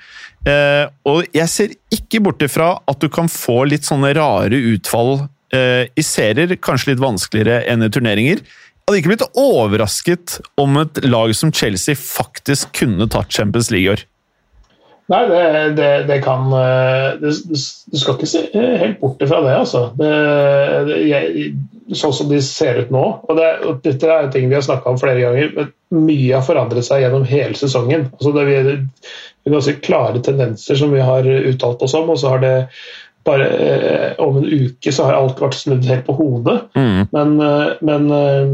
Uh, 0.41 0.87
og 1.05 1.27
jeg 1.37 1.49
ser 1.53 1.73
ikke 1.93 2.17
bort 2.25 2.41
ifra 2.41 2.71
at 2.89 2.97
du 2.97 3.05
kan 3.13 3.27
få 3.29 3.59
litt 3.69 3.85
sånne 3.85 4.09
rare 4.17 4.57
utfall 4.71 5.11
uh, 5.21 5.83
i 5.85 6.05
serier. 6.05 6.55
Kanskje 6.57 6.95
litt 6.95 7.03
vanskeligere 7.03 7.61
enn 7.69 7.85
i 7.85 7.91
turneringer. 7.93 8.41
Jeg 8.41 8.89
hadde 8.89 9.01
ikke 9.03 9.11
blitt 9.11 9.37
overrasket 9.37 10.39
om 10.59 10.79
et 10.81 11.03
lag 11.05 11.35
som 11.37 11.53
Chelsea 11.53 11.93
faktisk 11.93 12.73
kunne 12.79 13.05
tatt 13.13 13.29
Champions 13.29 13.69
League 13.69 13.85
i 13.85 13.93
år. 13.93 14.01
Nei, 15.11 15.21
det, 15.27 15.43
det, 15.75 15.89
det 16.07 16.17
kan 16.23 16.53
eh, 16.55 17.17
Du 17.19 17.57
skal 17.99 18.15
ikke 18.15 18.29
se 18.29 18.45
helt 18.53 19.01
bort 19.01 19.21
ifra 19.23 19.41
det, 19.43 19.57
altså. 19.59 19.83
Det, 19.99 20.11
jeg, 21.09 21.51
sånn 21.97 22.15
som 22.15 22.31
de 22.31 22.39
ser 22.45 22.79
ut 22.85 22.93
nå. 22.93 23.03
Og, 23.27 23.35
det, 23.35 23.49
og 23.67 23.81
dette 23.83 24.07
er 24.07 24.25
en 24.25 24.31
ting 24.33 24.47
vi 24.47 24.55
har 24.55 24.65
snakka 24.65 24.93
om 24.93 25.01
flere 25.01 25.19
ganger, 25.25 25.51
men 25.57 26.05
mye 26.07 26.37
har 26.37 26.45
forandret 26.47 26.87
seg 26.87 27.03
gjennom 27.03 27.27
hele 27.27 27.57
sesongen. 27.59 28.07
Altså 28.15 28.33
det, 28.37 28.47
vi, 28.47 28.57
har 28.61 28.71
er 28.71 29.55
ganske 29.57 29.79
klare 29.83 30.23
tendenser 30.23 30.79
som 30.79 30.93
vi 30.95 31.03
har 31.03 31.27
uttalt 31.27 31.83
oss 31.83 31.97
om, 31.97 32.13
og 32.13 32.19
så 32.21 32.35
har 32.35 32.45
det 32.45 32.55
bare 33.27 33.47
eh, 33.47 34.11
om 34.23 34.37
en 34.39 34.45
uke 34.47 34.91
så 34.93 35.05
har 35.05 35.19
alt 35.19 35.41
vært 35.41 35.59
snudd 35.59 35.85
helt 35.85 36.07
på 36.07 36.15
hodet. 36.17 36.57
Mm. 36.73 37.01
Men, 37.13 37.35
eh, 37.45 37.73
men 37.85 38.07
eh, 38.15 38.53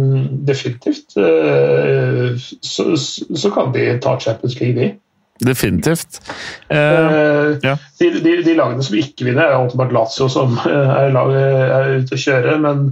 definitivt 0.50 1.16
eh, 1.22 2.34
så, 2.62 2.90
så 2.98 3.52
kan 3.54 3.72
de 3.76 3.94
ta 4.04 4.18
Champions 4.20 4.58
League, 4.60 4.76
de. 4.76 4.90
Definitivt. 5.40 6.22
Uh, 6.72 6.78
uh, 6.78 7.58
ja. 7.62 7.78
de, 8.00 8.10
de, 8.24 8.38
de 8.44 8.56
lagene 8.58 8.86
som 8.86 8.98
ikke 8.98 9.28
vinner, 9.28 9.52
er 9.52 9.60
åpenbart 9.60 9.94
Lazio 9.96 10.30
som 10.32 10.58
eh, 10.66 10.96
er, 11.04 11.14
er 11.14 11.94
ute 12.02 12.18
å 12.18 12.22
kjøre. 12.22 12.56
Men 12.64 12.84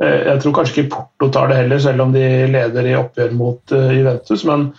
eh, 0.00 0.30
jeg 0.30 0.42
tror 0.44 0.56
kanskje 0.60 0.76
ikke 0.76 0.94
Porto 0.94 1.30
tar 1.34 1.50
det 1.50 1.58
heller, 1.62 1.82
selv 1.82 2.06
om 2.06 2.14
de 2.14 2.24
leder 2.50 2.90
i 2.90 2.96
oppgjør 2.98 3.34
mot 3.38 3.74
Juventus. 3.74 4.46
Men 4.48 4.70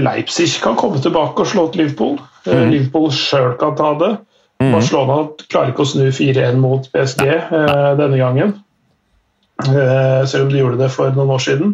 Leipzig 0.00 0.50
kan 0.60 0.76
komme 0.76 1.00
tilbake 1.00 1.44
og 1.44 1.52
slå 1.52 1.68
til 1.70 1.84
Liverpool. 1.84 2.18
Eh, 2.46 2.66
Liverpool 2.68 3.12
sjøl 3.16 3.54
kan 3.60 3.76
ta 3.78 3.94
det. 4.00 4.16
Barcelona 4.60 5.22
klarer 5.48 5.70
ikke 5.72 5.86
å 5.86 5.88
snu 5.88 6.10
4-1 6.12 6.58
mot 6.60 6.84
PSG 6.92 7.22
denne 7.96 8.18
gangen. 8.20 8.50
Selv 9.64 10.42
om 10.42 10.50
de 10.52 10.60
gjorde 10.60 10.82
det 10.82 10.90
for 10.92 11.16
noen 11.16 11.32
år 11.32 11.40
siden. 11.40 11.72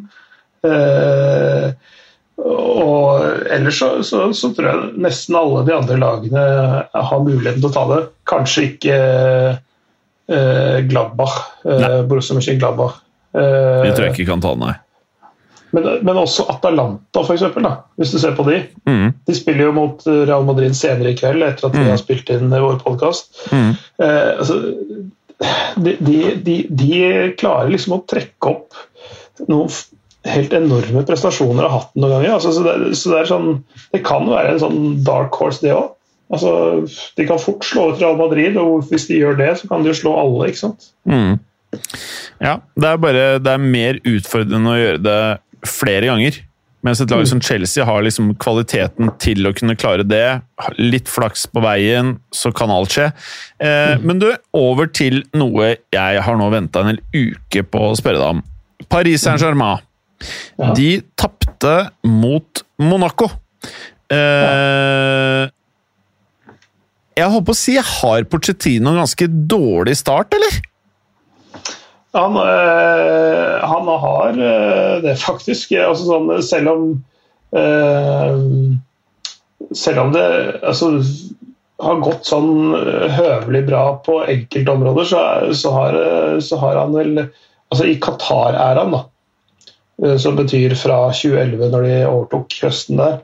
Ellers 3.56 3.80
så, 3.80 3.90
så, 4.06 4.22
så 4.36 4.52
tror 4.54 4.68
jeg 4.70 5.02
nesten 5.06 5.36
alle 5.38 5.64
de 5.66 5.74
andre 5.76 5.98
lagene 6.00 6.46
har 6.92 7.22
muligheten 7.24 7.62
til 7.62 7.70
å 7.70 7.74
ta 7.74 7.84
det. 7.92 8.00
Kanskje 8.28 8.66
ikke 8.70 8.96
eh, 9.56 10.78
Gladbach, 10.90 11.36
eh, 11.64 12.02
Borussia 12.08 12.36
Mönchengladbach. 12.36 12.98
Eh, 13.36 13.86
det 13.86 13.94
tror 13.96 14.08
jeg 14.08 14.16
ikke 14.16 14.32
kan 14.34 14.44
ta, 14.44 14.52
nei. 14.60 14.74
men, 15.76 15.88
men 16.06 16.20
også 16.20 16.46
Atalanta, 16.52 17.22
for 17.22 17.34
eksempel, 17.34 17.66
da, 17.66 17.74
hvis 18.00 18.14
du 18.14 18.20
ser 18.22 18.36
på 18.36 18.46
de. 18.48 18.60
Mm. 18.88 19.10
De 19.28 19.36
spiller 19.36 19.68
jo 19.68 19.74
mot 19.76 20.06
Real 20.06 20.46
Madrid 20.46 20.76
senere 20.78 21.12
i 21.12 21.18
kveld, 21.18 21.44
etter 21.44 21.68
at 21.68 21.76
vi 21.76 21.84
har 21.90 22.00
spilt 22.00 22.30
inn 22.32 22.52
vår 22.52 22.78
podkast. 22.84 23.32
Mm. 23.52 23.74
Eh, 24.02 24.30
altså, 24.38 24.60
de, 25.76 25.96
de, 26.00 26.16
de, 26.46 26.56
de 26.70 27.00
klarer 27.36 27.72
liksom 27.74 27.98
å 27.98 28.04
trekke 28.08 28.54
opp 28.54 28.78
noen 29.50 29.68
helt 30.30 30.54
enorme 30.56 31.02
prestasjoner 31.06 31.66
har 31.66 31.74
hatt 31.80 31.92
noen 31.98 32.16
ganger. 32.16 32.32
Altså, 32.36 32.52
så 32.56 32.64
det, 32.66 32.94
så 32.98 33.12
det, 33.14 33.26
sånn, 33.30 33.52
det 33.94 34.02
kan 34.06 34.26
være 34.30 34.54
en 34.54 34.62
sånn 34.62 34.80
dark 35.06 35.36
horse, 35.40 35.62
det 35.64 35.74
òg. 35.74 35.92
Altså, 36.34 36.50
de 37.18 37.26
kan 37.28 37.38
fort 37.38 37.62
slå 37.66 37.92
ut 37.92 38.00
Real 38.02 38.16
Madrid, 38.18 38.56
og 38.58 38.88
hvis 38.90 39.06
de 39.06 39.20
gjør 39.20 39.38
det, 39.38 39.52
så 39.60 39.68
kan 39.70 39.84
de 39.84 39.92
jo 39.92 40.00
slå 40.00 40.16
alle. 40.18 40.48
ikke 40.50 40.64
sant? 40.64 40.88
Mm. 41.06 41.36
Ja, 42.42 42.58
det 42.74 42.90
er 42.90 43.00
bare 43.02 43.24
det 43.42 43.52
er 43.52 43.62
mer 43.62 44.00
utfordrende 44.06 44.72
å 44.74 44.80
gjøre 44.80 45.02
det 45.04 45.20
flere 45.70 46.10
ganger. 46.10 46.42
Mens 46.86 47.00
et 47.02 47.10
lag 47.10 47.24
som 47.26 47.40
Chelsea 47.42 47.82
har 47.86 48.04
liksom 48.06 48.28
kvaliteten 48.38 49.08
til 49.22 49.48
å 49.48 49.52
kunne 49.56 49.74
klare 49.78 50.04
det. 50.06 50.40
Litt 50.78 51.08
flaks 51.10 51.46
på 51.50 51.62
veien, 51.64 52.12
så 52.34 52.52
kan 52.54 52.70
alt 52.70 52.94
skje. 52.94 53.08
Eh, 53.58 53.96
Men 54.06 54.20
du, 54.22 54.28
over 54.54 54.86
til 54.86 55.24
noe 55.34 55.72
jeg 55.94 56.22
har 56.22 56.38
nå 56.38 56.46
venta 56.52 56.84
en 56.84 56.92
hel 56.92 57.00
uke 57.10 57.64
på 57.66 57.88
å 57.88 57.96
spørre 57.98 58.20
deg 58.22 58.36
om. 58.36 58.44
Paris 58.92 59.24
Saint-Germain. 59.26 59.82
Ja. 60.56 60.72
De 60.76 60.90
tapte 61.18 61.74
mot 62.06 62.62
Monaco. 62.80 63.28
Eh, 64.12 65.44
jeg 67.16 67.32
holdt 67.32 67.46
på 67.48 67.54
å 67.54 67.58
si, 67.58 67.76
har 67.80 68.26
Pochettino 68.28 68.92
en 68.92 69.00
ganske 69.00 69.28
dårlig 69.48 69.96
start, 69.98 70.36
eller? 70.36 70.58
Han, 72.16 72.36
øh, 72.40 73.54
han 73.60 73.88
har 74.04 74.36
øh, 74.36 75.02
det, 75.04 75.16
faktisk. 75.20 75.72
Altså, 75.80 76.06
sånn, 76.08 76.30
selv 76.44 76.72
om 76.72 76.84
øh, 77.56 78.76
Selv 79.72 79.98
om 80.04 80.12
det 80.12 80.22
altså, 80.62 80.90
har 81.82 82.00
gått 82.04 82.28
sånn 82.28 82.74
høvelig 83.16 83.62
bra 83.66 83.82
på 84.04 84.20
enkelte 84.28 84.72
områder, 84.72 85.08
så, 85.08 85.22
så, 85.56 85.72
har, 85.74 85.96
så 86.44 86.60
har 86.60 86.78
han 86.78 86.94
vel 86.94 87.22
Altså 87.24 87.88
i 87.90 87.96
Qatar-æraen, 87.98 88.92
da, 88.94 89.00
som 90.20 90.36
betyr 90.36 90.74
fra 90.76 91.06
2011, 91.08 91.70
når 91.72 91.84
de 91.86 91.94
overtok 92.04 92.52
høsten 92.66 92.98
der, 93.00 93.14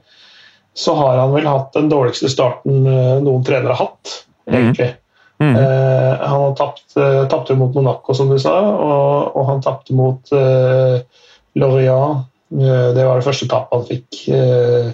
så 0.74 0.94
har 0.96 1.18
han 1.20 1.32
vel 1.34 1.46
hatt 1.48 1.74
den 1.76 1.90
dårligste 1.92 2.30
starten 2.32 2.86
øh, 2.88 3.18
noen 3.24 3.44
trenere 3.44 3.76
har 3.76 3.90
hatt, 3.90 4.12
egentlig. 4.48 4.88
Mm. 5.42 5.56
Eh, 5.56 6.12
han 6.22 6.40
har 6.40 6.54
tapt, 6.56 7.50
eh, 7.50 7.56
mot 7.58 7.74
Monaco, 7.74 8.14
som 8.14 8.30
du 8.30 8.38
sa, 8.40 8.54
og, 8.70 9.36
og 9.36 9.48
han 9.50 9.62
tapte 9.64 9.96
mot 9.96 10.32
eh, 10.36 11.02
Lorient. 11.58 12.28
Eh, 12.52 12.88
det 12.96 13.04
var 13.04 13.18
det 13.18 13.26
første 13.26 13.50
tapet 13.50 13.76
han 13.76 13.88
fikk 13.90 14.22
eh, 14.36 14.88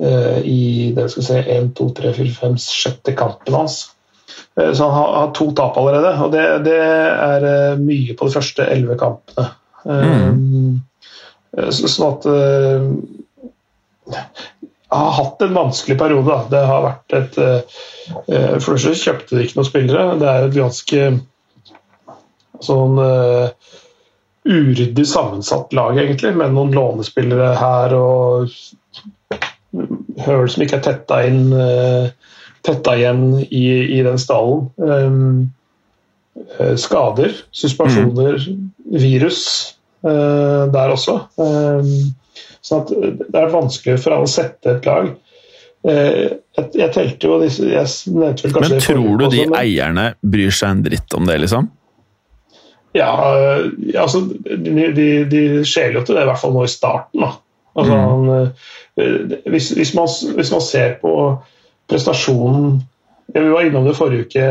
eh, 0.00 0.38
i 0.46 0.62
det 0.96 1.10
skal 1.12 1.28
se, 1.28 1.42
1, 1.58 1.74
2, 1.76 1.90
3, 2.00 2.14
4, 2.22 2.34
5, 2.40 2.56
sjette 2.62 3.16
kampen 3.18 3.58
hans. 3.58 3.78
Eh, 4.56 4.72
så 4.72 4.86
han 4.86 4.96
har, 4.96 5.12
har 5.20 5.36
to 5.36 5.50
tap 5.56 5.76
allerede, 5.80 6.14
og 6.24 6.32
det, 6.32 6.46
det 6.68 6.80
er 6.80 7.50
eh, 7.52 7.80
mye 7.82 8.16
på 8.16 8.30
de 8.30 8.36
første 8.38 8.70
elleve 8.70 8.96
kampene. 9.02 9.50
Eh, 9.94 11.70
så, 11.72 11.88
sånn 11.88 12.10
at 12.10 12.26
jeg 14.86 14.98
har 14.98 15.14
hatt 15.16 15.42
en 15.42 15.56
vanskelig 15.56 15.96
periode. 15.98 16.28
Da. 16.28 16.44
Det 16.50 16.66
har 16.70 16.84
vært 16.84 17.16
et 17.18 17.38
eh, 17.42 17.80
For 18.62 18.76
det 18.76 18.84
første 18.84 18.94
kjøpte 19.00 19.34
de 19.34 19.46
ikke 19.46 19.58
noen 19.58 19.68
spillere. 19.68 20.04
Det 20.20 20.28
er 20.30 20.46
et 20.46 20.54
ganske 20.56 21.08
sånn 22.66 23.00
eh, 23.02 23.72
uryddig 24.46 25.06
sammensatt 25.10 25.74
lag, 25.76 25.98
egentlig, 25.98 26.32
med 26.38 26.54
noen 26.54 26.74
lånespillere 26.76 27.50
her 27.58 27.96
og 27.98 28.52
høl 30.22 30.46
som 30.48 30.62
ikke 30.64 30.78
er 30.78 30.84
tetta 30.86 31.18
inn 31.26 31.50
eh, 31.52 32.12
tetta 32.66 32.94
igjen 32.98 33.26
i, 33.44 33.66
i 33.98 34.00
den 34.06 34.18
stallen. 34.22 34.68
Um, 34.78 35.50
eh, 36.58 36.74
skader, 36.78 37.34
suspensjoner, 37.54 38.38
virus. 39.02 39.75
Uh, 40.04 40.66
der 40.72 40.92
også. 40.94 41.16
så 41.36 41.46
sånn 42.66 42.82
at 42.82 42.92
det 43.30 43.40
er 43.40 43.54
vanskelig 43.54 43.96
for 44.02 44.16
alle 44.16 44.28
å 44.28 44.30
sette 44.30 44.76
et 44.76 44.88
lag. 44.88 45.14
Jeg, 45.86 46.38
jeg, 46.74 46.88
telte 46.90 47.28
jo 47.28 47.36
disse 47.38 47.62
jeg 47.62 47.90
nevnte 48.10 48.42
vel 48.42 48.54
kanskje 48.56 48.72
Men 48.72 48.80
tror 48.82 49.20
du 49.20 49.24
de 49.30 49.42
men, 49.44 49.52
eierne 49.60 50.06
bryr 50.18 50.50
seg 50.50 50.72
en 50.72 50.80
dritt 50.82 51.14
om 51.14 51.28
det, 51.28 51.36
liksom? 51.44 51.68
Ja, 52.96 53.12
altså 54.00 54.24
De, 54.26 54.88
de, 54.96 55.06
de 55.30 55.42
skjeler 55.68 56.00
jo 56.00 56.06
til 56.08 56.18
det, 56.18 56.24
i 56.24 56.30
hvert 56.32 56.42
fall 56.42 56.56
nå 56.56 56.64
i 56.66 56.72
starten. 56.72 57.22
da. 57.22 57.36
Altså, 57.76 57.92
mm. 57.92 58.02
han, 58.08 58.52
hvis, 59.52 59.70
hvis, 59.76 59.94
man, 59.94 60.08
hvis, 60.34 60.50
man, 60.50 60.64
ser 60.64 60.96
på 61.02 61.12
prestasjonen 61.90 62.80
Vi 63.34 63.48
var 63.50 63.66
innom 63.66 63.84
det 63.84 63.96
forrige 63.98 64.26
uke 64.26 64.46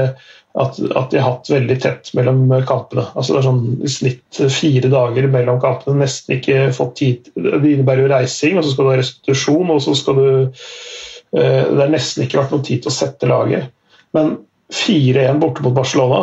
at, 0.56 0.78
at, 0.80 1.10
de 1.12 1.20
har 1.20 1.34
hatt 1.34 1.50
veldig 1.52 1.76
tett 1.84 2.10
mellom 2.16 2.48
kampene. 2.68 3.04
Altså 3.14 3.34
Det 3.34 3.40
er 3.42 3.48
sånn 3.50 3.64
i 3.84 3.92
snitt 3.92 4.40
fire 4.56 4.92
dager 4.92 5.28
mellom 5.32 5.60
kampene. 5.64 6.00
Nesten 6.06 6.38
ikke 6.38 6.70
fått 6.76 6.96
tid 7.02 7.30
Det 7.36 7.60
innebærer 7.60 8.06
jo 8.06 8.12
reising, 8.14 8.60
og 8.60 8.64
så 8.64 8.72
skal 8.72 8.88
du 8.88 8.92
ha 8.94 8.98
restitusjon, 9.02 9.74
og 9.74 9.82
så 9.84 9.96
skal 10.00 10.20
du 10.22 10.30
eh, 10.32 11.64
Det 11.68 11.82
har 11.82 11.92
nesten 11.92 12.24
ikke 12.26 12.40
vært 12.40 12.56
noen 12.56 12.68
tid 12.68 12.86
til 12.86 12.94
å 12.94 12.96
sette 12.96 13.32
laget. 13.32 13.68
Men 14.16 14.38
4-1 14.74 15.42
borte 15.44 15.66
mot 15.66 15.76
Barcelona, 15.76 16.22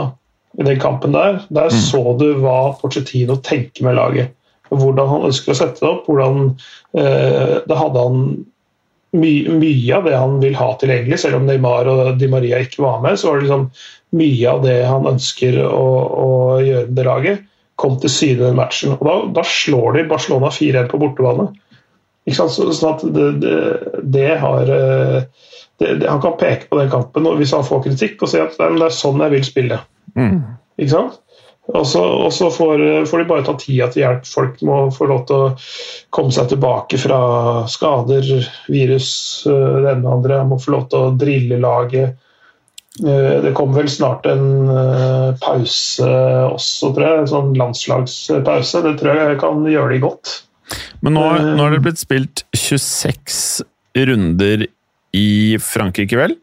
i 0.60 0.64
den 0.66 0.80
kampen 0.80 1.14
der, 1.16 1.42
der 1.48 1.72
mm. 1.72 1.82
så 1.84 2.02
du 2.20 2.26
hva 2.42 2.72
Porcetino 2.80 3.38
tenker 3.44 3.86
med 3.86 3.96
laget. 4.00 4.32
Hvordan 4.72 5.08
han 5.08 5.28
ønsker 5.28 5.52
å 5.52 5.56
sette 5.58 5.84
det 5.84 5.88
opp. 5.90 6.08
hvordan 6.08 6.54
eh, 6.96 7.60
Da 7.68 7.76
hadde 7.76 8.04
han 8.06 8.26
mye, 9.16 9.56
mye 9.60 9.96
av 9.96 10.06
det 10.08 10.14
han 10.16 10.38
vil 10.42 10.56
ha 10.56 10.72
tilgjengelig, 10.80 11.18
selv 11.20 11.40
om 11.40 11.48
Neymar 11.48 11.90
og 11.92 12.12
Di 12.20 12.28
Maria 12.32 12.60
ikke 12.62 12.84
var 12.84 13.02
med. 13.04 13.18
så 13.20 13.30
var 13.30 13.40
det 13.40 13.46
liksom 13.46 13.66
mye 14.18 14.50
av 14.50 14.62
det 14.64 14.76
han 14.88 15.08
ønsker 15.08 15.58
å, 15.64 15.88
å 16.24 16.30
gjøre 16.64 16.86
med 16.88 16.96
det 16.98 17.08
laget, 17.08 17.44
kom 17.80 17.96
til 18.00 18.12
syne 18.12 18.38
i 18.38 18.44
den 18.44 18.58
matchen. 18.58 18.96
Og 18.98 19.06
da, 19.08 19.16
da, 19.40 19.44
slår 19.48 19.98
de 19.98 20.08
Barcelona 20.10 20.52
4-1 20.52 20.90
på 20.92 21.00
bortebane. 21.02 21.48
Ikke? 22.28 22.46
Så, 22.52 22.68
sånn 22.76 22.92
at 22.92 23.06
det, 23.16 23.28
det, 23.42 23.56
det 24.14 24.28
har 24.38 24.68
eh, 24.70 25.48
det, 25.82 25.94
Han 26.06 26.20
kan 26.22 26.36
peke 26.38 26.68
på 26.70 26.78
den 26.78 26.92
kampen 26.92 27.26
hvis 27.40 27.54
han 27.56 27.66
får 27.66 27.82
kritikk 27.88 28.22
og 28.22 28.30
si 28.30 28.38
at 28.38 28.54
det 28.60 28.68
er 28.86 28.94
sånn 28.94 29.24
jeg 29.24 29.34
vil 29.34 29.48
spille. 29.48 29.80
Mm. 30.14 30.36
Ikke 30.78 30.92
sant? 30.92 31.21
Og 31.70 31.86
så, 31.86 32.50
får, 32.50 32.82
får, 33.06 33.18
de 33.18 33.28
bare 33.28 33.44
ta 33.46 33.54
tida 33.58 33.86
til 33.92 34.02
hjelp. 34.02 34.26
Folk 34.26 34.58
må 34.66 34.78
få 34.92 35.06
lov 35.06 35.22
til 35.28 35.36
å 35.44 35.52
komme 36.14 36.34
seg 36.34 36.50
tilbake 36.50 36.98
fra 36.98 37.20
skader, 37.70 38.26
virus, 38.72 39.12
eh, 39.46 39.78
det 39.84 39.94
ene 39.94 40.02
og 40.08 40.16
andre. 40.18 40.42
Må 40.48 40.58
få 40.60 40.74
lov 40.74 40.88
til 40.90 41.06
å 41.06 41.14
drille 41.16 41.60
laget. 41.62 42.18
Eh, 42.98 43.38
det 43.46 43.54
kommer 43.56 43.78
vel 43.80 43.92
snart 43.94 44.26
en 44.28 44.68
eh, 44.74 45.28
pause 45.40 46.10
også, 46.50 46.90
tror 46.92 47.06
jeg. 47.06 47.22
En 47.22 47.32
sånn 47.36 47.54
landslagspause. 47.60 48.82
Det 48.88 48.96
tror 49.00 49.22
jeg 49.22 49.40
kan 49.40 49.62
gjøre 49.70 49.94
de 49.94 50.02
godt. 50.02 50.36
Men 51.04 51.14
nå, 51.14 51.24
nå 51.54 51.62
har 51.62 51.76
det 51.76 51.82
blitt 51.86 52.02
spilt 52.02 52.44
26 52.58 53.62
runder 54.02 54.66
i 55.14 55.30
Frankrike, 55.62 56.18
vel? 56.18 56.36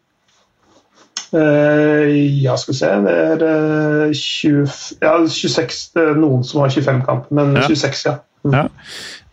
Uh, 1.29 2.09
ja, 2.41 2.55
skal 2.57 2.73
vi 2.73 2.77
se 2.79 2.87
Det 3.05 3.49
er 3.49 4.13
20, 4.17 4.63
eh, 4.63 4.77
ja, 5.03 5.11
26 5.29 5.81
det 5.93 6.05
er 6.07 6.17
Noen 6.17 6.45
som 6.47 6.63
har 6.63 6.73
25 6.73 7.03
kamper, 7.05 7.35
men 7.37 7.53
ja. 7.59 7.67
26, 7.69 8.05
ja. 8.07 8.15
Mm. 8.47 8.55
ja. 8.55 8.63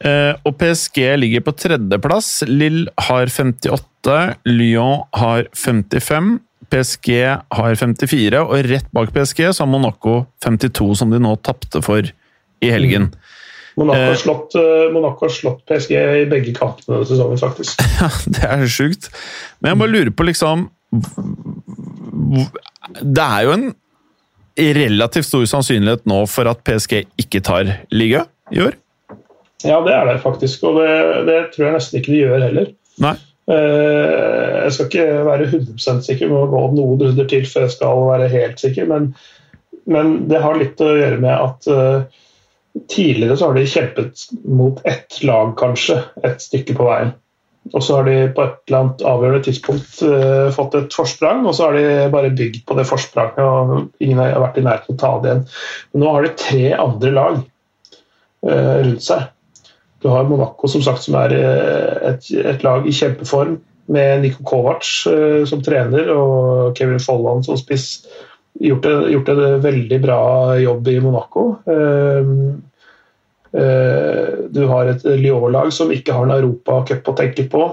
Uh, 0.05 0.33
og 0.45 0.59
PSG 0.61 0.99
ligger 1.17 1.47
på 1.47 1.55
tredjeplass. 1.57 2.31
Lille 2.51 2.93
har 3.09 3.33
58, 3.33 4.19
Lyon 4.51 5.07
har 5.17 5.49
55. 5.57 6.37
PSG 6.67 7.13
har 7.57 7.79
54, 7.79 8.43
og 8.43 8.69
rett 8.69 8.93
bak 8.93 9.15
PSG 9.15 9.47
så 9.55 9.65
har 9.65 9.71
Monaco 9.71 10.25
52, 10.45 10.93
som 11.01 11.15
de 11.15 11.23
nå 11.23 11.37
tapte 11.47 11.81
for 11.85 12.05
i 12.05 12.73
helgen. 12.73 13.09
Mm. 13.13 13.33
Monaco 13.77 14.07
har, 14.09 14.17
slått, 14.21 14.55
Monaco 14.93 15.27
har 15.29 15.33
slått 15.33 15.61
PSG 15.69 15.93
i 15.97 16.29
begge 16.29 16.55
kampene 16.57 16.97
denne 16.97 17.09
sesongen, 17.09 17.41
faktisk. 17.41 17.81
Ja, 18.01 18.09
Det 18.27 18.49
er 18.49 18.65
sjukt. 18.73 19.11
Men 19.61 19.73
jeg 19.73 19.81
bare 19.81 19.95
lurer 19.95 20.17
på, 20.17 20.27
liksom 20.29 20.69
det 23.03 23.27
er 23.27 23.45
jo 23.47 23.55
en 23.57 23.69
relativt 24.57 25.29
stor 25.29 25.45
sannsynlighet 25.51 26.07
nå 26.09 26.23
for 26.31 26.49
at 26.49 26.63
PSG 26.65 27.03
ikke 27.21 27.43
tar 27.45 27.71
liga 27.93 28.25
i 28.55 28.63
år? 28.65 28.77
Ja, 29.65 29.81
det 29.85 29.95
er 29.95 30.05
det 30.09 30.21
faktisk, 30.23 30.65
og 30.69 30.81
det, 30.81 30.91
det 31.29 31.39
tror 31.55 31.69
jeg 31.69 31.77
nesten 31.77 32.01
ikke 32.01 32.13
de 32.13 32.21
gjør 32.23 32.45
heller. 32.45 32.69
Nei. 33.03 33.17
Eh, 33.47 34.53
jeg 34.65 34.75
skal 34.75 34.89
ikke 34.89 35.07
være 35.27 35.49
100 35.49 36.05
sikker, 36.07 36.31
må 36.31 36.45
gå 36.51 36.63
noen 36.75 37.03
runder 37.03 37.29
til 37.31 37.47
før 37.49 37.67
jeg 37.67 37.75
skal 37.77 38.07
være 38.11 38.31
helt 38.33 38.63
sikker, 38.63 38.89
men, 38.91 39.11
men 39.87 40.17
det 40.31 40.43
har 40.43 40.59
litt 40.59 40.83
å 40.83 40.89
gjøre 40.99 41.21
med 41.23 41.35
at 41.35 41.69
uh, 41.71 42.25
tidligere 42.91 43.37
så 43.39 43.51
har 43.51 43.59
de 43.59 43.69
kjempet 43.71 44.27
mot 44.45 44.83
ett 44.89 45.21
lag, 45.27 45.55
kanskje, 45.59 46.01
et 46.27 46.43
stykke 46.43 46.77
på 46.77 46.89
veien. 46.89 47.15
Og 47.75 47.83
så 47.83 47.99
har 47.99 48.07
de 48.07 48.17
på 48.35 48.45
et 48.45 48.59
eller 48.69 48.79
annet 48.79 49.05
avgjørende 49.11 49.45
tidspunkt 49.47 50.01
uh, 50.07 50.49
fått 50.55 50.77
et 50.79 50.95
forsprang, 50.95 51.47
og 51.47 51.57
så 51.57 51.69
har 51.69 51.79
de 51.79 52.11
bare 52.13 52.35
bygd 52.37 52.63
på 52.69 52.77
det 52.79 52.87
forspranget, 52.89 53.41
og 53.43 54.03
ingen 54.03 54.21
har 54.23 54.37
vært 54.43 54.61
i 54.61 54.67
nærheten 54.67 54.95
av 54.95 54.99
å 54.99 55.01
ta 55.03 55.13
det 55.23 55.31
igjen. 55.31 55.47
Men 55.93 56.05
nå 56.05 56.13
har 56.15 56.27
de 56.27 56.35
tre 56.43 56.67
andre 56.77 57.15
lag 57.17 57.41
uh, 57.41 58.77
rundt 58.87 59.07
seg. 59.07 59.27
Du 60.05 60.11
har 60.13 60.29
Monaco, 60.29 60.71
som 60.71 60.85
sagt, 60.85 61.03
som 61.07 61.19
er 61.19 61.35
uh, 61.35 62.13
et, 62.13 62.31
et, 62.45 62.63
lag 62.67 62.87
i 62.87 62.95
kjempeform, 62.95 63.59
med 63.87 64.25
Niko 64.25 64.43
Kovac 64.43 64.83
som 65.47 65.61
trener 65.63 66.09
og 66.11 66.73
Kevin 66.75 66.99
Folland 66.99 67.45
som 67.47 67.55
spiss. 67.55 68.01
Gjort, 68.59 68.89
gjort 69.13 69.29
en 69.31 69.61
veldig 69.63 69.99
bra 70.03 70.23
jobb 70.59 70.91
i 70.91 70.97
Monaco. 71.05 71.45
Uh, 71.71 72.57
Eh, 72.67 72.76
du 73.53 74.63
har 74.69 74.89
et 74.91 75.05
Lyon-lag 75.07 75.71
som 75.73 75.93
ikke 75.95 76.13
har 76.13 76.27
en 76.27 76.35
europacup 76.35 77.07
å 77.09 77.15
tenke 77.17 77.45
på. 77.53 77.69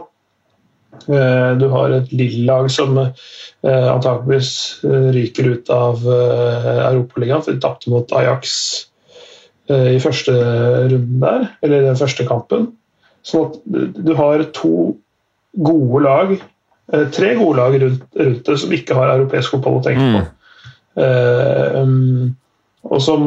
Eh, 1.07 1.51
du 1.57 1.67
har 1.73 1.93
et 1.95 2.11
Lill-lag 2.15 2.69
som 2.71 2.95
eh, 2.99 3.87
antakeligvis 3.89 4.53
ryker 4.83 5.49
ut 5.55 5.71
av 5.73 6.05
Europaligaen, 6.05 7.43
for 7.43 7.53
de 7.53 7.63
tapte 7.63 7.91
mot 7.93 8.17
Ajax 8.19 8.55
i 9.73 9.99
første 10.03 10.33
runden 10.91 11.21
der, 11.21 11.45
eller 11.63 11.85
den 11.85 11.95
første 11.99 12.25
kampen. 12.27 12.67
Så 13.23 13.45
du 13.63 14.11
har 14.17 14.43
to 14.51 14.97
gode 15.55 16.01
lag, 16.03 16.33
tre 17.15 17.29
gode 17.39 17.61
lag 17.61 17.77
rundt, 17.79 18.01
rundt 18.19 18.49
det, 18.49 18.57
som 18.59 18.73
ikke 18.75 18.97
har 18.97 19.13
europeisk 19.13 19.55
fotball 19.55 19.79
å 19.79 19.85
tenke 19.85 20.09
på. 20.17 20.23
Mm. 20.93 22.35
og 22.83 22.99
som, 23.01 23.23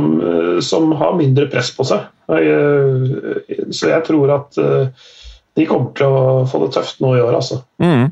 som, 0.63 0.93
har 1.01 1.17
mindre 1.17 1.49
press 1.51 1.73
på 1.75 1.89
seg. 1.89 2.05
Eh, 2.27 3.71
så 3.71 3.93
jeg 3.93 4.05
tror 4.07 4.33
at 4.35 4.59
eh, 4.59 5.11
de 5.57 5.67
kommer 5.69 5.93
til 5.97 6.11
å 6.11 6.45
få 6.51 6.65
det 6.65 6.73
tøft 6.77 7.03
nå 7.03 7.15
i 7.17 7.23
år, 7.23 7.39
altså. 7.39 7.63
Mm. 7.83 8.11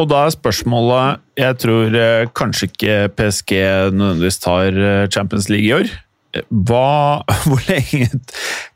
Og 0.00 0.06
da 0.08 0.22
er 0.24 0.32
spørsmålet 0.32 1.20
Jeg 1.36 1.56
tror 1.60 1.96
eh, 2.00 2.28
kanskje 2.32 2.70
ikke 2.70 2.94
PSG 3.18 3.50
nødvendigvis 3.92 4.40
tar 4.40 4.78
Champions 5.12 5.50
League 5.52 5.68
i 5.68 5.74
år. 5.76 5.90
Hva, 6.48 7.20
hvor 7.48 7.66
lenge 7.68 8.08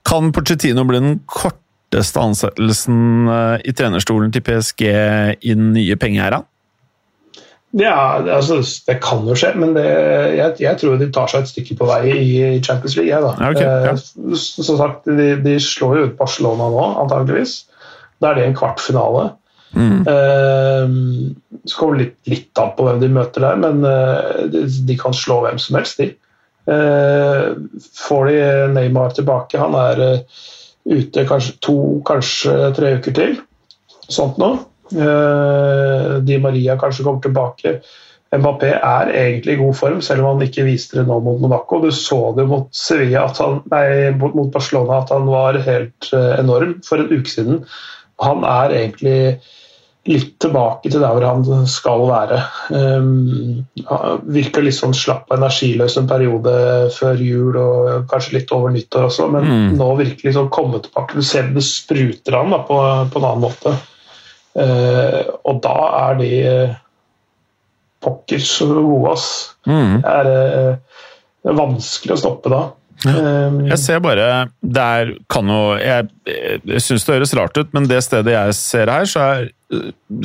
Kan 0.05 0.35
Pochettino 0.37 0.85
bli 0.89 1.01
den 1.01 1.23
korteste 1.31 2.21
ansettelsen 2.21 3.31
i 3.65 3.73
trenerstolen 3.73 4.35
til 4.35 4.45
PSG 4.45 4.85
i 5.41 5.57
nye 5.57 5.97
pengeæraen? 6.01 6.45
Ja, 7.75 8.23
altså, 8.23 8.61
det 8.87 9.01
kan 9.05 9.27
jo 9.27 9.35
skje, 9.37 9.51
men 9.59 9.75
det, 9.77 9.85
jeg, 10.37 10.53
jeg, 10.63 10.79
tror 10.81 11.01
de 11.01 11.09
tar 11.13 11.29
seg 11.29 11.45
et 11.45 11.51
stykke 11.51 11.77
på 11.81 11.89
vei 11.91 12.03
i, 12.13 12.29
i 12.57 12.61
Champions 12.65 12.95
League. 12.97 13.11
Jeg, 13.11 13.25
da. 13.25 13.33
Okay, 13.51 13.67
ja. 13.67 13.97
eh, 13.97 14.37
som 14.41 14.79
sagt, 14.79 15.09
de, 15.09 15.33
de, 15.43 15.57
slår 15.61 15.99
jo 15.99 16.05
ut 16.07 16.15
Barcelona 16.19 16.71
nå, 16.73 16.85
antageligvis. 17.03 17.59
Da 18.23 18.31
er 18.31 18.39
det 18.39 18.47
en 18.47 18.57
kvartfinale. 18.57 19.27
Mm. 19.77 20.07
Eh, 20.09 20.95
så 21.67 21.81
kommer 21.81 22.01
litt, 22.01 22.17
litt 22.31 22.63
an 22.63 22.73
på 22.79 22.87
hvem 22.87 23.03
de 23.03 23.11
møter 23.13 23.45
der, 23.45 23.59
men 23.61 23.83
eh, 23.85 24.47
de, 24.53 24.63
de, 24.89 24.97
kan 25.01 25.17
slå 25.17 25.43
hvem 25.45 25.61
som 25.61 25.81
helst, 25.81 26.01
de. 26.01 26.15
Eh, 26.73 27.43
får 27.99 28.31
de 28.31 28.39
Neymar 28.73 29.13
tilbake, 29.19 29.61
han 29.61 29.77
er 29.79 30.03
eh, 30.07 30.41
ute 30.87 31.27
kanskje 31.29 31.59
to, 31.67 31.77
kanskje 32.07 32.57
tre 32.79 32.97
uker 33.01 33.15
til, 33.21 33.37
sånt 34.07 34.41
nå. 34.41 34.55
Eh, 34.93 36.19
Di 36.27 36.39
Maria 36.43 36.77
kanskje 36.81 37.07
kommer 37.07 37.25
tilbake. 37.25 37.81
Mbappé 38.37 38.73
er 38.75 39.11
egentlig 39.15 39.55
i 39.55 39.61
god 39.61 39.77
form, 39.79 40.01
selv 40.03 40.25
om 40.25 40.35
han 40.35 40.49
ikke 40.49 40.67
viste 40.67 40.99
det 40.99 41.07
nå 41.09 41.21
mot 41.23 41.39
Monaco. 41.41 41.79
Du 41.83 41.93
så 41.95 42.33
det 42.37 42.47
mot, 42.51 42.67
Sevilla 42.75 43.27
han, 43.39 43.61
nei, 43.73 44.11
mot 44.19 44.51
Barcelona 44.53 45.03
at 45.03 45.13
han 45.15 45.29
var 45.31 45.61
helt 45.67 46.11
eh, 46.13 46.33
enorm 46.41 46.81
for 46.87 47.03
en 47.03 47.13
uke 47.13 47.31
siden. 47.31 47.63
Han 48.25 48.43
er 48.49 48.75
egentlig 48.75 49.21
litt 50.07 50.37
tilbake 50.43 50.91
til 50.91 51.03
der 51.03 51.15
hvor 51.17 51.25
han 51.27 51.67
skal 51.71 52.05
være. 52.07 52.39
Um, 52.71 53.65
virker 54.31 54.63
litt 54.63 54.77
sånn 54.79 54.95
slapp 54.95 55.27
og 55.31 55.41
energiløs 55.41 55.97
en 55.99 56.07
periode 56.11 56.53
før 56.95 57.19
jul 57.23 57.59
og 57.59 58.07
kanskje 58.11 58.37
litt 58.39 58.55
over 58.55 58.71
nyttår 58.75 59.09
også, 59.09 59.27
men 59.35 59.49
mm. 59.51 59.75
nå 59.81 59.91
virkelig 59.99 60.37
sånn 60.37 60.53
komme 60.55 60.79
tilbake. 60.85 61.19
Du 61.19 61.27
ser 61.27 61.51
det 61.55 61.65
spruter 61.67 62.39
han 62.39 62.55
da, 62.55 62.63
på, 62.69 62.79
på 63.11 63.23
en 63.23 63.29
annen 63.33 63.47
måte. 63.49 63.75
Eh, 64.57 65.21
og 65.45 65.61
da 65.65 65.77
er 66.09 66.19
de 66.21 66.31
eh, 66.49 66.75
pokker 68.05 68.41
så 68.41 68.69
gode, 68.73 69.13
ass. 69.13 69.29
Mm. 69.69 70.01
Det 70.01 70.15
er 70.15 70.31
eh, 70.33 71.55
vanskelig 71.57 72.17
å 72.17 72.21
stoppe 72.25 72.53
da. 72.53 72.65
Um, 73.05 73.59
Jeg 73.69 73.77
ser 73.77 73.99
bare 74.01 74.47
Det 74.65 74.81
er 74.81 75.11
kan 75.29 75.51
jo 75.53 75.75
Jeg, 75.77 76.07
jeg 76.25 76.81
syns 76.81 77.05
det 77.05 77.19
høres 77.19 77.35
rart 77.37 77.59
ut, 77.61 77.69
men 77.77 77.85
det 77.91 77.99
stedet 78.07 78.33
jeg 78.33 78.55
ser 78.57 78.89
her, 78.89 79.05
så 79.05 79.27
er, 79.35 79.51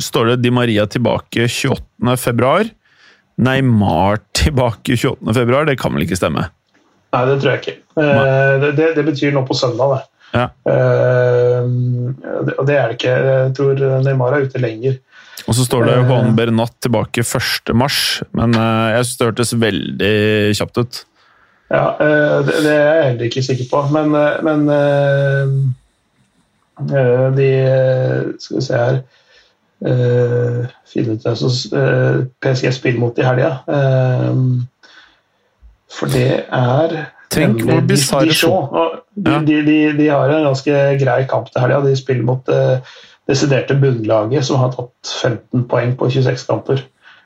står 0.00 0.30
det 0.30 0.38
Di 0.40 0.52
Maria 0.56 0.86
tilbake 0.88 1.44
28. 1.44 2.16
februar. 2.16 2.70
Neymar 3.36 4.22
tilbake 4.32 4.96
28. 4.96 5.36
februar. 5.36 5.68
Det 5.68 5.76
kan 5.82 5.92
vel 5.92 6.06
ikke 6.06 6.16
stemme? 6.16 6.46
Nei, 7.12 7.22
det 7.28 7.36
tror 7.42 7.52
jeg 7.52 7.60
ikke. 7.60 7.76
Det, 8.64 8.72
det, 8.78 8.88
det 8.96 9.04
betyr 9.04 9.36
nå 9.36 9.44
på 9.44 9.56
søndag, 9.58 9.98
det. 9.98 10.21
Ja. 10.32 10.48
Eh, 10.64 11.66
og 12.56 12.66
det 12.68 12.76
er 12.76 12.90
det 12.90 12.98
ikke. 12.98 13.16
Jeg 13.28 13.54
tror 13.58 13.82
Neymar 14.04 14.36
er 14.36 14.48
ute 14.48 14.62
lenger. 14.62 15.00
Og 15.48 15.56
så 15.56 15.64
står 15.66 15.88
det 15.88 15.94
Juan 16.06 16.36
Bernat 16.36 16.74
tilbake 16.84 17.24
1. 17.24 17.72
mars, 17.74 18.22
men 18.36 18.54
øh, 18.54 18.88
jeg 18.94 19.06
syns 19.06 19.18
det 19.18 19.28
hørtes 19.30 19.54
veldig 19.60 20.16
kjapt 20.58 20.78
ut. 20.78 21.00
Ja, 21.72 21.86
eh, 22.04 22.38
det, 22.46 22.58
det 22.66 22.74
er 22.74 22.94
jeg 22.94 23.06
heller 23.06 23.30
ikke 23.30 23.42
sikker 23.46 23.70
på, 23.70 23.80
men, 23.94 24.14
eh, 24.18 24.42
men 24.44 24.68
eh, 24.76 25.54
eh, 26.84 27.26
de 27.38 27.48
Skal 28.38 28.58
vi 28.58 28.64
se 28.66 28.82
her 28.82 29.00
eh, 29.88 30.60
Finne 30.92 31.16
ut 31.16 31.26
eh, 31.26 32.18
PSG 32.44 32.68
spiller 32.76 33.00
mot 33.00 33.18
i 33.18 33.26
helga. 33.26 33.54
Eh, 33.66 34.36
for 35.92 36.12
det 36.12 36.44
er 36.44 36.96
Tenk 37.32 37.64
hvor 37.66 37.80
bisarre 37.88 38.28
De, 39.12 39.38
de, 39.46 39.56
de, 39.66 39.78
de 39.98 40.08
har 40.08 40.30
en 40.32 40.50
ganske 40.50 40.82
grei 41.00 41.22
kamp 41.30 41.50
til 41.52 41.64
helga. 41.64 41.82
De 41.84 41.96
spiller 41.98 42.26
mot 42.28 42.44
det 42.48 42.82
desiderte 43.28 43.76
bunnlaget, 43.78 44.44
som 44.46 44.60
har 44.60 44.72
tatt 44.74 45.12
15 45.22 45.66
poeng 45.70 45.94
på 45.98 46.10
26 46.10 46.46
kamper. 46.48 46.82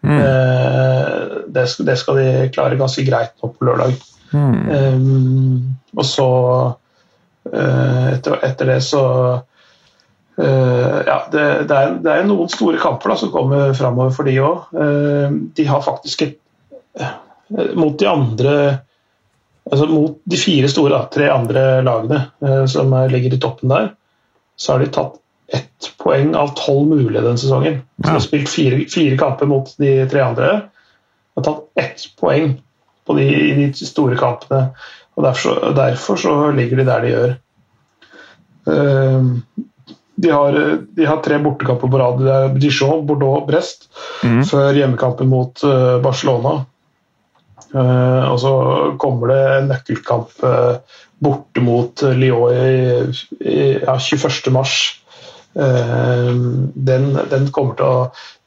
Mm. 0.06 0.18
Eh, 0.20 1.12
det, 1.48 1.66
skal, 1.72 1.88
det 1.88 1.96
skal 2.00 2.20
de 2.20 2.28
klare 2.54 2.78
ganske 2.78 3.04
greit 3.06 3.34
nå 3.40 3.50
på 3.52 3.68
lørdag. 3.68 3.96
Mm. 4.32 4.56
Um, 4.68 5.76
og 5.96 6.04
så 6.04 6.30
eh, 7.52 8.08
etter, 8.16 8.40
etter 8.50 8.74
det 8.74 8.80
så 8.86 9.04
Uh, 10.36 11.00
Ja, 11.08 11.14
det, 11.32 11.42
det, 11.64 11.76
er, 11.76 11.94
det 12.04 12.10
er 12.12 12.26
noen 12.28 12.50
store 12.52 12.76
kamper 12.76 13.08
da, 13.08 13.14
som 13.16 13.30
kommer 13.32 13.70
framover 13.72 14.10
for 14.12 14.28
de 14.28 14.34
òg. 14.44 14.66
de 15.56 15.64
har 15.64 15.80
faktisk 15.80 16.26
et 16.26 16.34
uh, 17.00 17.14
Mot 17.72 17.96
de 17.96 18.04
andre 18.10 18.52
altså 19.70 19.86
Mot 19.90 20.18
de 20.24 20.36
fire 20.38 20.68
store, 20.70 20.98
tre 21.10 21.28
andre 21.32 21.62
lagene 21.86 22.20
eh, 22.42 22.64
som 22.70 22.92
er- 22.94 23.08
ligger 23.10 23.34
i 23.34 23.40
toppen 23.42 23.68
der, 23.72 23.88
så 24.56 24.72
har 24.72 24.84
de 24.84 24.90
tatt 24.94 25.16
ett 25.52 25.90
poeng 26.02 26.34
av 26.34 26.54
tolv 26.58 26.88
mulige 26.90 27.22
denne 27.22 27.38
sesongen. 27.38 27.82
Så 28.00 28.06
de 28.08 28.12
har 28.16 28.20
spilt 28.24 28.48
fire, 28.50 28.78
fire 28.90 29.16
kamper 29.20 29.46
mot 29.46 29.68
de 29.78 29.90
tre 30.10 30.20
andre. 30.24 30.48
Har 31.36 31.44
tatt 31.46 31.64
ett 31.76 32.06
poeng 32.20 32.56
på 33.06 33.14
de, 33.18 33.26
i 33.26 33.54
de 33.54 33.72
store 33.86 34.16
kampene. 34.18 34.72
og 35.16 35.22
Derfor, 35.24 35.40
så- 35.60 35.74
derfor 35.76 36.16
så 36.16 36.36
ligger 36.56 36.76
de 36.76 36.84
der 36.84 37.00
de 37.00 37.12
gjør. 37.14 37.36
Ehm, 38.66 39.42
De 40.18 40.30
har, 40.32 40.52
de 40.96 41.04
har 41.04 41.18
tre 41.20 41.36
bortekamper 41.44 41.90
på 41.92 41.98
rad. 42.00 42.22
Det 42.24 42.32
er 42.32 42.54
Dijon, 42.58 43.02
Bordeaux, 43.06 43.42
Brest. 43.46 43.82
Mm. 44.24 44.38
Før 44.48 44.72
hjemmekampen 44.72 45.28
mot 45.28 45.60
eh, 45.62 45.98
Barcelona. 46.00 46.64
Eh, 47.74 48.24
og 48.30 48.38
så 48.40 48.52
kommer 49.00 49.32
det 49.32 49.40
en 49.56 49.68
nøkkelkamp 49.72 50.44
eh, 50.46 51.00
borte 51.22 51.64
mot 51.64 52.04
eh, 52.06 52.14
Lyon 52.16 53.12
ja, 53.40 53.96
21. 53.98 54.52
mars. 54.54 54.76
Eh, 55.56 56.30
den, 56.90 57.10
den 57.32 57.50
kommer 57.54 57.78
til 57.78 57.86
å 57.86 58.00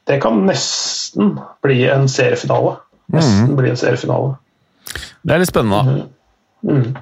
Det 0.08 0.16
kan 0.22 0.40
nesten 0.46 1.36
bli 1.62 1.84
en 1.92 2.08
seriefinale. 2.10 2.78
Nesten 3.14 3.52
bli 3.58 3.70
en 3.70 3.78
seriefinale. 3.78 4.32
Det 5.22 5.34
er 5.34 5.42
litt 5.42 5.50
spennende. 5.52 5.82
da. 5.84 6.70
Mm. 6.70 6.96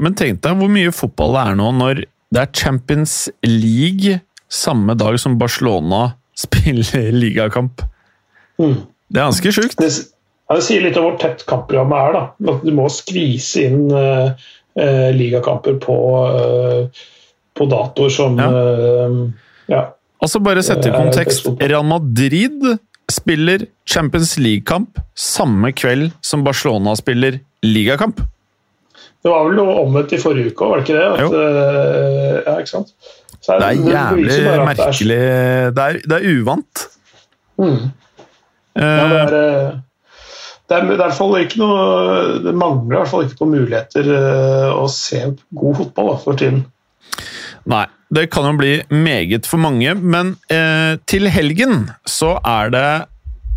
Men 0.00 0.16
tenk 0.18 0.40
deg 0.42 0.58
hvor 0.58 0.72
mye 0.72 0.90
fotball 0.92 1.36
det 1.36 1.42
er 1.44 1.58
nå 1.60 1.68
når 1.76 2.00
det 2.34 2.40
er 2.40 2.50
Champions 2.56 3.14
League 3.46 4.18
samme 4.50 4.96
dag 4.98 5.20
som 5.22 5.38
Barcelona 5.38 6.16
spiller 6.44 7.12
ligakamp. 7.14 7.84
Mm. 8.58 8.80
Det 9.08 9.20
er 9.20 9.28
ganske 9.30 9.52
sjukt. 9.54 9.78
Det, 9.78 9.92
ja, 10.48 10.56
det 10.58 10.64
sier 10.66 10.82
litt 10.84 10.96
om 11.00 11.06
hvor 11.08 11.18
tett 11.20 11.44
kampprogrammet 11.48 11.98
er. 11.98 12.12
da. 12.18 12.52
At 12.52 12.64
du 12.66 12.72
må 12.76 12.88
skvise 12.92 13.64
inn 13.64 13.86
uh, 13.92 14.34
uh, 14.76 15.08
ligakamper 15.16 15.78
på, 15.82 15.96
uh, 16.28 17.04
på 17.56 17.68
datoer 17.70 18.12
som 18.12 18.36
Ja. 18.40 18.50
ja. 19.72 19.82
Altså 20.24 20.40
Bare 20.40 20.62
sette 20.64 20.88
i 20.88 20.92
er 20.92 20.96
kontekst. 20.96 21.48
Real 21.60 21.84
Madrid 21.84 22.62
spiller 23.12 23.66
Champions 23.88 24.36
League-kamp 24.40 25.00
samme 25.14 25.72
kveld 25.76 26.12
som 26.24 26.44
Barcelona 26.46 26.94
spiller 26.96 27.40
ligakamp. 27.64 28.22
Det 29.24 29.32
var 29.32 29.44
vel 29.48 29.56
noe 29.58 29.74
omvendt 29.82 30.12
i 30.16 30.20
forrige 30.20 30.52
uke 30.52 30.64
òg, 30.64 30.70
var 30.70 30.80
det 30.80 30.84
ikke 30.84 30.96
det? 30.96 31.10
At, 31.24 32.46
ja, 32.46 32.56
ikke 32.60 32.72
sant? 32.72 32.94
Så 33.44 33.58
Det 33.60 33.66
er 33.68 33.92
jævlig 33.92 34.28
det 34.30 34.46
er- 34.48 34.64
merkelig. 34.64 35.18
Det 35.76 35.84
er, 35.84 35.98
det 36.08 36.16
er 36.16 36.28
uvant. 36.40 36.84
Mm. 37.60 37.90
Ja, 38.74 39.26
det, 39.30 39.42
er, 39.44 39.80
det, 40.82 40.96
er, 40.96 41.08
det, 41.08 41.46
er 41.46 41.56
noe, 41.60 42.38
det 42.44 42.54
mangler 42.58 42.96
i 42.96 43.00
hvert 43.00 43.10
fall 43.12 43.26
ikke 43.26 43.40
på 43.42 43.50
muligheter 43.52 44.08
eh, 44.10 44.70
å 44.74 44.86
se 44.90 45.22
god 45.54 45.80
fotball 45.80 46.12
da, 46.12 46.20
for 46.26 46.40
tiden. 46.40 46.64
Nei, 47.70 47.86
det 48.12 48.28
kan 48.32 48.46
jo 48.50 48.58
bli 48.58 48.74
meget 48.92 49.48
for 49.48 49.62
mange, 49.62 49.94
men 49.96 50.34
eh, 50.52 51.00
til 51.08 51.30
helgen 51.32 51.88
så 52.08 52.36
er 52.42 52.72
det 52.74 52.88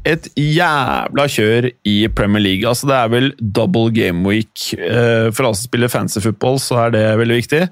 et 0.08 0.30
jævla 0.40 1.26
kjør 1.28 1.70
i 1.88 1.98
Premier 2.16 2.44
League. 2.44 2.68
Altså, 2.70 2.88
det 2.88 2.96
er 2.96 3.12
vel 3.12 3.32
double 3.42 3.92
game 3.92 4.24
week. 4.28 4.72
Eh, 4.78 5.28
for 5.34 5.50
alle 5.50 5.60
som 5.60 5.68
spiller 5.68 5.92
fancy 5.92 6.24
football, 6.24 6.62
så 6.64 6.86
er 6.86 6.96
det 6.96 7.06
veldig 7.20 7.40
viktig. 7.42 7.64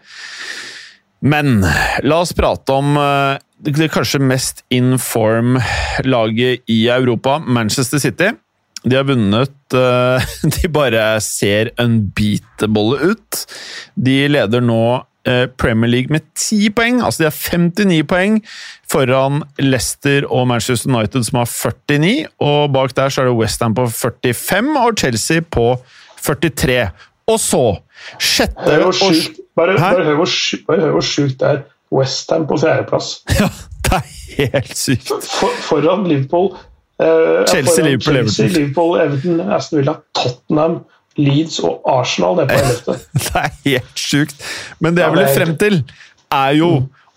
Men 1.26 1.62
la 2.04 2.22
oss 2.22 2.36
prate 2.38 2.76
om 2.76 2.98
eh, 3.00 3.38
det 3.66 3.90
kanskje 3.94 4.20
mest 4.22 4.66
in 4.74 4.98
form-laget 5.02 6.66
i 6.70 6.80
Europa, 6.92 7.40
Manchester 7.40 8.04
City. 8.04 8.34
De 8.86 8.96
har 9.00 9.08
vunnet 9.10 9.74
eh, 9.74 10.26
De 10.62 10.70
bare 10.70 11.04
ser 11.26 11.72
unbeatable 11.82 13.00
ut. 13.12 13.42
De 13.98 14.16
leder 14.30 14.62
nå 14.62 14.80
eh, 15.28 15.46
Premier 15.58 15.90
League 15.90 16.14
med 16.14 16.22
10 16.38 16.70
poeng, 16.78 17.00
altså 17.02 17.24
de 17.24 17.30
har 17.32 17.40
59 17.66 18.04
poeng 18.12 18.40
foran 18.92 19.42
Leicester 19.58 20.28
og 20.30 20.46
Manchester 20.52 20.92
United 20.94 21.26
som 21.26 21.40
har 21.42 21.50
49, 21.50 22.28
og 22.46 22.70
bak 22.76 22.94
der 22.98 23.10
så 23.10 23.24
er 23.26 23.32
det 23.32 23.38
Westham 23.40 23.74
på 23.78 23.88
45 23.90 24.76
og 24.84 25.00
Chelsea 25.02 25.42
på 25.42 25.72
43. 26.26 26.80
Og 27.34 27.40
så, 27.42 27.64
sjette 28.22 28.76
og 28.86 28.94
sjukt 28.94 29.40
bare, 29.58 29.80
bare 29.82 30.04
hør 30.06 30.20
hvor 30.22 30.30
sjukt- 30.30 30.66
bare 30.70 30.84
hør 30.86 30.94
hvor 31.00 31.06
sjukt 31.10 31.40
det 31.42 31.50
er. 31.56 31.64
Westham 31.94 32.46
på 32.50 32.58
fjerdeplass. 32.62 33.16
Ja, 33.40 33.50
det 33.86 33.98
er 33.98 34.60
helt 34.60 34.72
sykt. 34.78 35.10
For, 35.10 35.54
foran 35.70 36.06
Liverpool. 36.10 36.52
Eh, 37.00 37.46
Chelsea, 37.52 37.84
Liverpool, 37.86 38.14
Chelsea, 38.16 38.46
Everton. 38.46 38.62
Liverpool, 38.62 39.00
Everton, 39.02 39.40
Aston 39.58 39.80
Villa, 39.82 39.96
Tottenham, 40.16 40.78
Leeds 41.18 41.60
og 41.64 41.82
Arsenal 41.88 42.36
nede 42.42 42.60
på 42.86 42.96
Det 43.14 43.36
er 43.40 43.52
helt 43.66 44.00
sjukt. 44.00 44.36
Men 44.84 44.96
det 44.98 45.04
jeg 45.06 45.12
ville 45.16 45.26
det 45.26 45.32
er- 45.32 45.40
frem 45.46 45.56
til, 45.62 45.78
er 46.36 46.56
jo 46.60 46.70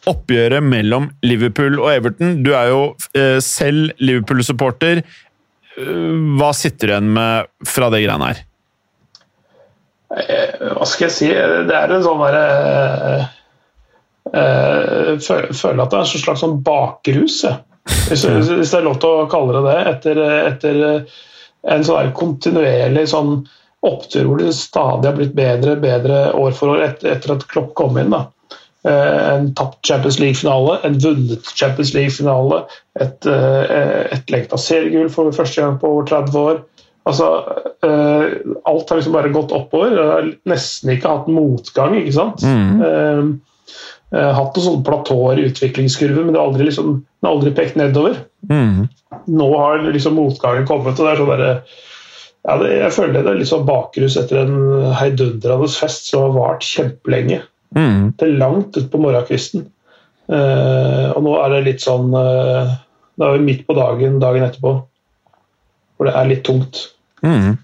oppgjøret 0.08 0.62
mellom 0.64 1.10
Liverpool 1.26 1.80
og 1.82 1.90
Everton. 1.92 2.36
Du 2.46 2.52
er 2.56 2.68
jo 2.70 2.82
eh, 3.18 3.38
selv 3.44 3.90
Liverpool-supporter. 4.00 5.02
Eh, 5.78 6.12
Hva 6.38 6.52
sitter 6.56 6.86
du 6.86 6.92
igjen 6.94 7.10
med 7.18 7.50
fra 7.68 7.90
det 7.92 8.04
greiene 8.06 8.30
her? 8.30 8.44
Hva 10.08 10.86
skal 10.88 11.04
jeg 11.10 11.12
si? 11.12 11.26
Det 11.68 11.74
er 11.76 11.90
en 11.92 12.04
sånn 12.06 12.22
derre 12.22 12.46
fø- 15.20 15.48
Føler 15.54 15.82
at 15.84 15.90
det 15.92 15.98
er 15.98 16.04
en 16.06 16.22
slags 16.22 16.40
sånn 16.44 16.58
bakrus, 16.64 17.42
jeg. 17.44 17.58
Hvis, 18.08 18.24
hvis 18.24 18.70
det 18.72 18.78
er 18.78 18.86
lov 18.86 18.98
til 19.02 19.22
å 19.22 19.28
kalle 19.30 19.58
det 19.58 19.64
det. 19.68 19.78
Etter, 19.92 20.20
etter 20.48 20.82
en 21.68 21.84
sånn 21.84 22.12
kontinuerlig 22.16 23.06
sånn 23.10 23.40
opptur 23.86 24.26
hvor 24.26 24.40
det 24.40 24.54
stadig 24.58 25.06
har 25.06 25.18
blitt 25.18 25.36
bedre 25.38 25.76
bedre 25.78 26.32
år 26.34 26.54
for 26.56 26.74
år 26.74 26.84
etter, 26.88 27.12
etter 27.14 27.36
at 27.36 27.46
Klopp 27.50 27.74
kom 27.78 27.98
inn. 28.00 28.10
da. 28.14 28.24
Eh, 28.86 29.34
En 29.34 29.52
tapt 29.54 29.86
Champions 29.86 30.18
League-finale, 30.18 30.78
en 30.86 30.98
vunnet 31.02 31.52
Champions 31.54 31.94
League-finale, 31.94 32.64
et, 33.00 33.26
eh, 33.26 34.06
et 34.16 34.30
lengta 34.30 34.58
seriegull 34.58 35.10
for 35.10 35.30
første 35.32 35.62
gang 35.62 35.78
på 35.78 35.92
over 35.92 36.06
30 36.10 36.38
år. 36.38 36.62
Altså, 37.08 37.28
eh, 37.82 38.36
alt 38.66 38.90
har 38.90 38.98
liksom 38.98 39.12
bare 39.12 39.32
gått 39.32 39.52
oppover. 39.52 39.94
Jeg 39.96 40.10
har 40.12 40.32
nesten 40.46 40.90
ikke 40.92 41.08
hatt 41.08 41.28
motgang, 41.32 41.94
ikke 41.96 42.12
sant. 42.12 42.42
Mm. 42.42 43.40
Hatt 44.12 44.56
noen 44.56 44.64
sånne 44.64 44.86
platåer 44.86 45.40
i 45.40 45.48
utviklingskurven, 45.50 46.24
men 46.26 46.32
det 46.32 46.40
har 46.40 46.48
aldri, 46.48 46.68
liksom, 46.70 46.94
det 47.04 47.28
har 47.28 47.34
aldri 47.34 47.52
pekt 47.56 47.76
nedover. 47.76 48.14
Mm. 48.48 48.86
Nå 49.28 49.48
har 49.58 49.84
liksom 49.84 50.16
motgangen 50.16 50.66
kommet, 50.68 50.96
og 50.96 51.04
det 51.04 51.12
er 51.12 51.20
sånn 51.20 51.32
derre 51.32 51.52
ja, 52.48 52.54
det, 52.60 52.68
Jeg 52.78 52.94
føler 52.94 53.24
det 53.24 53.32
er 53.32 53.40
litt 53.40 53.50
sånn 53.50 53.66
bakrus 53.68 54.16
etter 54.20 54.42
en 54.44 54.58
heidundrende 54.96 55.68
fest 55.72 56.08
som 56.08 56.28
har 56.28 56.36
vart 56.36 56.64
kjempelenge. 56.64 57.42
Mm. 57.76 58.14
Det 58.16 58.24
er 58.24 58.40
langt 58.40 58.78
ut 58.78 58.88
på 58.92 59.00
morgenkvisten. 59.02 59.66
Uh, 60.28 61.12
og 61.16 61.24
nå 61.24 61.34
er 61.40 61.54
det 61.54 61.60
litt 61.64 61.80
sånn 61.80 62.10
uh, 62.12 62.74
Det 63.16 63.24
er 63.24 63.38
vi 63.38 63.44
midt 63.46 63.62
på 63.64 63.72
dagen 63.72 64.18
dagen 64.20 64.44
etterpå, 64.44 64.74
hvor 65.96 66.08
det 66.08 66.12
er 66.20 66.28
litt 66.28 66.42
tungt. 66.44 66.82
Mm. 67.24 67.56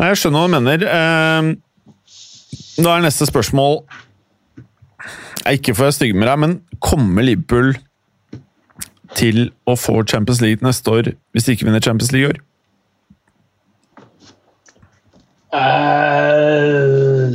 Nei, 0.00 0.06
jeg 0.08 0.20
skjønner 0.22 0.40
hva 0.40 0.48
du 0.48 0.54
mener. 0.56 0.86
Uh, 0.88 2.80
da 2.80 2.94
er 2.94 3.04
neste 3.04 3.28
spørsmål 3.28 3.82
Ikke 5.48 5.72
for 5.72 5.86
å 5.86 5.88
være 5.88 5.96
stygg 5.96 6.16
med 6.18 6.28
deg, 6.28 6.38
men 6.42 6.58
kommer 6.84 7.24
Liverpool 7.24 7.72
til 9.16 9.48
å 9.66 9.74
få 9.78 10.02
Champions 10.06 10.42
League 10.44 10.64
neste 10.66 10.92
år 10.92 11.12
hvis 11.32 11.46
de 11.46 11.56
ikke 11.56 11.66
vinner 11.66 11.82
Champions 11.82 12.12
League 12.12 12.28
i 12.28 12.30
år? 12.30 12.40
Uh, 15.50 17.34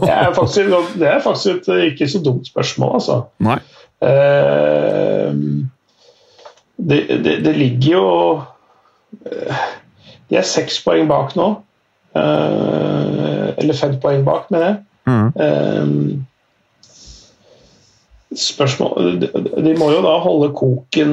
det, 0.00 0.12
er 0.12 0.30
faktisk, 0.32 0.70
det 0.96 1.08
er 1.10 1.20
faktisk 1.20 1.68
et 1.68 1.68
ikke 1.90 2.08
så 2.08 2.22
dumt 2.24 2.46
spørsmål, 2.48 2.94
altså. 3.00 3.18
Nei. 3.44 3.58
Uh, 4.00 5.34
det, 6.76 7.02
det, 7.24 7.38
det 7.44 7.54
ligger 7.56 7.92
jo 7.92 8.40
eh, 9.24 9.60
De 10.28 10.36
er 10.36 10.44
seks 10.44 10.76
poeng 10.84 11.08
bak 11.08 11.32
nå. 11.36 11.46
Eller 12.16 13.76
fem 13.76 13.94
poeng 14.00 14.24
bak, 14.24 14.50
mener 14.52 14.66
jeg. 14.66 14.76
Mm. 15.06 16.24
Spørsmål 18.36 19.20
De 19.22 19.74
må 19.78 19.90
jo 19.94 20.00
da 20.04 20.16
holde 20.24 20.48
koken 20.56 21.12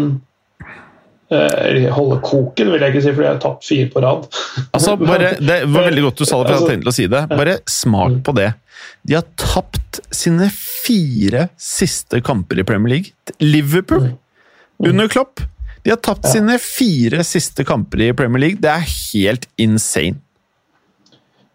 eller 1.34 1.88
holde 1.96 2.20
koken, 2.22 2.70
vil 2.70 2.84
jeg 2.84 2.94
ikke 2.94 3.02
si, 3.02 3.14
fordi 3.16 3.26
jeg 3.26 3.34
har 3.34 3.40
tapt 3.42 3.64
fire 3.66 3.88
på 3.90 4.02
rad. 4.04 4.26
Altså, 4.76 4.92
bare, 5.00 5.32
Det 5.40 5.56
var 5.72 5.88
veldig 5.88 6.04
godt 6.06 6.20
du 6.22 6.26
sa 6.28 6.38
det, 6.38 6.44
for 6.44 6.52
jeg 6.52 6.60
hadde 6.60 6.74
tenkt 6.76 6.90
å 6.92 6.94
si 6.94 7.08
det. 7.10 7.22
Bare 7.32 7.56
smak 7.70 8.20
på 8.28 8.36
det. 8.38 8.50
De 9.08 9.16
har 9.18 9.26
tapt 9.40 10.02
sine 10.14 10.50
fire 10.54 11.48
siste 11.58 12.22
kamper 12.26 12.62
i 12.62 12.68
Premier 12.68 12.96
League. 12.98 13.34
Liverpool, 13.42 14.12
under 14.84 15.10
Klopp, 15.10 15.42
de 15.84 15.92
har 15.92 16.00
tapt 16.06 16.30
sine 16.32 16.60
fire 16.62 17.24
siste 17.28 17.66
kamper 17.68 18.06
i 18.06 18.12
Premier 18.16 18.46
League. 18.46 18.62
Det 18.64 18.72
er 18.72 18.86
helt 18.88 19.48
insane. 19.60 20.20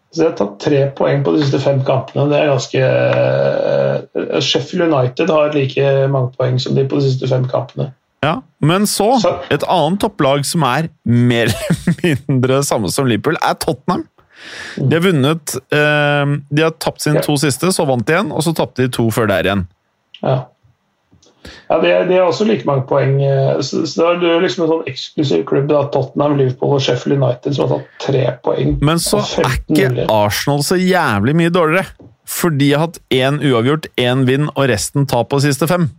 Så 0.09 0.21
de 0.21 0.25
har 0.25 0.37
tatt 0.39 0.55
tre 0.63 0.81
poeng 0.97 1.21
på 1.25 1.35
de 1.35 1.43
siste 1.43 1.59
fem 1.61 1.83
kampene. 1.85 2.25
Det 2.31 2.37
er 2.39 2.49
ganske 2.49 4.41
Sheffield 4.41 4.87
United 4.89 5.29
har 5.29 5.53
like 5.53 5.89
mange 6.09 6.33
poeng 6.37 6.57
som 6.61 6.73
de 6.77 6.87
på 6.89 6.97
de 6.97 7.05
siste 7.11 7.29
fem 7.29 7.45
kampene. 7.49 7.91
Ja, 8.25 8.41
Men 8.59 8.87
så, 8.89 9.13
et 9.47 9.63
annet 9.63 10.01
topplag 10.03 10.43
som 10.47 10.65
er 10.67 10.89
mer 11.07 11.47
eller 11.47 11.93
mindre 12.27 12.63
samme 12.67 12.91
som 12.91 13.07
Liverpool, 13.07 13.37
er 13.39 13.55
Tottenham. 13.61 14.07
De 14.75 14.95
har 14.95 15.03
vunnet 15.03 15.55
eh, 15.75 16.33
De 16.47 16.63
har 16.63 16.75
tapt 16.79 17.03
sine 17.03 17.23
to 17.23 17.35
siste, 17.39 17.71
så 17.75 17.85
vant 17.87 18.05
de 18.07 18.15
igjen, 18.15 18.31
og 18.31 18.43
så 18.43 18.55
tapte 18.55 18.85
de 18.85 18.91
to 18.95 19.07
før 19.13 19.29
der 19.31 19.47
igjen. 19.47 19.65
Ja. 20.19 20.37
Ja, 21.69 21.77
de, 21.81 21.91
de 22.09 22.17
har 22.17 22.27
også 22.27 22.45
like 22.49 22.67
mange 22.67 22.83
poeng. 22.89 23.17
Så, 23.63 23.85
så 23.87 24.13
det 24.19 24.29
er 24.29 24.43
liksom 24.43 24.65
en 24.65 24.71
sånn 24.73 24.87
eksklusiv 24.91 25.43
klubb. 25.49 25.69
Da, 25.71 25.85
Tottenham, 25.93 26.37
Liverpool 26.39 26.77
og 26.77 26.83
Sheffield 26.83 27.19
United 27.19 27.55
som 27.55 27.67
har 27.67 27.79
tatt 27.79 28.05
tre 28.05 28.23
poeng. 28.45 28.77
Men 28.85 29.01
så 29.03 29.21
er 29.41 29.57
ikke 29.57 30.07
Arsenal 30.11 30.65
så 30.67 30.79
jævlig 30.79 31.37
mye 31.39 31.53
dårligere. 31.53 32.09
For 32.29 32.53
de 32.53 32.73
har 32.73 32.85
hatt 32.87 32.99
én 33.13 33.39
uavgjort, 33.41 33.89
én 33.97 34.27
vinn 34.29 34.49
og 34.51 34.67
resten 34.69 35.07
tap 35.09 35.31
på 35.31 35.39
de 35.39 35.49
siste 35.49 35.69
fem. 35.69 35.89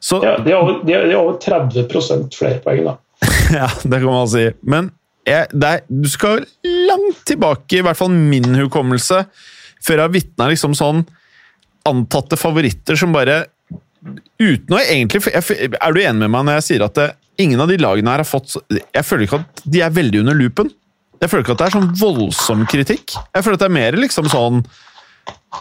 Så, 0.00 0.22
ja, 0.24 0.38
de 0.40 0.54
har, 0.54 0.62
over, 0.64 0.80
de 0.86 0.96
har 0.96 1.10
over 1.18 1.36
30 1.42 2.30
flere 2.32 2.60
poeng, 2.64 2.86
da. 2.86 2.96
ja, 3.60 3.68
det 3.82 3.98
kan 4.00 4.08
man 4.08 4.28
si. 4.32 4.46
Men 4.64 4.88
jeg, 5.28 5.50
er, 5.52 5.82
du 5.88 6.08
skal 6.08 6.46
langt 6.64 7.24
tilbake, 7.28 7.78
i 7.78 7.84
hvert 7.84 7.98
fall 7.98 8.12
min 8.14 8.48
hukommelse, 8.56 9.26
før 9.84 9.98
jeg 9.98 10.06
har 10.06 10.14
vitna 10.14 10.48
liksom 10.50 10.76
sånn 10.76 11.04
antatte 11.88 12.36
favoritter 12.40 12.96
som 12.98 13.12
bare 13.12 13.44
Uten 14.40 14.76
å 14.76 14.80
egentlig 14.80 15.20
Er 15.28 15.92
du 15.92 15.98
enig 16.00 16.22
med 16.22 16.32
meg 16.32 16.46
når 16.46 16.60
jeg 16.60 16.66
sier 16.68 16.84
at 16.86 16.94
det, 16.96 17.08
ingen 17.42 17.60
av 17.60 17.68
de 17.68 17.76
lagene 17.80 18.14
her 18.14 18.22
har 18.22 18.28
fått 18.28 18.54
Jeg 18.72 19.04
føler 19.04 19.26
ikke 19.26 19.40
at 19.42 19.64
de 19.64 19.82
er 19.84 19.92
veldig 19.92 20.22
under 20.22 20.38
loopen. 20.38 20.70
Jeg 21.20 21.28
føler 21.28 21.44
ikke 21.44 21.56
at 21.56 21.60
det 21.60 21.66
er 21.66 21.74
sånn 21.74 21.90
voldsom 22.00 22.62
kritikk. 22.70 23.12
Jeg 23.12 23.44
føler 23.44 23.58
at 23.58 23.64
det 23.66 23.68
er 23.68 23.76
mer 23.76 23.98
liksom 24.00 24.30
sånn 24.32 24.62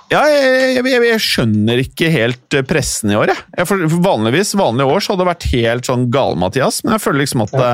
ja, 0.09 0.21
jeg, 0.29 0.45
jeg, 0.77 0.85
jeg, 0.85 1.03
jeg, 1.09 1.21
skjønner 1.21 1.81
ikke 1.81 2.09
helt 2.13 2.55
pressen 2.69 3.11
i 3.11 3.17
år, 3.17 3.31
jeg. 3.33 3.77
vanligvis, 4.05 4.53
vanlige 4.57 4.93
år 4.93 5.03
så 5.03 5.13
hadde 5.13 5.23
det 5.23 5.29
vært 5.31 5.47
helt 5.51 5.89
sånn 5.89 6.07
gale-Mathias, 6.13 6.79
men 6.85 6.95
jeg 6.95 7.03
føler 7.03 7.23
liksom 7.23 7.43
at 7.45 7.55
ja. 7.57 7.71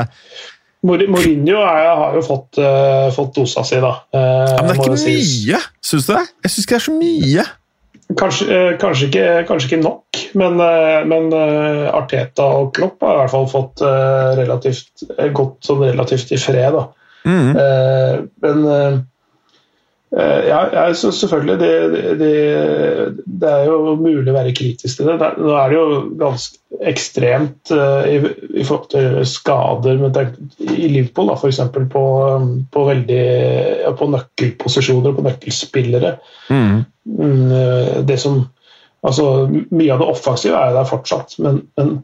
Mourinho 0.86 1.62
er, 1.66 1.88
har 1.98 2.16
jo 2.16 2.24
fått, 2.26 2.60
uh, 2.62 3.08
fått 3.16 3.36
dosa 3.40 3.64
si, 3.68 3.80
da. 3.82 3.94
Uh, 4.14 4.22
ja, 4.22 4.58
men 4.60 4.70
det 4.70 4.76
er 4.76 4.82
ikke 4.82 4.96
mye, 4.96 5.62
syns 5.84 6.08
du 6.08 6.14
det? 6.14 6.26
Jeg 6.46 6.54
syns 6.54 6.68
ikke 6.68 6.76
det 6.76 6.80
er 6.80 6.86
så 6.88 6.96
mye. 6.96 7.46
Kanskje, 8.14 8.46
uh, 8.46 8.76
kanskje, 8.82 9.10
ikke, 9.10 9.26
kanskje 9.50 9.72
ikke, 9.72 9.82
nok, 9.82 10.20
men, 10.38 10.60
men 11.10 11.34
Arteta 11.34 12.46
og 12.60 12.70
Klopp 12.76 13.02
har 13.04 13.16
i 13.16 13.20
hvert 13.24 13.34
fall 13.34 13.48
fått 13.50 13.82
relativt, 14.38 15.06
gått 15.34 15.66
sånn 15.66 15.82
relativt 15.88 16.34
i 16.36 16.40
fred. 16.40 16.76
Da. 16.76 16.86
Mm. 17.26 17.56
men 18.44 18.66
ja, 20.12 20.60
ja 20.74 20.94
selvfølgelig. 20.94 21.60
Det, 21.60 21.72
det, 22.20 22.32
det, 23.26 23.50
er 23.50 23.66
jo 23.68 23.96
mulig 24.00 24.32
å 24.32 24.36
være 24.36 24.54
kritisk 24.56 25.00
til 25.00 25.10
det. 25.10 25.32
Nå 25.42 25.56
er 25.58 25.72
det 25.72 25.80
jo 25.80 26.00
ganske 26.20 26.62
ekstremt 26.86 27.72
uh, 27.74 28.06
i, 28.08 28.20
i, 28.54 28.64
forhold 28.64 28.90
til 28.94 29.20
skader 29.28 30.02
i 30.66 30.90
Liverpool, 30.92 31.34
f.eks. 31.36 31.62
På, 31.92 32.06
på, 32.72 32.88
veldig, 32.90 33.22
ja, 33.84 33.94
på 33.98 34.10
nøkkelposisjoner 34.14 35.12
og 35.12 35.20
på 35.20 35.28
nøkkelspillere. 35.30 36.16
Mm. 36.50 36.84
Det 38.08 38.20
som, 38.22 38.44
altså, 39.06 39.30
mye 39.52 39.94
av 39.94 40.04
det 40.04 40.12
offensive 40.16 40.60
er 40.60 40.76
der 40.78 40.90
fortsatt, 40.90 41.38
men, 41.44 41.66
men 41.80 41.98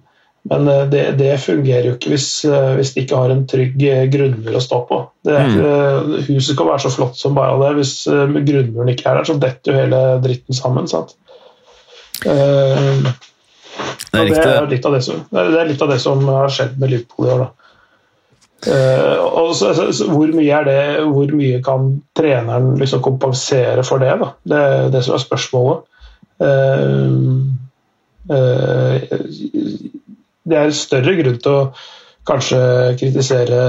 men 0.43 0.67
eh, 0.67 0.85
det, 0.89 1.11
det, 1.11 1.37
fungerer 1.37 1.85
jo 1.85 1.95
ikke 1.95 2.15
hvis, 2.15 2.29
eh, 2.49 2.73
hvis 2.79 2.93
de 2.95 3.03
ikke 3.03 3.19
har 3.19 3.33
en 3.33 3.43
trygg 3.49 3.83
eh, 3.85 4.05
grunnmur 4.11 4.57
å 4.57 4.63
stå 4.63 4.79
på. 4.89 5.01
Det, 5.27 5.37
mm. 5.37 6.15
Huset 6.31 6.57
kan 6.57 6.69
være 6.71 6.85
så 6.87 6.93
flott 6.95 7.19
som 7.19 7.37
bare 7.37 7.59
det. 7.61 7.71
Hvis 7.77 7.95
grunnmuren 8.09 8.89
ikke 8.93 9.09
er 9.09 9.19
der, 9.19 9.29
så 9.29 9.37
detter 9.41 9.71
jo 9.71 9.81
hele 9.83 10.01
dritten 10.23 10.57
sammen. 10.57 10.89
Sant? 10.89 11.13
Uh, 12.21 13.01
det, 14.11 14.19
er 14.37 14.67
det, 14.69 14.77
er 14.77 14.99
som, 15.01 15.23
det 15.31 15.41
er 15.41 15.69
litt 15.69 15.81
av 15.81 15.89
det 15.89 15.97
som 16.03 16.19
har 16.27 16.51
skjedd 16.53 16.75
med 16.81 16.91
Liverpool 16.91 17.29
i 17.29 17.33
år. 17.33 17.47
Uh, 18.61 19.53
så, 19.57 19.71
så, 19.77 20.09
hvor, 20.09 20.29
mye 20.37 20.57
er 20.57 20.67
det, 20.67 20.81
hvor 21.09 21.31
mye 21.37 21.61
kan 21.65 21.95
treneren 22.17 22.75
liksom 22.81 23.01
kompensere 23.05 23.85
for 23.87 24.01
det? 24.01 24.13
Da? 24.21 24.33
Det 24.41 24.61
er 24.67 24.93
det 24.93 25.05
som 25.05 25.17
er 25.17 25.23
spørsmålet. 25.23 25.87
Uh, 26.41 27.45
det 30.47 30.57
er 30.57 30.75
større 30.75 31.15
grunn 31.19 31.41
til 31.41 31.57
å 31.57 31.65
kanskje 32.27 32.61
kritisere 32.99 33.61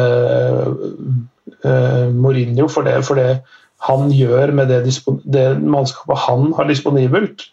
uh, 1.65 2.09
Mourinho 2.13 2.69
for 2.73 2.89
det, 2.89 2.99
for 3.07 3.21
det 3.21 3.43
han 3.89 4.13
gjør 4.15 4.53
med 4.55 4.71
det, 4.71 4.85
det 5.25 5.47
mannskapet 5.59 6.25
han 6.29 6.53
har 6.59 6.69
disponibelt. 6.71 7.49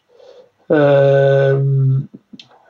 Uh, 0.70 1.57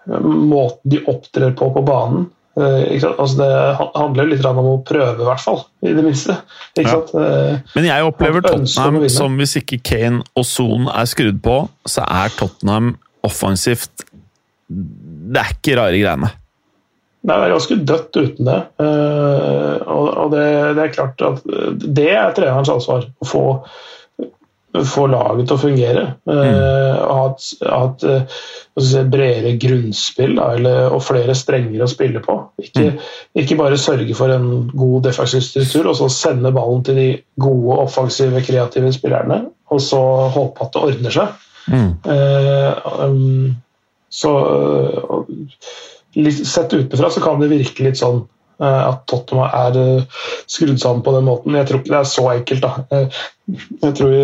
måten 0.10 0.93
de 0.93 1.02
opptrer 1.12 1.56
på 1.58 1.72
på 1.76 1.86
banen. 1.86 2.30
Altså 2.60 3.38
det 3.39 3.52
handler 3.95 4.32
litt 4.32 4.45
om 4.47 4.58
å 4.60 4.80
prøve, 4.84 5.22
i 5.22 5.28
hvert 5.28 5.43
fall. 5.43 5.62
I 5.86 5.93
det 5.95 6.04
minste. 6.04 6.39
Ja. 6.80 6.97
Men 7.76 7.88
jeg 7.88 8.08
opplever 8.08 8.43
Tottenham 8.43 9.06
som 9.12 9.38
hvis 9.39 9.56
ikke 9.62 9.80
Kane 9.86 10.24
og 10.36 10.47
Son 10.47 10.89
er 10.91 11.08
skrudd 11.08 11.39
på, 11.45 11.62
så 11.88 12.04
er 12.04 12.34
Tottenham 12.36 12.95
offensivt 13.24 14.06
Det 14.68 15.39
er 15.39 15.56
ikke 15.56 15.78
rare 15.80 15.97
greiene. 16.02 16.32
Nei, 17.20 17.36
det 17.36 17.45
er 17.49 17.51
ganske 17.51 17.78
dødt 17.84 18.15
uten 18.15 18.47
det. 18.47 18.59
Uh, 18.80 19.76
og 19.91 20.32
det, 20.32 20.47
det, 20.78 20.86
er 20.86 20.93
klart 20.95 21.24
at 21.26 21.41
det 21.84 22.11
er 22.15 22.36
trenerens 22.36 22.72
ansvar. 22.72 23.09
Å 23.20 23.28
få, 23.28 23.41
få 24.88 25.07
laget 25.11 25.49
til 25.49 25.57
å 25.57 25.61
fungere. 25.65 26.05
Mm. 26.30 26.38
Og 26.39 27.43
Ha 27.59 27.82
et, 27.84 28.05
uh, 28.07 28.39
si, 28.80 29.03
bredere 29.11 29.53
grunnspill 29.59 30.38
da, 30.39 30.47
eller, 30.55 30.95
og 30.95 31.03
flere 31.03 31.36
strenger 31.36 31.84
å 31.84 31.91
spille 31.91 32.24
på. 32.24 32.38
Ikke, 32.63 32.86
mm. 32.95 33.05
ikke, 33.43 33.59
bare 33.59 33.82
sørge 33.82 34.15
for 34.15 34.32
en 34.32 34.70
god 34.72 35.09
defensiv 35.09 35.43
struktur 35.43 35.91
og 35.91 35.99
så 35.99 36.07
sende 36.13 36.55
ballen 36.55 36.86
til 36.88 37.01
de 37.01 37.09
gode, 37.41 37.82
offensive, 37.84 38.45
kreative 38.47 38.93
spillerne, 38.95 39.43
og 39.70 39.84
så 39.84 40.01
håpe 40.32 40.65
at 40.65 40.76
det 40.76 40.86
ordner 40.88 41.20
seg. 41.20 41.47
Mm. 41.70 41.91
Um, 43.03 43.57
så 44.09 44.32
Sett 46.16 46.74
utenfra 46.74 47.10
så 47.14 47.22
kan 47.22 47.41
det 47.41 47.51
virke 47.51 47.86
litt 47.86 47.99
sånn 47.99 48.24
eh, 48.62 48.82
at 48.89 49.03
Tottenham 49.10 49.49
er 49.49 49.78
eh, 49.82 50.24
skrudd 50.49 50.80
sammen 50.82 51.03
på 51.05 51.14
den 51.16 51.28
måten. 51.28 51.57
Jeg 51.60 51.70
tror 51.70 51.82
ikke 51.82 51.93
det 51.93 51.99
er 51.99 52.10
så 52.14 52.26
enkelt. 52.34 52.66
da. 52.66 52.72
Eh, 52.95 53.20
jeg 53.84 53.97
tror, 53.99 54.16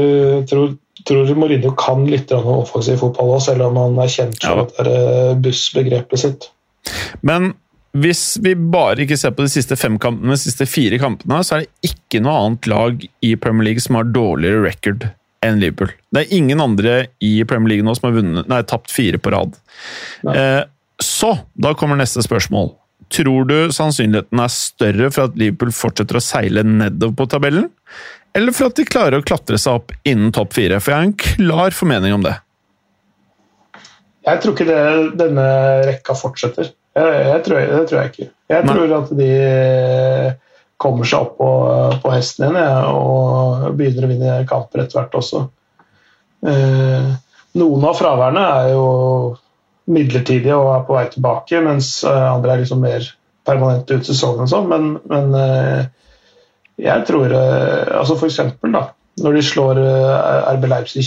tror, 0.49 0.71
tror 1.05 1.35
Mourinho 1.37 1.75
kan 1.79 2.07
litt 2.09 2.33
offensiv 2.35 3.01
fotball 3.03 3.35
også, 3.37 3.53
selv 3.53 3.69
om 3.69 3.77
han 3.83 4.01
er 4.01 4.15
kjent 4.15 4.41
for 4.41 4.65
ja. 4.65 4.89
det 4.89 5.37
bussbegrepet 5.45 6.25
sitt. 6.25 6.49
Men 7.25 7.53
hvis 7.95 8.35
vi 8.43 8.55
bare 8.59 9.05
ikke 9.05 9.17
ser 9.19 9.31
på 9.35 9.45
de 9.45 9.51
siste 9.53 9.77
fem 9.79 9.95
kampene, 10.01 10.35
de 10.35 10.41
siste 10.41 10.67
fire 10.67 10.99
kampene, 10.99 11.39
så 11.47 11.57
er 11.57 11.63
det 11.63 11.93
ikke 11.93 12.19
noe 12.25 12.41
annet 12.41 12.67
lag 12.67 13.05
i 13.23 13.35
Premier 13.39 13.69
League 13.69 13.83
som 13.83 13.95
har 13.99 14.09
dårligere 14.11 14.65
record 14.65 15.07
enn 15.45 15.61
Liverpool. 15.61 15.93
Det 16.11 16.23
er 16.23 16.35
ingen 16.35 16.61
andre 16.63 16.95
i 17.23 17.37
Premier 17.47 17.75
League 17.75 17.87
nå 17.87 17.95
som 17.95 18.09
har 18.09 18.17
vunnet, 18.17 18.49
nei, 18.51 18.61
tapt 18.67 18.91
fire 18.91 19.19
på 19.21 19.31
rad. 19.31 19.55
Eh, 20.27 20.61
så, 21.03 21.35
da 21.53 21.73
kommer 21.77 21.99
neste 21.99 22.23
spørsmål. 22.25 22.73
tror 23.13 23.45
du 23.45 23.71
sannsynligheten 23.75 24.39
er 24.41 24.49
større 24.49 25.11
for 25.13 25.29
at 25.29 25.35
Liverpool 25.37 25.69
fortsetter 25.75 26.17
å 26.17 26.23
seile 26.23 26.63
nedover 26.65 27.13
på 27.19 27.27
tabellen, 27.29 27.67
eller 28.35 28.55
for 28.55 28.71
at 28.71 28.79
de 28.79 28.87
klarer 28.87 29.21
å 29.21 29.25
klatre 29.25 29.59
seg 29.61 29.77
opp 29.77 29.93
innen 30.07 30.33
topp 30.35 30.55
fire? 30.57 30.79
For 30.81 30.91
jeg 30.91 30.97
har 30.97 31.09
en 31.11 31.19
klar 31.21 31.75
formening 31.75 32.15
om 32.17 32.25
det. 32.25 32.33
Jeg 34.25 34.41
tror 34.41 34.55
ikke 34.55 34.67
det, 34.67 34.79
denne 35.21 35.45
rekka 35.85 36.15
fortsetter. 36.17 36.71
Jeg, 36.97 37.21
jeg 37.29 37.43
tror, 37.45 37.61
det 37.61 37.83
tror 37.89 38.01
jeg 38.01 38.11
ikke. 38.11 38.27
Jeg 38.51 38.67
tror 38.67 38.87
Nei. 38.87 38.97
at 38.97 39.13
de 39.19 39.29
kommer 40.81 41.07
seg 41.07 41.27
opp 41.27 41.37
på, 41.39 41.51
på 42.03 42.11
hesten 42.13 42.47
igjen 42.47 42.57
ja, 42.59 42.89
og 42.91 43.69
begynner 43.77 44.07
å 44.07 44.11
vinne 44.11 44.39
kamper 44.49 44.83
etter 44.83 44.99
hvert 44.99 45.15
også. 45.21 45.45
Eh, 46.45 47.13
noen 47.61 47.87
av 47.87 47.97
fraværene 47.97 48.43
er 48.59 48.71
jo 48.73 48.87
midlertidige 49.85 50.55
og 50.57 50.71
er 50.73 50.83
på 50.87 50.97
vei 50.97 51.05
tilbake, 51.13 51.61
mens 51.65 51.91
eh, 52.07 52.25
andre 52.31 52.55
er 52.55 52.63
liksom 52.63 52.81
mer 52.83 53.05
permanente 53.45 53.99
ut 53.99 54.07
sesongen 54.07 54.47
og 54.47 54.51
sånn. 54.51 54.67
Men, 54.71 54.89
men 55.11 55.37
eh, 55.37 55.85
jeg 56.81 57.05
tror 57.07 57.31
eh, 57.31 57.93
altså 57.99 58.17
For 58.19 58.29
eksempel, 58.29 58.73
da, 58.75 58.87
når 59.21 59.37
de 59.37 59.45
slår 59.45 59.79
RB 60.55 60.67
Leipzig 60.71 61.05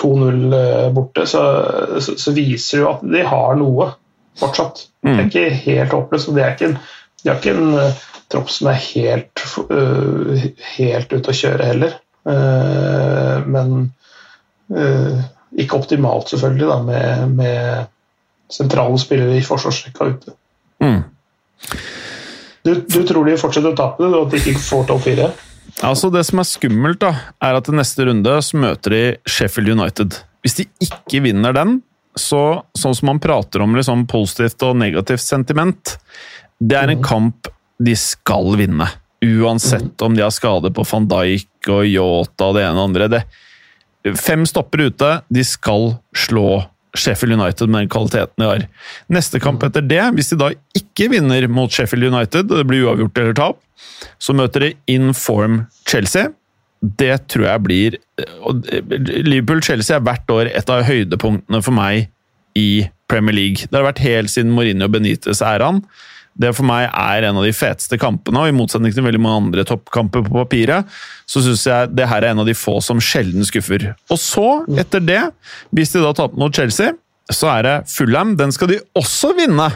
2-0 0.00 0.56
borte, 0.94 1.26
så, 1.30 1.42
så, 2.02 2.16
så, 2.18 2.32
viser 2.34 2.78
det 2.78 2.82
jo 2.82 2.90
at 2.94 3.04
de 3.14 3.26
har 3.28 3.58
noe 3.60 3.90
fortsatt. 4.40 4.86
Mm. 5.04 5.12
Det 5.12 5.18
er 5.18 5.28
ikke 5.28 5.60
helt 5.66 5.94
håpløst. 5.98 6.32
De, 6.34 6.42
er 6.42 6.56
ikke 6.56 6.70
en, 6.72 6.78
de 7.22 7.30
har 7.30 7.42
ikke 7.42 7.54
en 7.58 8.00
tropp 8.32 8.50
som 8.50 8.70
er 8.72 8.80
helt, 8.88 9.44
helt 10.78 11.12
ute 11.12 11.30
å 11.30 11.36
kjøre 11.38 11.68
heller. 11.68 11.94
Men 13.44 13.76
ikke 15.58 15.78
optimalt, 15.78 16.30
selvfølgelig, 16.32 16.66
da, 16.68 16.78
med, 16.82 17.34
med 17.38 18.52
sentrale 18.52 18.98
spillere 19.00 19.38
i 19.38 19.44
forsvarsrekka 19.44 20.10
ute. 20.10 20.34
Mm. 20.82 21.02
Du, 22.64 22.74
du, 22.74 23.00
tror 23.06 23.26
de 23.28 23.36
fortsetter 23.40 23.72
å 23.74 23.78
tape 23.78 24.02
det, 24.02 24.12
og 24.12 24.26
at 24.26 24.34
de 24.34 24.40
ikke 24.40 24.62
får 24.64 24.86
topp 24.88 25.04
fire? 25.04 25.30
Altså 25.84 26.10
Det 26.12 26.22
som 26.26 26.40
er 26.40 26.48
skummelt, 26.48 27.00
da, 27.02 27.12
er 27.42 27.58
at 27.58 27.68
i 27.68 27.74
neste 27.76 28.06
runde 28.08 28.36
så 28.44 28.60
møter 28.60 28.94
de 28.94 29.02
Sheffield 29.28 29.74
United. 29.74 30.20
Hvis 30.44 30.58
de 30.60 30.68
ikke 30.84 31.22
vinner 31.24 31.56
den, 31.56 31.78
så 32.14 32.62
sånn 32.78 32.94
som 32.94 33.10
man 33.10 33.20
prater 33.22 33.64
om 33.64 33.74
liksom 33.74 34.06
positivt 34.10 34.62
og 34.66 34.78
negativt 34.78 35.24
sentiment, 35.24 35.96
det 36.62 36.78
er 36.78 36.92
en 36.92 37.00
mm. 37.00 37.06
kamp 37.06 37.50
de 37.82 37.96
skal 37.98 38.54
vinne. 38.58 38.86
Uansett 39.24 40.02
om 40.04 40.14
de 40.14 40.22
har 40.22 40.32
skade 40.34 40.70
på 40.74 40.84
van 40.86 41.08
Dijk 41.10 41.70
og 41.72 41.88
Yota 41.88 42.50
og 42.50 42.58
det 42.58 42.66
ene 42.66 42.78
og 42.78 42.90
andre. 42.90 43.08
Det, 43.10 43.22
Fem 44.20 44.44
stopper 44.48 44.88
ute. 44.90 45.10
De 45.32 45.44
skal 45.46 45.94
slå 46.16 46.62
Sheffield 46.94 47.34
United 47.34 47.70
med 47.70 47.84
den 47.84 47.90
kvaliteten 47.90 48.42
de 48.42 48.48
har. 48.48 48.64
Neste 49.12 49.40
kamp 49.42 49.64
etter 49.66 49.82
det, 49.82 50.02
hvis 50.14 50.30
de 50.30 50.38
da 50.40 50.50
ikke 50.78 51.08
vinner 51.10 51.48
mot 51.50 51.72
Sheffield 51.72 52.06
United, 52.12 52.50
det 52.52 52.66
blir 52.68 52.86
uavgjort 52.86 53.18
eller 53.18 53.36
tap, 53.38 53.60
så 54.22 54.36
møter 54.36 54.68
de 54.68 54.72
in 54.90 55.12
form 55.16 55.64
Chelsea. 55.88 56.30
Det 56.84 57.14
tror 57.32 57.46
jeg 57.48 57.64
blir 57.64 57.94
Liverpool-Chelsea 59.24 59.96
er 59.96 60.04
hvert 60.04 60.30
år 60.30 60.50
et 60.52 60.70
av 60.70 60.84
høydepunktene 60.84 61.62
for 61.64 61.74
meg 61.74 62.10
i 62.58 62.84
Premier 63.10 63.34
League. 63.36 63.66
Det 63.70 63.78
har 63.78 63.88
vært 63.88 64.04
helt 64.04 64.32
siden 64.32 64.52
Mourinho 64.54 64.88
Benitez-æraen. 64.92 65.80
Det 66.34 66.50
for 66.56 66.66
meg 66.66 66.88
er 66.88 67.28
en 67.28 67.38
av 67.38 67.46
de 67.46 67.52
feteste 67.54 67.98
kampene, 68.00 68.42
og 68.42 68.50
i 68.50 68.56
motsetning 68.56 68.94
til 68.94 69.06
veldig 69.06 69.22
mange 69.22 69.44
andre 69.44 69.64
toppkamper 69.68 70.24
på 70.26 70.34
papiret, 70.34 70.90
så 71.30 71.42
syns 71.44 71.62
jeg 71.68 71.92
det 71.94 72.08
her 72.10 72.24
er 72.24 72.34
en 72.34 72.42
av 72.42 72.48
de 72.48 72.56
få 72.58 72.80
som 72.82 73.02
sjelden 73.02 73.46
skuffer. 73.46 73.92
Og 74.10 74.18
så, 74.20 74.48
etter 74.80 75.04
det, 75.04 75.22
hvis 75.74 75.94
de 75.94 76.02
da 76.02 76.10
taper 76.16 76.40
mot 76.42 76.54
Chelsea, 76.54 76.96
så 77.32 77.52
er 77.54 77.66
det 77.66 77.76
Fulham. 77.92 78.34
Den 78.40 78.52
skal 78.54 78.74
de 78.74 78.80
også 78.98 79.32
vinne! 79.38 79.70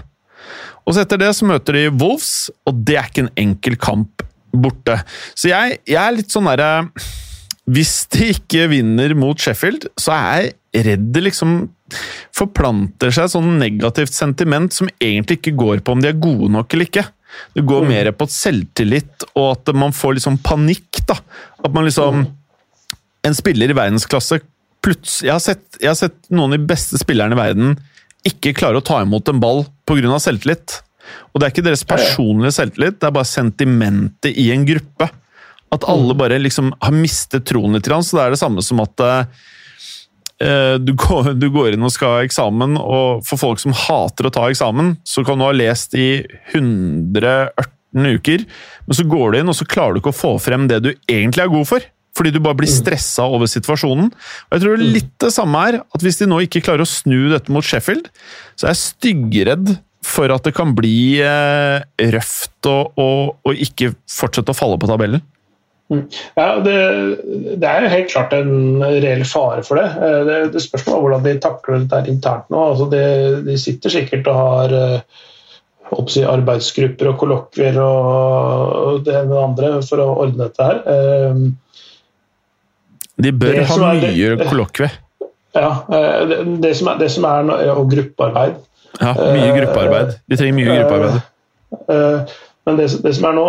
Og 0.88 0.96
så 0.96 1.04
etter 1.04 1.20
det 1.20 1.34
så 1.36 1.46
møter 1.48 1.76
de 1.76 1.88
Wolves, 2.00 2.48
og 2.66 2.82
det 2.88 2.96
er 2.96 3.09
ikke 3.11 3.26
en 3.26 3.34
enkel 3.38 3.76
kamp 3.80 4.24
borte. 4.56 4.96
Så 5.36 5.50
jeg, 5.50 5.78
jeg 5.86 6.00
er 6.00 6.14
litt 6.16 6.32
sånn 6.32 6.48
derre 6.48 6.88
Hvis 7.68 8.06
de 8.14 8.30
ikke 8.32 8.70
vinner 8.72 9.12
mot 9.18 9.36
Sheffield, 9.36 9.90
så 10.00 10.14
er 10.16 10.40
jeg 10.40 10.54
redd 10.77 11.12
det 11.14 11.23
liksom 11.25 11.61
forplanter 12.37 13.12
seg 13.14 13.31
sånn 13.33 13.57
negativt 13.61 14.14
sentiment 14.14 14.75
som 14.75 14.91
egentlig 15.01 15.41
ikke 15.41 15.57
går 15.59 15.85
på 15.85 15.95
om 15.95 16.03
de 16.03 16.11
er 16.11 16.21
gode 16.21 16.51
nok 16.53 16.75
eller 16.75 16.89
ikke. 16.89 17.07
Det 17.57 17.64
går 17.69 17.85
mm. 17.85 17.91
mer 17.93 18.11
på 18.16 18.29
selvtillit 18.33 19.27
og 19.35 19.47
at 19.53 19.73
man 19.77 19.95
får 19.97 20.19
liksom 20.19 20.39
panikk. 20.45 21.01
da. 21.09 21.19
At 21.64 21.73
man 21.75 21.89
liksom 21.89 22.23
mm. 22.25 22.35
En 23.27 23.35
spiller 23.35 23.73
i 23.73 23.75
verdensklasse 23.75 24.39
plutselig 24.85 25.27
jeg 25.27 25.35
har, 25.35 25.43
sett, 25.43 25.79
jeg 25.83 25.89
har 25.91 25.97
sett 25.99 26.29
noen 26.31 26.53
av 26.53 26.55
de 26.55 26.69
beste 26.71 27.01
spillerne 27.03 27.35
i 27.35 27.39
verden 27.41 27.73
ikke 28.29 28.55
klare 28.57 28.79
å 28.79 28.85
ta 28.85 29.01
imot 29.03 29.27
en 29.29 29.41
ball 29.43 29.64
pga. 29.89 30.21
selvtillit. 30.23 30.77
Og 31.33 31.41
det 31.41 31.49
er 31.49 31.53
ikke 31.53 31.64
deres 31.66 31.83
personlige 31.89 32.55
selvtillit, 32.55 33.01
det 33.01 33.09
er 33.09 33.16
bare 33.16 33.29
sentimentet 33.29 34.39
i 34.39 34.49
en 34.55 34.64
gruppe. 34.69 35.11
At 35.75 35.85
alle 35.91 36.14
mm. 36.14 36.19
bare 36.23 36.39
liksom 36.41 36.71
har 36.79 36.95
mistet 36.95 37.49
troen 37.51 37.75
litt, 37.75 37.91
så 37.91 38.21
det 38.21 38.25
er 38.25 38.37
det 38.37 38.41
samme 38.41 38.64
som 38.64 38.81
at 38.87 39.03
Eh, 39.03 39.25
du 40.39 40.93
går, 40.95 41.32
du 41.34 41.49
går, 41.51 41.72
inn 41.74 41.82
og 41.82 41.91
skal 41.91 42.12
ha 42.14 42.26
eksamen, 42.26 42.76
og 42.78 43.24
for 43.26 43.41
folk 43.41 43.59
som 43.62 43.74
hater 43.74 44.28
å 44.28 44.32
ta 44.34 44.45
eksamen, 44.47 44.93
så 45.03 45.24
kan 45.26 45.41
du 45.41 45.47
ha 45.49 45.55
lest 45.57 45.97
i 45.99 46.22
118 46.55 48.07
uker, 48.07 48.45
men 48.86 48.99
så 48.99 49.07
går 49.09 49.32
du 49.32 49.39
inn 49.41 49.51
og 49.51 49.59
så 49.59 49.66
klarer 49.66 49.97
du 49.97 50.03
ikke 50.03 50.14
å 50.14 50.20
få 50.20 50.34
frem 50.43 50.68
det 50.70 50.78
du 50.84 50.93
egentlig 51.09 51.43
er 51.43 51.51
god 51.53 51.66
for. 51.72 51.89
Fordi 52.18 52.32
du 52.34 52.41
bare 52.43 52.59
blir 52.59 52.70
mm. 52.70 52.76
stressa 52.80 53.26
over 53.30 53.51
situasjonen. 53.51 54.09
Og 54.11 54.57
jeg 54.57 54.64
tror 54.64 54.80
litt 54.82 55.12
det 55.22 55.30
samme 55.34 55.61
er 55.68 55.80
at 55.82 56.05
hvis 56.05 56.18
de 56.18 56.26
nå 56.26 56.41
ikke 56.45 56.64
klarer 56.66 56.82
å 56.82 56.91
snu 56.91 57.28
dette 57.30 57.53
mot 57.55 57.66
Sheffield, 57.66 58.09
så 58.59 58.66
er 58.66 58.74
jeg 58.74 58.82
styggredd 58.82 59.76
for 60.09 60.32
at 60.32 60.47
det 60.47 60.55
kan 60.57 60.72
bli 60.76 61.20
eh, 61.22 61.84
røft 62.14 62.68
og 62.70 63.53
ikke 63.53 63.93
fortsette 64.11 64.55
å 64.55 64.57
falle 64.57 64.78
på 64.80 64.91
tabellen. 64.91 65.22
Mm. 65.89 66.03
Ja, 66.36 66.49
det, 66.61 66.74
det, 67.57 67.68
er 67.68 67.86
helt 67.89 68.11
klart 68.12 68.34
en 68.36 68.82
reell 68.84 69.24
fare 69.24 69.62
for 69.64 69.80
det. 69.80 69.86
Eh, 69.97 70.18
det, 70.28 70.36
det 70.53 70.61
spørs 70.61 70.84
hvordan 70.89 71.24
de 71.24 71.39
takler 71.41 71.80
det 71.80 71.89
der 71.93 72.11
internt 72.12 72.51
nå. 72.53 72.64
Altså 72.74 72.89
de, 72.93 73.01
de, 73.47 73.57
sitter 73.61 73.95
sikkert 73.95 74.28
og 74.28 74.36
har 74.36 74.74
eh, 74.76 74.99
si, 76.12 76.24
arbeidsgrupper 76.28 77.12
og 77.12 77.16
kollokvier 77.22 77.80
og 77.80 79.01
det 79.07 79.16
ene 79.16 79.32
og 79.32 79.39
det 79.39 79.47
andre 79.47 79.72
for 79.89 80.05
å 80.05 80.11
ordne 80.26 80.51
dette 80.51 80.68
her. 80.68 80.82
Eh, 80.93 81.34
de 83.18 83.32
bør 83.34 83.62
ha 83.72 83.93
mye 83.97 84.36
kollokvier. 84.45 85.01
Ja, 85.57 85.70
det, 85.89 86.74
som 86.76 86.91
er, 86.93 86.99
det 87.01 87.09
som 87.11 87.24
er 87.26 87.49
Og 87.72 87.89
gruppearbeid. 87.91 88.61
Ja, 89.01 89.14
mye 89.16 89.49
gruppearbeid. 89.57 90.12
De 90.28 90.36
trenger 90.36 90.55
mye 90.55 90.76
gruppearbeid. 90.76 92.36
Men 92.68 92.78
det, 92.78 92.86
det 93.03 93.14
som 93.16 93.26
er 93.30 93.34
nå 93.41 93.47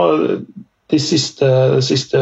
de 0.90 0.98
siste, 1.02 1.46
de 1.46 1.82
siste, 1.86 2.20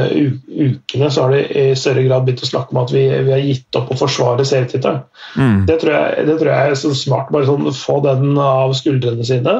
ukene 0.47 1.09
så 1.11 1.23
har 1.23 1.35
de 1.35 1.43
i 1.47 1.65
større 1.79 2.03
grad 2.03 2.25
begynt 2.27 2.43
å 2.43 2.49
snakke 2.49 2.75
om 2.75 2.81
at 2.81 2.91
vi, 2.91 3.05
vi 3.23 3.31
har 3.31 3.43
gitt 3.43 3.79
opp 3.79 3.93
å 3.93 3.99
forsvare 4.01 4.43
serietittelen. 4.47 5.05
Mm. 5.39 5.61
Det, 5.69 5.77
tror 5.83 5.93
jeg, 5.95 6.25
det 6.27 6.35
tror 6.41 6.51
jeg 6.51 6.71
er 6.73 6.79
så 6.81 6.91
smart. 6.97 7.31
Bare 7.31 7.47
sånn, 7.47 7.69
få 7.71 8.01
den 8.03 8.33
av 8.43 8.75
skuldrene 8.75 9.27
sine. 9.27 9.55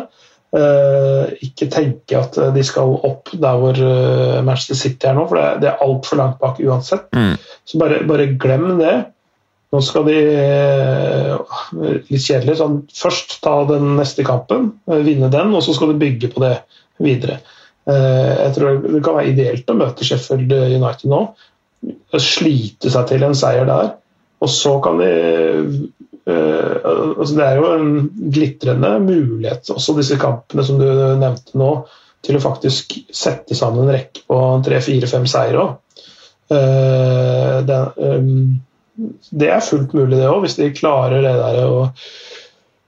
Uh, 0.48 1.28
ikke 1.44 1.68
tenke 1.72 2.20
at 2.20 2.38
de 2.56 2.62
skal 2.64 2.94
opp 3.08 3.34
der 3.36 3.58
hvor 3.60 3.80
uh, 3.80 4.40
Manchester 4.48 4.80
City 4.80 5.10
er 5.10 5.18
nå, 5.18 5.26
for 5.28 5.40
det, 5.40 5.48
det 5.64 5.72
er 5.72 5.84
altfor 5.84 6.20
langt 6.20 6.40
bak 6.44 6.60
uansett. 6.64 7.08
Mm. 7.16 7.36
Så 7.68 7.80
bare, 7.80 8.04
bare, 8.08 8.30
glem 8.40 8.74
det. 8.82 8.96
Nå 9.72 9.84
skal 9.84 10.08
de 10.08 10.18
uh, 10.36 11.58
litt 12.12 12.24
kjedelig 12.24 12.60
sånn, 12.60 12.82
først 12.96 13.40
ta 13.44 13.62
den 13.72 13.96
neste 14.00 14.28
kampen, 14.28 14.74
vinne 14.88 15.32
den, 15.32 15.56
og 15.56 15.64
så 15.64 15.76
skal 15.76 15.96
de 15.96 16.02
bygge 16.04 16.32
på 16.36 16.44
det 16.44 16.58
videre. 17.04 17.40
Eh, 17.88 18.34
jeg 18.42 18.56
tror 18.58 18.82
det 18.84 19.04
kan 19.06 19.16
være 19.16 19.32
ideelt 19.32 19.70
å 19.72 19.78
møte 19.80 20.08
Sheffield 20.08 20.52
United 20.52 21.08
nå. 21.12 21.22
Slite 22.20 22.92
seg 22.92 23.08
til 23.12 23.24
en 23.28 23.38
seier 23.38 23.68
der. 23.70 23.94
Og 24.44 24.52
så 24.54 24.76
kan 24.86 25.00
de 25.02 25.12
uh, 26.30 26.74
altså 27.18 27.34
Det 27.34 27.46
er 27.46 27.56
jo 27.58 27.70
en 27.74 27.88
glitrende 28.34 28.92
mulighet, 29.02 29.72
også 29.74 29.96
disse 29.98 30.20
kampene 30.22 30.66
som 30.68 30.78
du 30.78 30.86
nevnte 31.18 31.58
nå, 31.58 31.72
til 32.26 32.38
å 32.38 32.44
faktisk 32.44 33.00
sette 33.14 33.58
sammen 33.58 33.88
en 33.88 33.96
rekke 33.96 34.22
på 34.30 34.38
tre-fire-fem 34.68 35.26
seire 35.30 35.64
òg. 35.64 36.04
Um, 36.48 37.64
det, 39.32 39.50
er 39.50 39.66
fullt 39.66 39.96
mulig, 39.98 40.20
det 40.20 40.30
òg, 40.30 40.44
hvis 40.46 40.60
de 40.60 40.70
klarer 40.76 41.26
det 41.26 41.36
der 41.40 41.64
å 41.66 41.88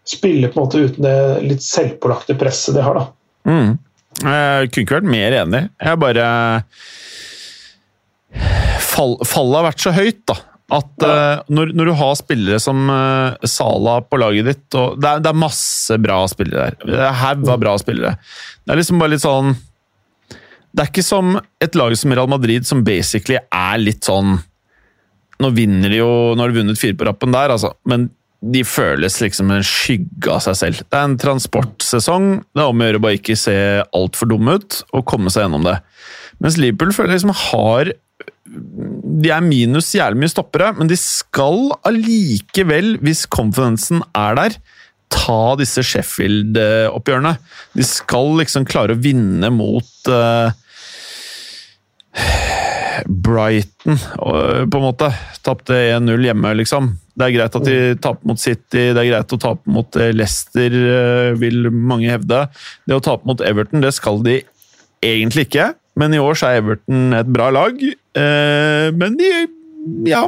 spille 0.09 0.49
på 0.49 0.59
en 0.59 0.65
måte 0.65 0.85
uten 0.85 1.05
det 1.05 1.17
litt 1.45 1.65
selvpålagte 1.65 2.37
presset 2.37 2.77
de 2.77 2.85
har. 2.85 2.99
da. 2.99 3.05
Mm. 3.49 3.77
Jeg 4.19 4.71
kunne 4.71 4.83
ikke 4.85 4.97
vært 4.99 5.11
mer 5.13 5.35
enig. 5.43 5.61
Jeg 5.79 6.01
bare 6.01 6.27
fall, 8.83 9.17
Fallet 9.27 9.59
har 9.59 9.67
vært 9.69 9.83
så 9.83 9.93
høyt, 9.95 10.23
da. 10.29 10.37
At 10.69 11.01
ja. 11.01 11.09
uh, 11.09 11.47
når, 11.49 11.71
når, 11.73 11.89
du 11.89 11.95
har 11.97 12.11
spillere 12.19 12.59
som 12.61 12.83
uh, 12.93 13.47
Sala 13.49 13.95
på 14.05 14.19
laget 14.21 14.51
ditt 14.51 14.75
og 14.77 14.99
det 15.01 15.07
er, 15.15 15.23
det 15.25 15.31
er 15.31 15.39
masse 15.41 15.97
bra 16.01 16.19
spillere 16.29 16.67
der. 16.67 16.91
Det 16.91 16.99
er 17.07 17.17
haug 17.23 17.49
av 17.49 17.63
bra 17.63 17.73
spillere. 17.81 18.19
Det 18.61 18.75
er 18.75 18.77
liksom 18.77 19.01
bare 19.01 19.15
litt 19.15 19.23
sånn 19.23 19.55
Det 20.29 20.83
er 20.83 20.91
ikke 20.91 21.05
som 21.07 21.39
et 21.39 21.79
lag 21.79 21.95
som 21.97 22.13
Real 22.13 22.29
Madrid, 22.29 22.69
som 22.69 22.85
basically 22.85 23.39
er 23.41 23.81
litt 23.81 24.05
sånn 24.05 24.37
Nå 25.41 25.49
vinner 25.55 25.89
de 25.89 26.03
jo 26.03 26.11
Nå 26.35 26.43
har 26.43 26.53
de 26.53 26.61
vunnet 26.61 26.81
fire 26.81 26.99
på 26.99 27.09
rappen 27.09 27.33
der, 27.33 27.55
altså, 27.55 27.73
men 27.89 28.11
de 28.39 28.61
føles 28.63 29.17
liksom 29.19 29.51
en 29.51 29.65
skygge 29.65 30.31
av 30.31 30.43
seg 30.45 30.57
selv. 30.59 30.83
Det 30.87 30.95
er 30.95 31.07
en 31.09 31.17
transportsesong. 31.19 32.29
Det 32.55 32.63
er 32.63 32.71
om 32.71 32.81
å 32.81 32.87
gjøre 32.87 33.01
bare 33.03 33.19
ikke 33.19 33.35
se 33.39 33.55
altfor 33.95 34.31
dum 34.31 34.47
ut 34.47 34.79
og 34.93 35.07
komme 35.09 35.31
seg 35.33 35.45
gjennom 35.45 35.65
det. 35.67 35.75
Mens 36.39 36.55
Liverpool 36.59 36.93
føler 36.95 37.17
liksom 37.17 37.35
har 37.35 37.91
De 38.49 39.31
er 39.33 39.43
minus 39.43 39.91
jævlig 39.93 40.23
mye 40.23 40.31
stoppere, 40.31 40.71
men 40.77 40.89
de 40.89 40.95
skal 40.97 41.67
allikevel, 41.85 42.95
hvis 43.03 43.25
confidensen 43.29 43.99
er 44.17 44.39
der, 44.39 44.55
ta 45.13 45.55
disse 45.59 45.83
Sheffield-oppgjørene. 45.85 47.35
De 47.75 47.85
skal 47.85 48.31
liksom 48.39 48.65
klare 48.69 48.95
å 48.95 49.01
vinne 49.03 49.51
mot 49.53 50.09
uh, 50.09 50.49
Brighton, 53.05 53.99
på 54.17 54.81
en 54.81 54.87
måte. 54.87 55.11
Tapte 55.45 55.77
1-0 55.99 56.25
hjemme, 56.29 56.55
liksom. 56.61 56.93
Det 57.19 57.25
er 57.25 57.35
greit 57.35 57.55
at 57.57 57.65
de 57.67 57.77
taper 57.99 58.29
mot 58.31 58.39
City, 58.39 58.85
det 58.95 59.01
er 59.01 59.09
greit 59.09 59.33
å 59.35 59.39
tape 59.43 59.67
mot 59.67 59.97
eh, 59.99 60.13
Leicester, 60.15 60.71
eh, 60.71 61.33
vil 61.39 61.67
mange 61.67 62.07
hevde. 62.07 62.45
Det 62.87 62.95
å 62.95 63.03
tape 63.03 63.27
mot 63.27 63.43
Everton, 63.43 63.83
det 63.83 63.91
skal 63.97 64.21
de 64.23 64.37
egentlig 65.03 65.49
ikke. 65.49 65.73
Men 65.99 66.15
i 66.15 66.21
år 66.23 66.39
så 66.39 66.47
er 66.47 66.61
Everton 66.61 67.17
et 67.17 67.27
bra 67.27 67.49
lag. 67.51 67.75
Eh, 67.83 68.87
men 68.95 69.19
de 69.19 69.31
Ja. 70.07 70.27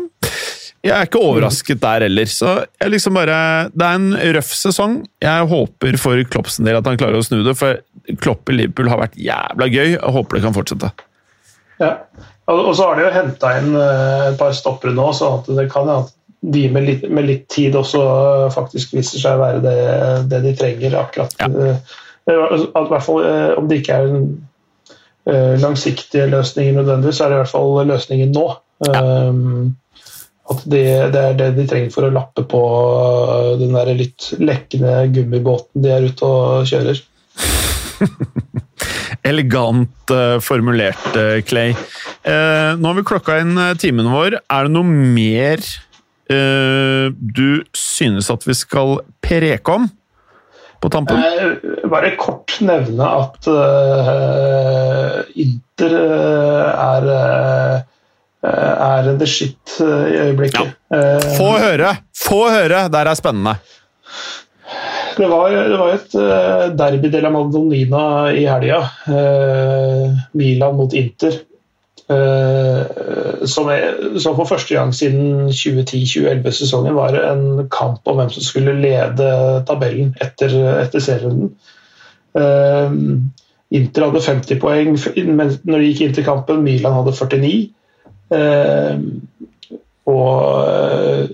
Jeg 0.82 0.96
er 0.98 1.06
ikke 1.06 1.22
overrasket 1.22 1.80
der 1.80 2.08
heller. 2.08 2.26
Så 2.26 2.66
jeg 2.66 2.90
liksom 2.90 3.14
bare 3.14 3.70
Det 3.70 3.86
er 3.86 4.00
en 4.00 4.16
røff 4.36 4.50
sesong. 4.58 5.06
Jeg 5.22 5.48
håper 5.48 5.98
for 6.02 6.24
Klopps 6.26 6.58
del 6.58 6.80
at 6.80 6.88
han 6.90 6.98
klarer 6.98 7.22
å 7.22 7.24
snu 7.24 7.44
det, 7.46 7.54
for 7.56 7.78
Klopp 8.20 8.50
i 8.50 8.58
Liverpool 8.58 8.90
har 8.90 8.98
vært 8.98 9.16
jævla 9.16 9.68
gøy. 9.70 9.94
Jeg 9.94 10.16
håper 10.18 10.36
det 10.36 10.44
kan 10.44 10.58
fortsette. 10.58 10.92
Ja. 11.80 11.94
Og 12.50 12.74
så 12.76 12.90
har 12.90 12.98
de 12.98 13.06
jo 13.06 13.14
henta 13.14 13.54
inn 13.60 13.76
et 13.78 14.40
par 14.42 14.52
stoppere 14.58 14.92
nå, 14.98 15.06
så 15.16 15.38
det 15.48 15.70
kan 15.72 15.86
hende 15.86 16.02
at 16.02 16.18
de 16.42 16.70
med 16.74 16.88
litt, 16.88 17.04
med 17.10 17.28
litt, 17.28 17.44
tid 17.54 17.76
også 17.78 18.02
faktisk 18.54 18.96
viser 18.98 19.22
seg 19.22 19.38
å 19.38 19.42
være 19.44 19.60
det, 19.62 19.76
det 20.32 20.40
de 20.48 20.54
trenger 20.58 20.98
akkurat. 21.04 21.36
Ja. 21.38 21.50
Uh, 21.52 22.56
I 22.66 22.88
hvert 22.90 23.06
fall 23.06 23.28
om 23.60 23.68
det 23.70 23.82
ikke 23.82 23.98
er 23.98 24.10
en 24.10 24.26
uh, 25.30 26.32
løsning 26.32 26.74
nødvendigvis, 26.78 27.20
så 27.20 27.28
er 27.28 27.34
det 27.34 27.38
i 27.38 27.42
hvert 27.44 27.54
fall 27.54 27.78
løsningen 27.90 28.34
nå. 28.34 28.48
Ja. 28.88 29.04
At 30.52 30.64
det, 30.66 30.86
det, 31.14 31.22
er 31.22 31.38
det 31.38 31.52
de 31.60 31.68
trenger 31.70 31.94
for 31.94 32.08
å 32.08 32.12
lappe 32.12 32.44
på 32.50 32.62
den 33.62 33.78
der 33.78 33.94
litt 33.96 34.32
lekkende 34.42 35.06
gummibåten 35.14 35.86
de 35.86 35.94
er 35.94 36.08
ute 36.10 36.26
og 36.28 36.66
kjører. 36.68 37.04
Elegant 39.30 40.12
formulert, 40.42 41.14
Clay. 41.46 41.78
nå 42.26 42.90
har 42.90 42.98
vi 42.98 43.06
klokka 43.06 43.38
inn 43.44 43.54
timen 43.80 44.10
vår. 44.12 44.42
Er 44.42 44.68
det 44.68 44.74
noe 44.74 44.90
mer 44.90 45.62
du 46.32 47.64
synes 47.76 48.30
at 48.32 48.46
vi 48.48 48.56
skal 48.58 49.00
preke 49.24 49.76
om 49.76 49.90
på 50.82 50.90
tampen? 50.90 51.20
Eh, 51.22 51.88
bare 51.90 52.16
kort 52.20 52.58
nevne 52.66 53.06
at 53.06 53.50
uh, 53.52 55.22
Inter 55.42 55.94
er 55.94 57.10
er 58.42 59.12
the 59.20 59.28
shit 59.30 59.76
i 59.82 60.18
øyeblikket. 60.18 60.72
Ja. 60.90 61.20
Få 61.38 61.52
høre! 61.62 61.92
Få 62.18 62.40
høre! 62.50 62.88
Der 62.90 63.10
er 63.12 63.14
spennende. 63.14 63.54
Det 65.18 65.28
var, 65.30 65.52
det 65.52 65.78
var 65.78 65.94
et 65.94 66.16
derby 66.80 67.12
de 67.14 67.22
la 67.22 67.30
Madonnina 67.30 68.32
i 68.34 68.48
helga. 68.50 68.80
Milan 70.34 70.80
mot 70.80 70.94
Inter. 70.98 71.38
Eh, 72.12 73.46
som, 73.48 73.70
er, 73.72 73.94
som, 74.20 74.36
for 74.36 74.50
første 74.50 74.76
gang 74.76 74.94
siden 74.96 75.50
2010-2011-sesongen 75.50 76.96
var 76.98 77.14
det 77.16 77.22
en 77.30 77.68
kamp 77.72 78.08
om 78.10 78.20
hvem 78.20 78.32
som 78.34 78.44
skulle 78.44 78.74
lede 78.82 79.30
tabellen 79.68 80.16
etter, 80.22 80.56
etter 80.82 81.04
serierunden. 81.04 81.54
Uh, 82.32 83.20
Inter 83.76 84.06
hadde 84.06 84.22
50 84.24 84.60
poeng 84.62 84.94
når 84.96 85.82
de 85.82 85.88
gikk 85.90 86.02
inn 86.06 86.14
til 86.16 86.24
kampen, 86.24 86.62
Milan 86.64 86.96
hadde 86.96 87.16
49. 87.16 87.72
Uh, 88.32 88.96
og 90.08 90.38
uh, 90.64 91.26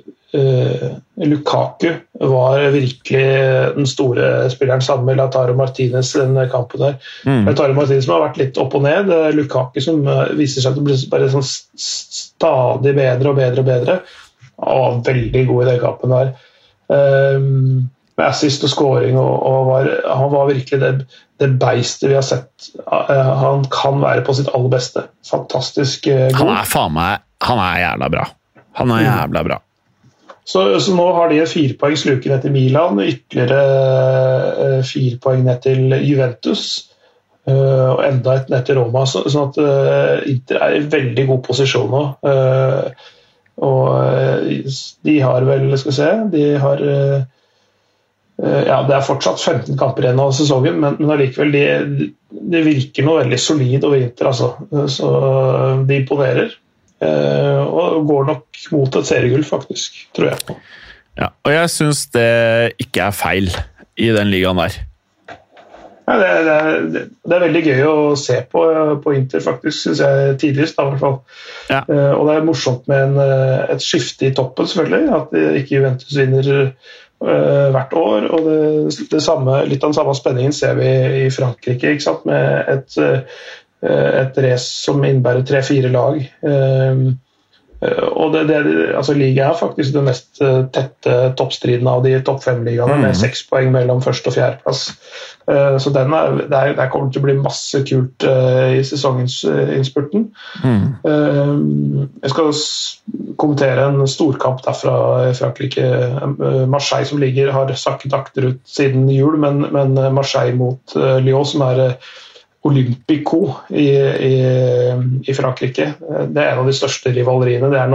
Lukaku 1.16 1.94
var 2.20 2.60
virkelig 2.74 3.28
den 3.76 3.88
store 3.88 4.50
spilleren 4.52 4.82
sammen 4.82 5.06
med 5.06 5.18
Lataro 5.18 5.56
Martinez 5.56 6.14
den 6.14 6.36
kampen 6.52 6.82
der. 6.84 6.96
Mm. 7.26 7.46
Lautaro 7.48 7.74
Martinez 7.74 8.06
som 8.06 8.18
har 8.18 8.26
vært 8.28 8.40
litt 8.42 8.60
opp 8.62 8.76
og 8.78 8.84
ned. 8.84 9.12
Lukaku 9.38 9.80
som 9.84 10.04
eh, 10.08 10.34
viser 10.38 10.66
seg 10.66 10.78
å 10.78 10.86
bli 10.86 10.98
bare 11.12 11.30
sånn 11.32 11.46
stadig 11.48 12.96
bedre 12.98 13.32
og 13.32 13.40
bedre 13.40 13.64
og 13.64 13.70
bedre. 13.70 14.00
Og 14.68 15.06
veldig 15.08 15.46
god 15.48 15.64
i 15.64 15.70
den 15.72 15.80
kampen 15.84 16.14
der. 16.16 16.34
Um, 16.88 17.88
med 18.18 18.26
assist 18.26 18.66
og 18.66 18.72
scoring. 18.74 19.18
Og, 19.22 19.34
og 19.48 19.70
var, 19.70 19.92
han 20.10 20.34
var 20.34 20.50
virkelig 20.50 20.82
det, 20.82 20.92
det 21.42 21.52
beistet 21.62 22.10
vi 22.12 22.18
har 22.18 22.26
sett. 22.26 22.72
Han 22.88 23.68
kan 23.74 24.02
være 24.04 24.26
på 24.28 24.36
sitt 24.38 24.50
aller 24.54 24.74
beste. 24.74 25.06
Fantastisk 25.30 26.10
god. 26.10 26.36
Han 26.42 26.58
er 26.58 26.68
faen 26.68 26.98
meg 26.98 27.24
Han 27.46 27.62
er 27.62 27.80
jævla 27.84 28.12
bra. 28.18 28.28
Han 28.82 28.92
er 28.92 29.04
mm. 29.04 29.08
jævla 29.08 29.46
bra. 29.52 29.62
Så, 30.48 30.80
så, 30.80 30.94
nå 30.96 31.06
har 31.12 31.32
de 31.32 31.42
fire 31.50 31.76
poeng 31.80 31.98
sluket 32.00 32.32
ned 32.32 32.46
til 32.46 32.54
Milan, 32.56 33.02
ytterligere 33.04 33.64
uh, 34.56 34.84
fire 34.88 35.20
poeng 35.24 35.44
ned 35.44 35.60
til 35.66 35.92
Juventus. 36.08 36.62
Uh, 37.48 37.96
og 37.96 38.04
enda 38.08 38.36
et 38.38 38.50
ned 38.52 38.64
til 38.68 38.80
Roma. 38.80 39.04
Så, 39.08 39.26
sånn 39.32 39.50
at 39.52 39.60
uh, 39.60 40.28
Inter 40.32 40.62
er 40.64 40.78
i 40.78 40.86
veldig 40.88 41.26
god 41.34 41.42
posisjon 41.48 41.92
nå. 41.92 42.04
og 43.58 43.88
de 45.08 45.14
har 45.18 45.46
vel 45.48 45.72
Skal 45.82 45.90
vi 45.90 45.94
se 45.96 46.10
De 46.30 46.42
har 46.62 46.82
ja, 48.38 48.76
Det 48.86 48.94
er 48.94 49.08
fortsatt 49.08 49.42
15 49.42 49.80
kamper 49.80 50.06
igjen 50.06 50.22
av 50.22 50.36
sesongen, 50.38 50.78
men, 50.84 51.00
men 51.00 51.14
allikevel 51.16 51.56
det 51.56 51.64
de 52.30 52.62
virker 52.62 53.08
noe 53.08 53.24
veldig 53.24 53.40
solid 53.42 53.88
over 53.88 53.98
Inter. 53.98 54.30
Altså. 54.30 54.52
Så 54.94 55.10
de 55.90 55.98
imponerer. 56.04 56.54
Eh, 56.98 57.62
og 57.62 58.08
går 58.10 58.28
nok 58.32 58.68
mot 58.74 58.96
et 58.98 59.08
seriegull, 59.08 59.46
faktisk. 59.46 60.00
Tror 60.18 60.32
jeg. 60.32 60.58
Ja, 61.18 61.32
og 61.46 61.54
jeg 61.54 61.70
syns 61.74 62.06
det 62.14 62.30
ikke 62.82 63.10
er 63.10 63.18
feil 63.18 63.50
i 63.98 64.12
den 64.14 64.32
ligaen 64.34 64.58
der. 64.62 64.80
Ja, 66.08 66.16
det, 66.22 66.28
det, 66.48 67.02
det, 67.28 67.36
er 67.36 67.44
veldig 67.44 67.62
gøy 67.66 67.82
å 67.84 67.96
se 68.16 68.38
på, 68.48 68.62
på 69.04 69.14
Inter, 69.18 69.42
faktisk, 69.44 69.82
syns 69.82 70.02
jeg 70.02 70.38
tidligst. 70.42 70.78
Da, 70.78 70.88
i 70.88 70.94
hvert 70.94 71.04
fall. 71.04 71.18
Ja. 71.68 71.82
Uh, 71.90 72.14
og 72.16 72.30
det 72.30 72.38
er 72.38 72.48
morsomt 72.48 72.88
med 72.88 73.04
en, 73.10 73.20
eh, 73.26 73.66
et 73.76 73.84
skifte 73.84 74.30
i 74.30 74.34
toppen, 74.38 74.70
selvfølgelig. 74.72 75.12
At 75.20 75.36
ikke 75.60 75.76
Juventus 75.76 76.16
vinner 76.16 76.52
uh, 76.64 77.68
hvert 77.76 77.98
år. 78.00 78.30
Og 78.32 78.50
det, 78.88 79.22
samme, 79.22 79.60
litt 79.68 79.84
av 79.84 79.92
den 79.92 80.00
samme 80.00 80.16
spenningen 80.18 80.56
ser 80.56 80.80
vi 80.80 80.92
i 81.26 81.30
Frankrike, 81.34 81.98
ikke 81.98 82.08
sant? 82.08 82.26
med 82.30 82.72
et 82.72 83.02
uh, 83.04 83.42
Eh, 83.67 83.67
et 83.86 84.38
race 84.42 84.68
som 84.86 85.04
innebærer 85.06 85.46
tre-fire 85.46 85.90
lag. 85.94 86.20
Ehm, 86.50 87.04
eh, 87.82 88.04
og 88.10 88.34
det, 88.34 88.48
det, 88.50 88.62
altså 88.98 89.14
Ligaen 89.14 89.54
er 89.54 89.60
faktisk 89.60 89.94
den 89.94 90.08
mest 90.10 90.42
eh, 90.42 90.64
tette 90.74 91.18
toppstriden 91.38 91.90
av 91.90 92.02
de 92.06 92.16
topp 92.26 92.42
fem-ligaene, 92.46 92.98
mm. 92.98 93.06
med 93.06 93.20
seks 93.20 93.46
poeng 93.50 93.70
mellom 93.76 94.02
første- 94.02 94.32
og 94.32 94.38
fjerdeplass. 94.40 94.90
Så 95.48 95.94
den 95.96 96.12
er, 96.12 96.42
der, 96.52 96.74
der, 96.76 96.90
kommer 96.92 97.08
det 97.08 97.14
til 97.16 97.22
å 97.22 97.24
bli 97.24 97.34
masse 97.40 97.80
kult 97.88 98.24
i 98.28 98.82
sesonginnspurten. 98.84 100.26
Mm. 100.60 100.82
Jeg 102.20 102.34
skal 102.34 102.50
kommentere 103.40 103.86
en 103.88 104.04
storkamp 104.12 104.60
derfra 104.66 104.98
i 105.30 105.32
Frankrike. 105.40 105.88
Marseille 106.68 107.08
som 107.08 107.24
ligger, 107.24 107.54
har 107.56 107.72
sakket 107.80 108.18
akterut 108.20 108.60
siden 108.68 109.08
jul, 109.08 109.40
men, 109.40 109.70
men 109.72 109.96
Marseille 110.18 110.58
mot 110.60 111.00
Lyon, 111.24 111.48
som 111.48 111.64
er 111.70 111.96
Olympico 112.68 113.40
i, 113.70 113.88
i, 114.28 114.34
i, 115.24 115.36
Frankrike. 115.36 115.88
Det 116.00 116.42
er 116.42 116.52
en 116.52 116.62
av 116.64 116.68
de 116.70 116.76
største 116.76 117.14
rivaleriene. 117.16 117.70
Det 117.72 117.80
har 117.80 117.94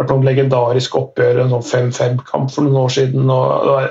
vært 0.00 0.12
noen 0.12 0.26
legendariske 0.26 0.98
oppgjør, 0.98 1.42
en 1.44 1.54
sånn 1.54 1.68
5-5-kamp 1.92 2.52
for 2.54 2.66
noen 2.66 2.82
år 2.82 2.94
siden. 2.96 3.30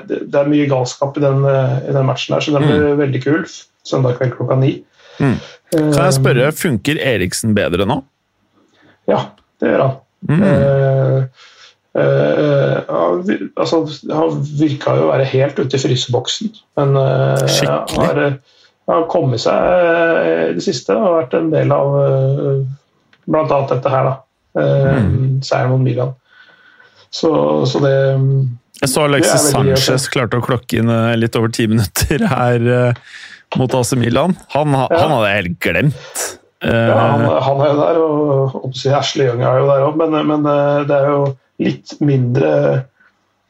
det 0.10 0.42
er 0.42 0.52
mye 0.52 0.68
galskap 0.72 1.18
i 1.20 1.24
den, 1.24 1.46
i 1.48 1.96
den 1.96 2.10
matchen, 2.10 2.36
her, 2.36 2.44
så 2.44 2.56
den 2.56 2.68
blir 2.68 2.84
mm. 2.84 3.00
veldig 3.04 3.24
kul. 3.24 3.48
Søndag 3.88 4.20
kveld 4.20 4.36
klokka 4.36 4.60
ni. 4.60 4.74
Mm. 5.18 5.38
Kan 5.72 6.04
jeg 6.04 6.18
spørre, 6.20 6.52
funker 6.56 7.00
Eriksen 7.04 7.56
bedre 7.58 7.88
nå? 7.88 8.02
Ja, 9.08 9.30
det 9.62 9.72
gjør 9.72 9.84
han. 9.86 9.96
Mm. 10.28 10.44
Uh, 10.44 11.24
uh, 11.98 13.32
altså, 13.58 13.84
han 14.12 14.40
virka 14.60 14.96
jo 14.98 15.08
å 15.08 15.12
være 15.14 15.28
helt 15.32 15.60
ute 15.60 15.78
i 15.78 15.82
fryseboksen, 15.82 16.54
men 16.80 16.96
uh, 17.00 17.44
Skikkelig? 17.46 18.04
Har, 18.04 18.22
har 18.88 19.08
kommet 19.12 19.44
seg 19.44 19.58
eh, 19.58 20.44
i 20.52 20.56
det 20.58 20.64
siste 20.64 20.96
og 20.96 21.18
vært 21.20 21.36
en 21.38 21.52
del 21.52 21.74
av 21.76 21.98
eh, 22.02 22.62
bl.a. 23.28 23.60
dette 23.74 23.92
her. 23.92 24.08
da, 24.08 24.16
eh, 24.62 25.02
mm. 25.04 25.44
Seieren 25.46 25.74
mot 25.74 25.84
Milan. 25.84 26.16
Så, 27.10 27.32
så, 27.68 27.80
det 27.84 27.94
Jeg 28.82 28.92
så 28.92 29.06
Alexis 29.08 29.48
Sanchez 29.54 30.10
klarte 30.12 30.40
å 30.40 30.44
klokke 30.44 30.82
inn 30.82 30.92
litt 31.20 31.38
over 31.40 31.52
ti 31.56 31.68
minutter 31.72 32.28
her 32.32 32.68
mot 33.60 33.76
AC 33.76 33.96
Milan. 34.00 34.36
Han, 34.56 34.76
ja. 34.76 34.90
han 34.92 35.16
hadde 35.16 35.30
jeg 35.30 35.42
helt 35.42 35.62
glemt. 35.64 36.28
Ja, 36.58 36.96
han, 36.98 37.22
han, 37.22 37.60
er 37.62 37.70
jo 37.70 37.78
der, 37.78 37.98
og, 38.02 38.56
og 38.66 38.78
Ashley 38.98 39.28
Young 39.28 39.44
er 39.46 39.60
jo 39.62 39.68
der 39.70 39.84
òg, 39.86 40.00
men, 40.00 40.16
men, 40.26 40.48
det 40.90 40.96
er 40.96 41.12
jo 41.12 41.20
litt 41.62 41.94
mindre 42.02 42.52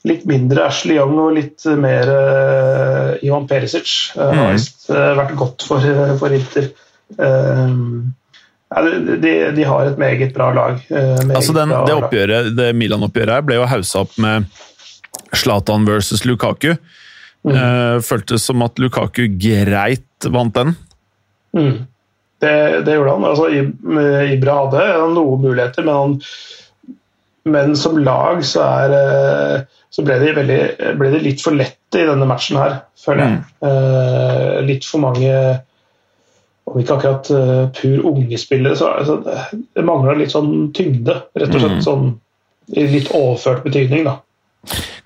litt 0.05 0.27
mindre 0.29 0.67
Ashley 0.67 0.97
Young 0.97 1.15
og 1.19 1.33
litt 1.37 1.65
mer 1.79 2.11
uh, 2.11 3.25
Ivan 3.25 3.47
Perisic. 3.49 4.13
Uh, 4.17 4.29
har 4.29 4.53
visst 4.55 4.89
uh, 4.91 5.15
vært 5.17 5.33
godt 5.39 5.65
for, 5.67 5.83
for 6.19 6.35
Inter. 6.35 6.69
De, 8.67 9.33
de, 9.55 9.63
har 9.63 9.87
et 9.87 9.99
meget 9.99 10.33
bra 10.35 10.51
lag. 10.53 10.79
Meget 10.91 11.37
altså 11.39 11.55
den, 11.55 11.71
bra 11.71 11.85
det 11.87 11.97
oppgjøret, 11.97 12.49
det 12.57 12.71
Milan-oppgjøret 12.75 13.37
her 13.39 13.45
ble 13.47 13.61
jo 13.61 13.67
haussa 13.71 14.03
opp 14.03 14.17
med 14.21 14.49
Zlatan 15.35 15.87
versus 15.87 16.25
Lukaku. 16.27 16.73
Mm. 17.47 18.01
Føltes 18.03 18.43
som 18.49 18.65
at 18.65 18.75
Lukaku 18.81 19.23
greit 19.39 20.27
vant 20.27 20.51
den. 20.57 20.75
Mm. 21.55 21.87
Det, 22.43 22.53
det, 22.85 22.97
gjorde 22.97 23.15
han. 23.15 23.27
Altså, 23.31 23.47
Ibra 24.35 24.59
hadde 24.65 24.83
noen 25.15 25.45
muligheter, 25.47 25.87
men, 25.87 25.95
han, 25.95 26.19
men 27.51 27.75
som 27.79 27.97
lag 28.01 28.43
så, 28.45 28.63
er, 28.63 29.63
så 29.93 30.03
ble, 30.05 30.19
de 30.21 30.33
veldig, 30.37 30.59
ble 30.99 31.13
de 31.13 31.23
litt 31.23 31.43
for 31.43 31.57
lette 31.57 32.01
i 32.01 32.05
denne 32.07 32.27
matchen 32.29 32.59
her, 32.59 32.81
føler 32.99 33.23
jeg. 33.23 33.39
Mm. 33.39 33.65
Uh, 33.65 34.53
litt 34.67 34.87
for 34.87 35.03
mange 35.03 35.31
Om 36.67 36.81
ikke 36.81 36.97
akkurat 36.97 37.29
uh, 37.31 37.65
pur 37.71 38.07
ungespillere, 38.09 38.75
så 38.75 38.89
altså, 38.99 39.21
det 39.55 39.83
mangla 39.87 40.17
litt 40.19 40.33
sånn 40.33 40.73
tyngde, 40.75 41.13
rett 41.39 41.53
og 41.53 41.61
slett. 41.61 41.77
Mm. 41.77 41.83
Sånn, 41.85 42.09
I 42.75 42.89
litt 42.91 43.07
overført 43.15 43.63
betydning, 43.63 44.03
da. 44.09 44.17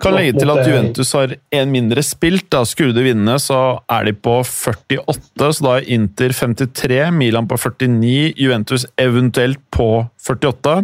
Kan 0.02 0.16
legge 0.18 0.40
til 0.40 0.50
at 0.50 0.66
Juventus 0.66 1.12
har 1.14 1.36
én 1.54 1.70
mindre 1.74 2.02
spilt. 2.06 2.48
da 2.54 2.64
Skulle 2.66 2.96
de 2.96 3.04
vinne, 3.06 3.36
så 3.42 3.82
er 3.92 4.08
de 4.10 4.16
på 4.18 4.40
48, 4.42 5.52
så 5.54 5.66
da 5.66 5.76
er 5.78 5.90
Inter 5.94 6.34
53, 6.34 7.12
Milan 7.14 7.50
på 7.50 7.60
49, 7.62 8.34
Juventus 8.42 8.88
eventuelt 8.98 9.62
på 9.74 10.08
48, 10.26 10.82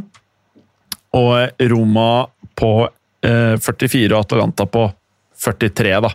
og 1.17 1.65
Roma 1.71 2.09
på 2.57 2.71
eh, 3.25 3.55
44 3.61 4.13
og 4.13 4.19
Atalanta 4.21 4.67
på 4.69 4.87
43, 5.37 5.93
da. 6.01 6.11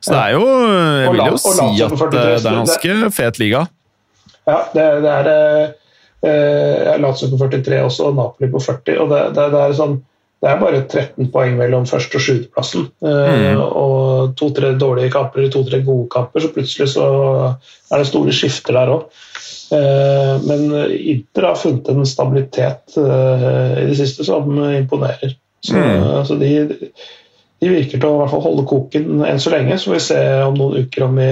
Så 0.00 0.12
det 0.12 0.20
er 0.20 0.34
jo 0.36 0.44
Jeg 0.44 1.12
vil 1.14 1.22
jo 1.24 1.38
si 1.40 1.68
at 1.84 1.92
eh, 1.92 2.10
det 2.12 2.24
er 2.24 2.36
en 2.36 2.60
ganske 2.60 3.12
fet 3.16 3.40
liga. 3.40 3.64
Ja, 4.48 4.58
det, 4.74 4.86
det 5.04 5.16
er 5.16 5.30
eh, 5.32 6.94
Lazio 7.00 7.30
på 7.32 7.40
43 7.40 7.82
også, 7.86 8.10
og 8.10 8.20
Napoli 8.20 8.50
på 8.52 8.62
40. 8.64 9.00
og 9.00 9.12
det, 9.12 9.24
det, 9.36 9.50
det 9.54 9.64
er 9.64 9.76
sånn 9.80 9.98
det 10.40 10.48
er 10.48 10.60
bare 10.60 10.78
13 10.86 11.26
poeng 11.34 11.58
mellom 11.58 11.84
første- 11.84 12.16
og 12.16 12.22
sjuendeplassen. 12.24 12.86
Eh, 13.04 13.32
mm. 13.52 13.58
Og 13.60 14.30
to-tre 14.40 14.72
dårlige 14.80 15.12
kamper 15.12 15.50
to-tre 15.52 15.82
gode 15.84 16.08
kamper, 16.12 16.40
så 16.40 16.52
plutselig 16.54 16.88
så 16.94 17.08
er 17.92 18.00
det 18.00 18.06
store 18.08 18.32
skifter 18.32 18.78
der 18.78 18.94
òg. 18.94 19.02
Eh, 19.70 20.42
men 20.42 20.90
Inter 20.90 21.46
har 21.46 21.58
funnet 21.58 21.88
en 21.88 22.06
stabilitet 22.06 22.96
eh, 22.98 23.78
i 23.82 23.86
det 23.90 23.96
siste 24.00 24.26
som 24.26 24.50
imponerer. 24.58 25.36
Så, 25.60 25.76
mm. 25.76 26.04
altså 26.16 26.38
de, 26.40 26.50
de, 27.60 27.68
virker 27.68 28.00
til 28.00 28.08
å 28.08 28.16
hvert 28.22 28.32
fall 28.32 28.46
holde 28.48 28.66
koken 28.68 29.24
enn 29.28 29.42
så 29.42 29.52
lenge. 29.54 29.78
Så 29.78 29.92
får 29.92 29.98
vi 29.98 30.04
se 30.08 30.20
om 30.46 30.58
noen 30.58 30.86
uker 30.86 31.06
om 31.06 31.20
vi 31.20 31.30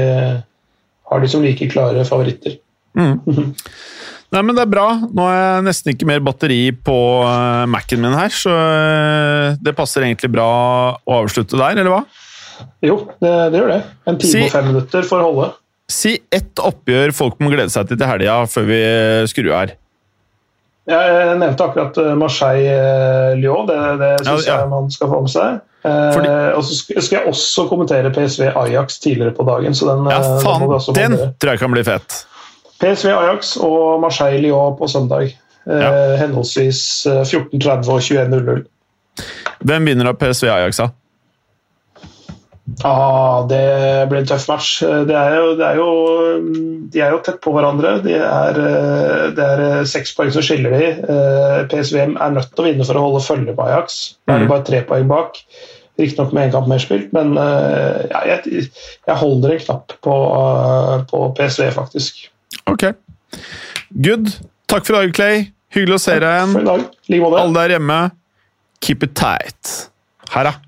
har 1.08 1.22
de 1.24 1.30
som 1.32 1.42
like 1.42 1.70
klare 1.72 2.06
favoritter. 2.06 2.58
Mm. 2.98 3.18
Nei, 4.36 4.42
men 4.44 4.52
det 4.52 4.66
er 4.66 4.70
bra. 4.70 4.86
Nå 5.08 5.24
har 5.24 5.36
jeg 5.38 5.66
nesten 5.70 5.94
ikke 5.94 6.06
mer 6.10 6.20
batteri 6.20 6.60
på 6.84 6.96
uh, 7.24 7.64
Mac-en 7.70 8.02
min 8.02 8.12
her, 8.12 8.28
så 8.28 8.52
det 9.56 9.72
passer 9.72 10.04
egentlig 10.04 10.28
bra 10.34 10.48
å 11.00 11.20
avslutte 11.22 11.56
der, 11.56 11.80
eller 11.80 11.94
hva? 11.94 12.02
Jo, 12.84 12.98
det, 13.22 13.30
det 13.54 13.62
gjør 13.62 13.72
det. 13.72 13.78
En 14.04 14.20
time 14.20 14.34
si, 14.34 14.42
og 14.44 14.52
fem 14.52 14.68
minutter 14.68 15.08
for 15.08 15.24
å 15.24 15.30
holde. 15.30 15.48
Si 15.88 16.18
ett 16.34 16.60
oppgjør 16.60 17.14
folk 17.16 17.38
må 17.40 17.52
glede 17.52 17.72
seg 17.72 17.88
til 17.88 17.98
til 18.00 18.10
helga 18.10 18.42
før 18.50 18.66
vi 18.68 18.80
skrur 19.30 19.54
her. 19.56 19.76
Jeg 20.88 21.32
nevnte 21.36 21.64
akkurat 21.64 21.98
eh, 22.00 22.14
Marseille-Lyon. 22.16 23.66
Det, 23.68 23.80
det 24.00 24.12
syns 24.24 24.46
ja, 24.46 24.54
ja. 24.54 24.60
jeg 24.62 24.70
man 24.72 24.88
skal 24.92 25.10
få 25.12 25.24
med 25.24 25.32
seg. 25.32 25.58
Fordi... 25.88 26.30
og 26.58 26.64
så 26.66 26.76
skal 27.04 27.16
jeg 27.20 27.30
også 27.30 27.64
kommentere 27.70 28.10
PSV 28.12 28.48
Ajax 28.50 28.98
tidligere 29.04 29.34
på 29.36 29.44
dagen. 29.48 29.76
Så 29.76 29.88
den, 29.88 30.08
ja, 30.10 30.18
faen, 30.42 30.64
den, 30.96 31.16
den 31.16 31.34
tror 31.40 31.54
jeg 31.54 31.62
kan 31.62 31.72
bli 31.72 31.84
fet. 31.86 32.22
PSV 32.80 33.12
Ajax 33.14 33.56
og 33.56 34.00
Marseille 34.00 34.40
Lyon 34.42 34.76
på 34.78 34.88
søndag. 34.90 35.28
Eh, 35.68 35.76
ja. 35.76 35.92
Eh, 35.92 36.16
henholdsvis 36.22 36.82
14.30 37.06 37.92
og 37.92 38.00
21.00. 38.00 38.64
Hvem 39.68 39.90
vinner 39.90 40.12
av 40.12 40.18
PSV 40.20 40.50
Ajax, 40.54 40.80
da? 40.80 40.90
Ah, 42.84 43.46
det 43.48 44.06
blir 44.10 44.20
en 44.20 44.28
tøff 44.28 44.44
match. 44.50 44.82
Det 44.82 45.14
er 45.16 45.34
jo, 45.38 45.54
det 45.58 45.66
er 45.66 45.78
jo, 45.80 45.88
de 46.92 47.00
er 47.02 47.14
jo 47.14 47.22
tett 47.24 47.40
på 47.44 47.52
hverandre. 47.54 47.96
De 48.04 48.14
er, 48.18 48.60
eh, 48.68 49.24
det 49.34 49.46
er 49.54 49.64
eh, 49.64 49.86
seks 49.88 50.14
poeng 50.16 50.30
som 50.34 50.44
skiller 50.44 50.76
de. 50.76 50.90
PSVM 51.72 52.16
er 52.20 52.36
nødt 52.36 52.52
til 52.52 52.64
å 52.64 52.68
vinne 52.68 52.86
for 52.86 53.00
å 53.00 53.06
holde 53.08 53.24
følge 53.24 53.56
på 53.56 53.66
Ajax. 53.66 53.98
Da 54.28 54.36
er 54.36 54.44
de 54.44 54.48
mm. 54.48 54.52
bare 54.52 54.66
tre 54.68 54.82
poeng 54.88 55.10
bak. 55.10 55.40
Riktignok 55.98 56.34
med 56.36 56.46
én 56.46 56.54
kamp 56.54 56.68
mer 56.70 56.78
spilt, 56.78 57.08
men 57.10 57.32
ja, 57.34 58.20
jeg, 58.28 58.68
jeg, 58.70 59.16
holder 59.18 59.56
en 59.56 59.64
knapp 59.64 59.96
på, 60.06 60.14
på 61.10 61.22
PSV, 61.34 61.72
faktisk. 61.74 62.20
Ok. 62.70 62.92
Good. 64.06 64.30
Takk 64.70 64.86
for 64.86 64.94
i 64.94 65.00
dag, 65.00 65.16
Clay. 65.18 65.42
Hyggelig 65.74 65.98
å 65.98 66.04
se 66.04 66.14
deg 66.22 66.30
igjen. 66.30 67.26
Alle 67.26 67.50
der 67.58 67.74
hjemme, 67.74 67.98
keep 68.84 69.02
it 69.02 69.18
tight. 69.18 69.74
Her, 70.30 70.52
da. 70.52 70.67